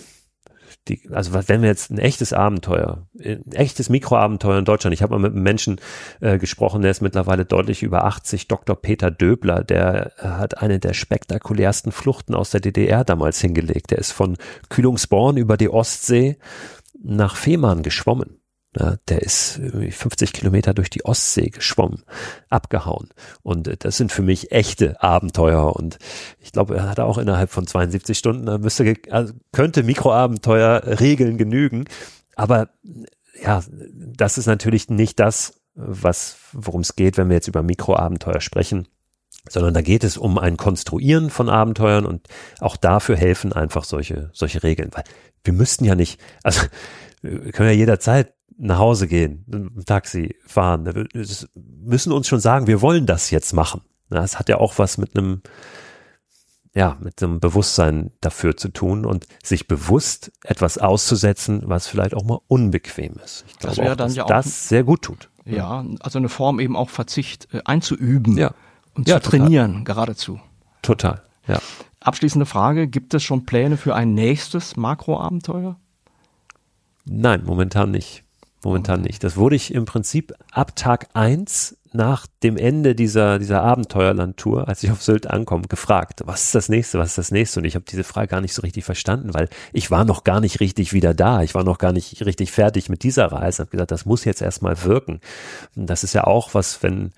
die, 0.88 1.08
also 1.12 1.32
wenn 1.48 1.62
wir 1.62 1.68
jetzt 1.68 1.90
ein 1.90 1.98
echtes 1.98 2.32
Abenteuer, 2.32 3.06
ein 3.18 3.52
echtes 3.52 3.88
Mikroabenteuer 3.88 4.58
in 4.58 4.64
Deutschland, 4.64 4.94
ich 4.94 5.02
habe 5.02 5.12
mal 5.12 5.20
mit 5.20 5.32
einem 5.32 5.42
Menschen 5.42 5.80
äh, 6.20 6.38
gesprochen, 6.38 6.82
der 6.82 6.90
ist 6.90 7.02
mittlerweile 7.02 7.44
deutlich 7.44 7.82
über 7.82 8.04
80, 8.04 8.48
Dr. 8.48 8.76
Peter 8.76 9.10
Döbler, 9.10 9.64
der 9.64 10.12
hat 10.18 10.62
eine 10.62 10.78
der 10.78 10.94
spektakulärsten 10.94 11.92
Fluchten 11.92 12.34
aus 12.34 12.50
der 12.50 12.60
DDR 12.60 13.04
damals 13.04 13.40
hingelegt. 13.40 13.90
Der 13.90 13.98
ist 13.98 14.12
von 14.12 14.36
Kühlungsborn 14.68 15.36
über 15.36 15.56
die 15.56 15.68
Ostsee 15.68 16.38
nach 17.02 17.36
Fehmarn 17.36 17.82
geschwommen 17.82 18.38
Ja, 18.78 18.96
der 19.08 19.22
ist 19.22 19.58
50 19.90 20.34
Kilometer 20.34 20.74
durch 20.74 20.90
die 20.90 21.04
Ostsee 21.04 21.48
geschwommen, 21.48 22.02
abgehauen. 22.50 23.08
Und 23.42 23.68
äh, 23.68 23.76
das 23.78 23.96
sind 23.96 24.12
für 24.12 24.22
mich 24.22 24.52
echte 24.52 25.02
Abenteuer. 25.02 25.74
Und 25.74 25.98
ich 26.40 26.52
glaube, 26.52 26.76
er 26.76 26.88
hat 26.88 27.00
auch 27.00 27.16
innerhalb 27.16 27.50
von 27.50 27.66
72 27.66 28.18
Stunden, 28.18 28.60
müsste, 28.60 28.94
also 29.10 29.32
könnte 29.52 29.82
Mikroabenteuer-Regeln 29.82 31.38
genügen. 31.38 31.84
Aber 32.34 32.68
ja, 33.42 33.62
das 33.94 34.36
ist 34.36 34.46
natürlich 34.46 34.90
nicht 34.90 35.20
das, 35.20 35.60
was, 35.74 36.36
worum 36.52 36.82
es 36.82 36.96
geht, 36.96 37.16
wenn 37.16 37.28
wir 37.28 37.36
jetzt 37.36 37.48
über 37.48 37.62
Mikroabenteuer 37.62 38.40
sprechen 38.40 38.88
sondern 39.48 39.74
da 39.74 39.80
geht 39.80 40.02
es 40.02 40.16
um 40.16 40.38
ein 40.38 40.56
Konstruieren 40.56 41.30
von 41.30 41.48
Abenteuern 41.48 42.04
und 42.04 42.26
auch 42.58 42.76
dafür 42.76 43.16
helfen 43.16 43.52
einfach 43.52 43.84
solche, 43.84 44.30
solche 44.32 44.64
Regeln, 44.64 44.90
weil 44.92 45.04
wir 45.44 45.52
müssten 45.52 45.84
ja 45.84 45.94
nicht, 45.94 46.20
also 46.42 46.66
können 47.22 47.68
ja 47.68 47.74
jederzeit 47.76 48.34
nach 48.58 48.78
Hause 48.78 49.06
gehen, 49.08 49.44
im 49.52 49.84
Taxi 49.84 50.36
fahren, 50.46 50.86
wir 50.86 51.06
müssen 51.54 52.12
uns 52.12 52.28
schon 52.28 52.40
sagen, 52.40 52.66
wir 52.66 52.80
wollen 52.80 53.06
das 53.06 53.30
jetzt 53.30 53.52
machen. 53.52 53.82
Das 54.08 54.38
hat 54.38 54.48
ja 54.48 54.58
auch 54.58 54.78
was 54.78 54.98
mit 54.98 55.16
einem, 55.16 55.42
ja, 56.74 56.96
mit 57.00 57.22
einem 57.22 57.40
Bewusstsein 57.40 58.12
dafür 58.20 58.56
zu 58.56 58.68
tun 58.68 59.04
und 59.04 59.26
sich 59.42 59.66
bewusst 59.66 60.32
etwas 60.44 60.78
auszusetzen, 60.78 61.62
was 61.64 61.86
vielleicht 61.88 62.14
auch 62.14 62.24
mal 62.24 62.38
unbequem 62.46 63.14
ist. 63.24 63.44
Ich 63.48 63.58
glaube 63.58 63.76
das 63.76 63.90
auch, 63.90 63.96
dass 63.96 64.16
ja 64.16 64.24
auch 64.24 64.28
das 64.28 64.68
sehr 64.68 64.84
gut 64.84 65.02
tut. 65.02 65.28
Ja, 65.44 65.84
also 66.00 66.18
eine 66.18 66.28
Form 66.28 66.58
eben 66.58 66.76
auch 66.76 66.90
Verzicht 66.90 67.48
äh, 67.52 67.60
einzuüben. 67.64 68.36
Ja 68.36 68.52
und 68.96 69.06
ja, 69.06 69.20
zu 69.20 69.30
total. 69.30 69.40
trainieren 69.40 69.84
geradezu. 69.84 70.40
Total, 70.82 71.22
ja. 71.46 71.60
Abschließende 72.00 72.46
Frage, 72.46 72.88
gibt 72.88 73.14
es 73.14 73.22
schon 73.22 73.44
Pläne 73.44 73.76
für 73.76 73.94
ein 73.94 74.14
nächstes 74.14 74.76
Makroabenteuer? 74.76 75.76
Nein, 77.04 77.42
momentan 77.44 77.90
nicht. 77.90 78.24
Momentan 78.66 79.02
nicht. 79.02 79.22
Das 79.22 79.36
wurde 79.36 79.54
ich 79.54 79.72
im 79.72 79.84
Prinzip 79.84 80.34
ab 80.50 80.74
Tag 80.74 81.06
eins 81.14 81.76
nach 81.92 82.26
dem 82.42 82.56
Ende 82.56 82.96
dieser, 82.96 83.38
dieser 83.38 83.62
Abenteuerlandtour, 83.62 84.66
als 84.66 84.82
ich 84.82 84.90
auf 84.90 85.04
Sylt 85.04 85.28
ankomme, 85.28 85.68
gefragt, 85.68 86.22
was 86.24 86.42
ist 86.42 86.54
das 86.56 86.68
nächste, 86.68 86.98
was 86.98 87.10
ist 87.10 87.18
das 87.18 87.30
nächste? 87.30 87.60
Und 87.60 87.64
ich 87.64 87.76
habe 87.76 87.84
diese 87.88 88.02
Frage 88.02 88.26
gar 88.26 88.40
nicht 88.40 88.54
so 88.54 88.62
richtig 88.62 88.84
verstanden, 88.84 89.34
weil 89.34 89.48
ich 89.72 89.92
war 89.92 90.04
noch 90.04 90.24
gar 90.24 90.40
nicht 90.40 90.58
richtig 90.58 90.92
wieder 90.92 91.14
da. 91.14 91.44
Ich 91.44 91.54
war 91.54 91.62
noch 91.62 91.78
gar 91.78 91.92
nicht 91.92 92.26
richtig 92.26 92.50
fertig 92.50 92.88
mit 92.88 93.04
dieser 93.04 93.26
Reise. 93.26 93.54
Ich 93.54 93.60
habe 93.60 93.70
gesagt, 93.70 93.92
das 93.92 94.04
muss 94.04 94.24
jetzt 94.24 94.42
erstmal 94.42 94.82
wirken. 94.82 95.20
Und 95.76 95.86
das 95.86 96.02
ist 96.02 96.12
ja 96.12 96.24
auch 96.24 96.52
was, 96.52 96.82
wenn, 96.82 97.12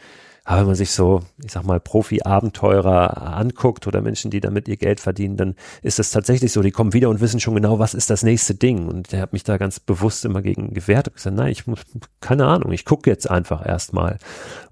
aber 0.49 0.61
wenn 0.61 0.67
man 0.69 0.77
sich 0.77 0.93
so, 0.93 1.21
ich 1.45 1.53
sag 1.53 1.65
mal, 1.65 1.79
Profi-Abenteurer 1.79 3.35
anguckt 3.37 3.87
oder 3.87 4.01
Menschen, 4.01 4.31
die 4.31 4.41
damit 4.41 4.67
ihr 4.67 4.79
Geld 4.79 4.99
verdienen, 4.99 5.37
dann 5.37 5.55
ist 5.83 5.99
es 5.99 6.11
tatsächlich 6.11 6.53
so, 6.53 6.63
die 6.63 6.71
kommen 6.71 6.95
wieder 6.95 7.11
und 7.11 7.21
wissen 7.21 7.39
schon 7.39 7.55
genau, 7.55 7.79
was 7.79 7.93
ist 7.93 8.09
das 8.09 8.23
nächste 8.23 8.55
Ding. 8.55 8.89
Und 8.89 9.13
der 9.13 9.21
hat 9.21 9.35
mich 9.35 9.45
da 9.45 9.59
ganz 9.59 9.79
bewusst 9.79 10.25
immer 10.25 10.41
gegen 10.41 10.73
gewehrt 10.73 11.07
und 11.07 11.17
gesagt, 11.17 11.37
nein, 11.37 11.53
ich 11.53 11.67
muss, 11.67 11.81
keine 12.21 12.47
Ahnung, 12.47 12.73
ich 12.73 12.87
gucke 12.87 13.11
jetzt 13.11 13.31
einfach 13.31 13.67
erstmal. 13.67 14.17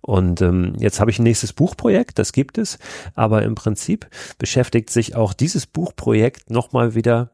Und 0.00 0.40
ähm, 0.40 0.72
jetzt 0.78 0.98
habe 0.98 1.10
ich 1.10 1.18
ein 1.18 1.24
nächstes 1.24 1.52
Buchprojekt, 1.52 2.18
das 2.18 2.32
gibt 2.32 2.56
es, 2.56 2.78
aber 3.14 3.42
im 3.42 3.54
Prinzip 3.54 4.08
beschäftigt 4.38 4.88
sich 4.88 5.14
auch 5.14 5.34
dieses 5.34 5.66
Buchprojekt 5.66 6.48
nochmal 6.48 6.94
wieder 6.94 7.32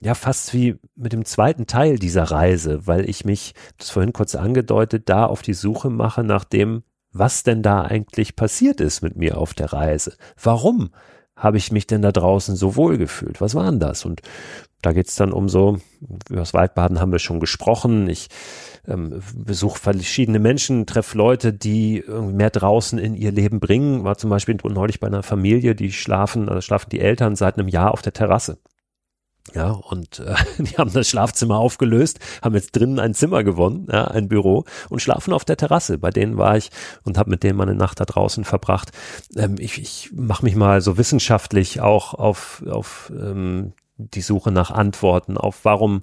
ja, 0.00 0.14
fast 0.14 0.54
wie 0.54 0.76
mit 0.96 1.12
dem 1.12 1.24
zweiten 1.24 1.68
Teil 1.68 2.00
dieser 2.00 2.24
Reise, 2.24 2.88
weil 2.88 3.08
ich 3.08 3.24
mich, 3.24 3.54
das 3.78 3.90
vorhin 3.90 4.12
kurz 4.12 4.34
angedeutet, 4.34 5.08
da 5.08 5.26
auf 5.26 5.42
die 5.42 5.54
Suche 5.54 5.88
mache 5.88 6.24
nach 6.24 6.42
dem, 6.42 6.82
was 7.12 7.42
denn 7.42 7.62
da 7.62 7.82
eigentlich 7.82 8.36
passiert 8.36 8.80
ist 8.80 9.02
mit 9.02 9.16
mir 9.16 9.38
auf 9.38 9.54
der 9.54 9.72
Reise. 9.72 10.16
Warum 10.42 10.90
habe 11.36 11.56
ich 11.56 11.72
mich 11.72 11.86
denn 11.86 12.02
da 12.02 12.12
draußen 12.12 12.54
so 12.54 12.76
wohl 12.76 12.98
gefühlt? 12.98 13.40
Was 13.40 13.54
war 13.54 13.70
denn 13.70 13.80
das? 13.80 14.04
Und 14.04 14.20
da 14.82 14.92
geht's 14.92 15.16
dann 15.16 15.32
um 15.32 15.48
so, 15.48 15.78
über 16.28 16.40
das 16.40 16.54
Waldbaden 16.54 17.00
haben 17.00 17.12
wir 17.12 17.18
schon 17.18 17.40
gesprochen. 17.40 18.08
Ich 18.08 18.28
ähm, 18.86 19.20
besuche 19.34 19.78
verschiedene 19.78 20.38
Menschen, 20.38 20.86
treffe 20.86 21.18
Leute, 21.18 21.52
die 21.52 22.04
mehr 22.08 22.50
draußen 22.50 22.98
in 22.98 23.14
ihr 23.14 23.32
Leben 23.32 23.60
bringen. 23.60 24.04
War 24.04 24.16
zum 24.16 24.30
Beispiel 24.30 24.56
neulich 24.64 25.00
bei 25.00 25.06
einer 25.06 25.22
Familie, 25.22 25.74
die 25.74 25.92
schlafen, 25.92 26.48
also 26.48 26.60
schlafen 26.60 26.90
die 26.90 27.00
Eltern 27.00 27.36
seit 27.36 27.58
einem 27.58 27.68
Jahr 27.68 27.92
auf 27.92 28.02
der 28.02 28.12
Terrasse. 28.12 28.58
Ja, 29.54 29.70
und 29.70 30.20
äh, 30.20 30.34
die 30.58 30.76
haben 30.76 30.92
das 30.92 31.08
Schlafzimmer 31.08 31.58
aufgelöst, 31.58 32.20
haben 32.42 32.54
jetzt 32.54 32.76
drinnen 32.76 32.98
ein 32.98 33.14
Zimmer 33.14 33.42
gewonnen, 33.42 33.88
ja, 33.90 34.06
ein 34.06 34.28
Büro 34.28 34.64
und 34.88 35.02
schlafen 35.02 35.32
auf 35.32 35.44
der 35.44 35.56
Terrasse. 35.56 35.98
Bei 35.98 36.10
denen 36.10 36.36
war 36.36 36.56
ich 36.56 36.70
und 37.04 37.18
habe 37.18 37.30
mit 37.30 37.42
denen 37.42 37.56
meine 37.56 37.74
Nacht 37.74 38.00
da 38.00 38.04
draußen 38.04 38.44
verbracht. 38.44 38.92
Ähm, 39.36 39.56
ich 39.58 39.80
ich 39.80 40.10
mache 40.12 40.44
mich 40.44 40.56
mal 40.56 40.80
so 40.80 40.98
wissenschaftlich 40.98 41.80
auch 41.80 42.14
auf, 42.14 42.62
auf 42.68 43.12
ähm, 43.16 43.72
die 43.96 44.22
Suche 44.22 44.52
nach 44.52 44.70
Antworten, 44.70 45.36
auf 45.36 45.64
warum 45.64 46.02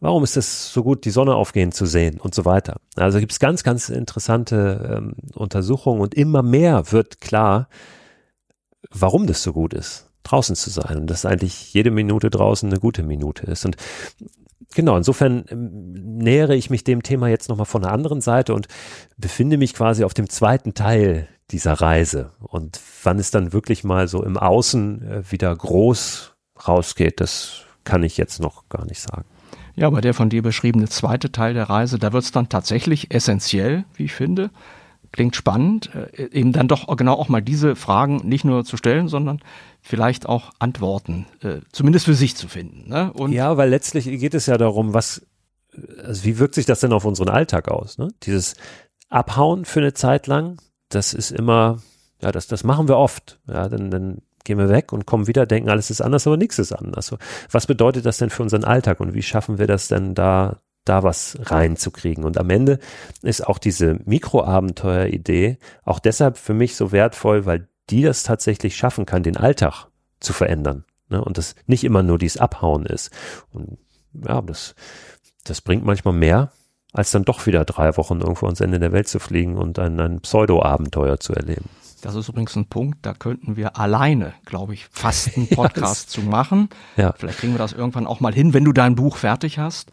warum 0.00 0.24
ist 0.24 0.38
es 0.38 0.72
so 0.72 0.82
gut, 0.82 1.04
die 1.04 1.10
Sonne 1.10 1.34
aufgehen 1.34 1.72
zu 1.72 1.84
sehen 1.84 2.18
und 2.18 2.34
so 2.34 2.46
weiter. 2.46 2.76
Also 2.96 3.18
gibt 3.18 3.32
es 3.32 3.38
ganz, 3.38 3.62
ganz 3.62 3.90
interessante 3.90 4.96
ähm, 4.96 5.14
Untersuchungen 5.34 6.00
und 6.00 6.14
immer 6.14 6.42
mehr 6.42 6.90
wird 6.90 7.20
klar, 7.20 7.68
warum 8.90 9.26
das 9.26 9.42
so 9.42 9.52
gut 9.52 9.74
ist 9.74 10.09
draußen 10.30 10.56
zu 10.56 10.70
sein 10.70 10.98
und 10.98 11.06
dass 11.08 11.26
eigentlich 11.26 11.72
jede 11.72 11.90
Minute 11.90 12.30
draußen 12.30 12.68
eine 12.68 12.80
gute 12.80 13.02
Minute 13.02 13.46
ist. 13.46 13.64
Und 13.64 13.76
genau, 14.74 14.96
insofern 14.96 15.44
ähm, 15.48 15.92
nähere 16.18 16.54
ich 16.54 16.70
mich 16.70 16.84
dem 16.84 17.02
Thema 17.02 17.28
jetzt 17.28 17.48
nochmal 17.48 17.66
von 17.66 17.82
der 17.82 17.92
anderen 17.92 18.20
Seite 18.20 18.54
und 18.54 18.68
befinde 19.16 19.56
mich 19.56 19.74
quasi 19.74 20.04
auf 20.04 20.14
dem 20.14 20.28
zweiten 20.28 20.74
Teil 20.74 21.28
dieser 21.50 21.74
Reise. 21.74 22.30
Und 22.40 22.80
wann 23.02 23.18
es 23.18 23.30
dann 23.30 23.52
wirklich 23.52 23.84
mal 23.84 24.08
so 24.08 24.22
im 24.22 24.36
Außen 24.36 25.02
äh, 25.02 25.30
wieder 25.30 25.54
groß 25.54 26.34
rausgeht, 26.66 27.20
das 27.20 27.62
kann 27.84 28.02
ich 28.02 28.16
jetzt 28.16 28.40
noch 28.40 28.68
gar 28.68 28.84
nicht 28.84 29.00
sagen. 29.00 29.24
Ja, 29.76 29.86
aber 29.86 30.00
der 30.00 30.14
von 30.14 30.28
dir 30.28 30.42
beschriebene 30.42 30.88
zweite 30.88 31.32
Teil 31.32 31.54
der 31.54 31.70
Reise, 31.70 31.98
da 31.98 32.12
wird 32.12 32.24
es 32.24 32.32
dann 32.32 32.48
tatsächlich 32.48 33.14
essentiell, 33.14 33.84
wie 33.94 34.04
ich 34.04 34.12
finde. 34.12 34.50
Klingt 35.12 35.34
spannend, 35.34 35.90
äh, 35.94 36.30
eben 36.30 36.52
dann 36.52 36.68
doch 36.68 36.94
genau 36.96 37.14
auch 37.14 37.28
mal 37.28 37.40
diese 37.40 37.76
Fragen 37.76 38.16
nicht 38.24 38.44
nur 38.44 38.64
zu 38.64 38.76
stellen, 38.76 39.08
sondern 39.08 39.40
vielleicht 39.80 40.26
auch 40.26 40.52
Antworten, 40.58 41.26
äh, 41.42 41.60
zumindest 41.72 42.04
für 42.04 42.14
sich 42.14 42.36
zu 42.36 42.48
finden. 42.48 42.88
Ne? 42.88 43.12
Ja, 43.30 43.56
weil 43.56 43.70
letztlich 43.70 44.04
geht 44.04 44.34
es 44.34 44.46
ja 44.46 44.56
darum, 44.56 44.94
was, 44.94 45.26
also 46.04 46.24
wie 46.24 46.38
wirkt 46.38 46.54
sich 46.54 46.66
das 46.66 46.80
denn 46.80 46.92
auf 46.92 47.04
unseren 47.04 47.28
Alltag 47.28 47.68
aus? 47.68 47.98
Ne? 47.98 48.08
Dieses 48.22 48.54
Abhauen 49.08 49.64
für 49.64 49.80
eine 49.80 49.94
Zeit 49.94 50.26
lang, 50.26 50.60
das 50.88 51.14
ist 51.14 51.32
immer, 51.32 51.78
ja, 52.22 52.30
das, 52.32 52.46
das 52.46 52.64
machen 52.64 52.88
wir 52.88 52.96
oft. 52.96 53.40
Ja, 53.48 53.68
dann, 53.68 53.90
dann 53.90 54.18
gehen 54.44 54.58
wir 54.58 54.68
weg 54.68 54.92
und 54.92 55.06
kommen 55.06 55.26
wieder, 55.26 55.46
denken, 55.46 55.68
alles 55.68 55.90
ist 55.90 56.00
anders, 56.00 56.26
aber 56.26 56.36
nichts 56.36 56.58
ist 56.58 56.72
anders. 56.72 57.12
Also, 57.12 57.18
was 57.50 57.66
bedeutet 57.66 58.06
das 58.06 58.18
denn 58.18 58.30
für 58.30 58.42
unseren 58.42 58.64
Alltag 58.64 59.00
und 59.00 59.14
wie 59.14 59.22
schaffen 59.22 59.58
wir 59.58 59.66
das 59.66 59.88
denn 59.88 60.14
da, 60.14 60.60
da 60.90 61.04
was 61.04 61.38
reinzukriegen? 61.40 62.24
Und 62.24 62.36
am 62.36 62.50
Ende 62.50 62.80
ist 63.22 63.46
auch 63.46 63.58
diese 63.58 63.98
Mikroabenteuer-Idee 64.04 65.58
auch 65.84 66.00
deshalb 66.00 66.36
für 66.36 66.52
mich 66.52 66.74
so 66.74 66.92
wertvoll, 66.92 67.46
weil 67.46 67.68
die 67.90 68.02
das 68.02 68.24
tatsächlich 68.24 68.76
schaffen 68.76 69.06
kann, 69.06 69.22
den 69.22 69.36
Alltag 69.36 69.86
zu 70.18 70.32
verändern. 70.32 70.84
Ne? 71.08 71.22
Und 71.24 71.38
das 71.38 71.54
nicht 71.66 71.84
immer 71.84 72.02
nur 72.02 72.18
dieses 72.18 72.40
Abhauen 72.40 72.86
ist. 72.86 73.10
Und 73.52 73.78
ja, 74.12 74.42
das, 74.42 74.74
das 75.44 75.60
bringt 75.60 75.84
manchmal 75.84 76.14
mehr, 76.14 76.50
als 76.92 77.12
dann 77.12 77.24
doch 77.24 77.46
wieder 77.46 77.64
drei 77.64 77.96
Wochen 77.96 78.20
irgendwo 78.20 78.46
ans 78.46 78.60
Ende 78.60 78.80
der 78.80 78.92
Welt 78.92 79.06
zu 79.06 79.20
fliegen 79.20 79.56
und 79.56 79.78
ein, 79.78 79.98
ein 80.00 80.20
Pseudo-Abenteuer 80.20 81.20
zu 81.20 81.32
erleben. 81.32 81.68
Das 82.02 82.14
ist 82.16 82.28
übrigens 82.28 82.56
ein 82.56 82.66
Punkt, 82.66 82.98
da 83.02 83.12
könnten 83.12 83.56
wir 83.56 83.78
alleine, 83.78 84.32
glaube 84.44 84.74
ich, 84.74 84.88
fast 84.90 85.36
einen 85.36 85.48
Podcast 85.54 86.08
ja, 86.08 86.22
zu 86.22 86.28
machen. 86.28 86.68
Ja. 86.96 87.14
Vielleicht 87.16 87.38
kriegen 87.38 87.54
wir 87.54 87.58
das 87.58 87.72
irgendwann 87.72 88.06
auch 88.06 88.20
mal 88.20 88.34
hin, 88.34 88.54
wenn 88.54 88.64
du 88.64 88.72
dein 88.72 88.96
Buch 88.96 89.16
fertig 89.16 89.58
hast. 89.58 89.92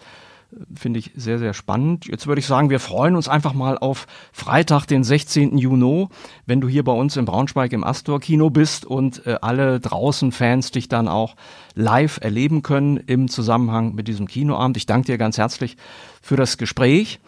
Finde 0.74 1.00
ich 1.00 1.12
sehr, 1.16 1.40
sehr 1.40 1.54
spannend. 1.54 2.06
Jetzt 2.06 2.26
würde 2.26 2.40
ich 2.40 2.48
sagen, 2.48 2.70
wir 2.70 2.80
freuen 2.80 3.18
uns 3.18 3.28
einfach 3.28 3.54
mal 3.54 3.78
auf 3.78 4.08
Freitag, 4.32 4.86
den 4.86 5.04
16. 5.04 5.58
Juni, 5.58 6.08
wenn 6.46 6.62
du 6.62 6.70
hier 6.70 6.86
bei 6.86 6.94
uns 6.94 7.18
in 7.18 7.26
Braunschweig 7.26 7.74
im 7.74 7.84
Astor 7.84 8.22
Kino 8.22 8.50
bist 8.50 8.86
und 8.86 9.26
äh, 9.28 9.38
alle 9.42 9.82
draußen 9.82 10.32
Fans 10.32 10.72
dich 10.72 10.88
dann 10.88 11.10
auch 11.10 11.36
live 11.76 12.20
erleben 12.22 12.64
können 12.64 12.96
im 12.96 13.28
Zusammenhang 13.28 13.94
mit 13.94 14.08
diesem 14.08 14.28
Kinoabend. 14.28 14.78
Ich 14.78 14.86
danke 14.86 15.08
dir 15.08 15.18
ganz 15.18 15.38
herzlich 15.38 15.76
für 16.22 16.38
das 16.38 16.58
Gespräch 16.58 17.20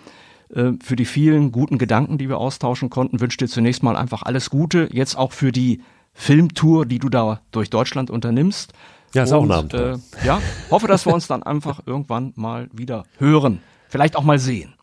äh, 0.56 0.72
für 0.82 0.96
die 0.96 1.06
vielen 1.06 1.52
guten 1.52 1.78
Gedanken, 1.78 2.18
die 2.18 2.30
wir 2.30 2.38
austauschen 2.38 2.90
konnten. 2.90 3.20
Wünsche 3.20 3.38
dir 3.38 3.48
zunächst 3.48 3.84
mal 3.84 3.98
einfach 3.98 4.24
alles 4.24 4.50
Gute, 4.50 4.88
jetzt 4.94 5.18
auch 5.18 5.34
für 5.34 5.52
die 5.52 5.82
Filmtour, 6.14 6.86
die 6.86 7.00
du 7.00 7.10
da 7.10 7.42
durch 7.52 7.70
Deutschland 7.70 8.10
unternimmst. 8.10 8.74
Ja, 9.14 9.24
ist 9.24 9.32
und, 9.32 9.38
auch 9.38 9.44
ein 9.44 9.52
Abenteuer. 9.52 10.00
Äh, 10.22 10.28
ja, 10.28 10.42
hoffe, 10.70 10.88
dass 10.88 11.06
wir 11.06 11.14
uns 11.14 11.28
dann 11.28 11.44
einfach 11.44 11.82
irgendwann 11.86 12.34
mal 12.36 12.70
wieder 12.72 13.04
hören. 13.18 13.62
Vielleicht 13.88 14.16
auch 14.16 14.24
mal 14.24 14.40
sehen. 14.40 14.76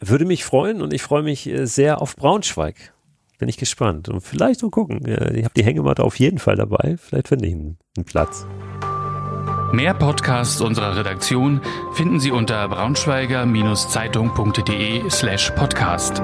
Würde 0.00 0.24
mich 0.24 0.44
freuen 0.44 0.82
und 0.82 0.92
ich 0.92 1.02
freue 1.02 1.22
mich 1.22 1.48
äh, 1.48 1.66
sehr 1.66 2.02
auf 2.02 2.16
Braunschweig. 2.16 2.92
Bin 3.38 3.48
ich 3.48 3.56
gespannt. 3.56 4.08
Und 4.08 4.20
vielleicht 4.20 4.62
mal 4.62 4.70
gucken. 4.70 5.04
Ich 5.04 5.44
habe 5.44 5.54
die 5.56 5.64
Hängematte 5.64 6.04
auf 6.04 6.16
jeden 6.20 6.38
Fall 6.38 6.54
dabei. 6.54 6.96
Vielleicht 6.96 7.26
finde 7.28 7.48
ich 7.48 7.54
einen, 7.54 7.76
einen 7.96 8.04
Platz. 8.04 8.46
Mehr 9.72 9.94
Podcasts 9.94 10.60
unserer 10.60 10.96
Redaktion 10.96 11.60
finden 11.94 12.20
Sie 12.20 12.30
unter 12.30 12.68
braunschweiger-zeitung.de 12.68 15.10
slash 15.10 15.50
podcast. 15.52 16.22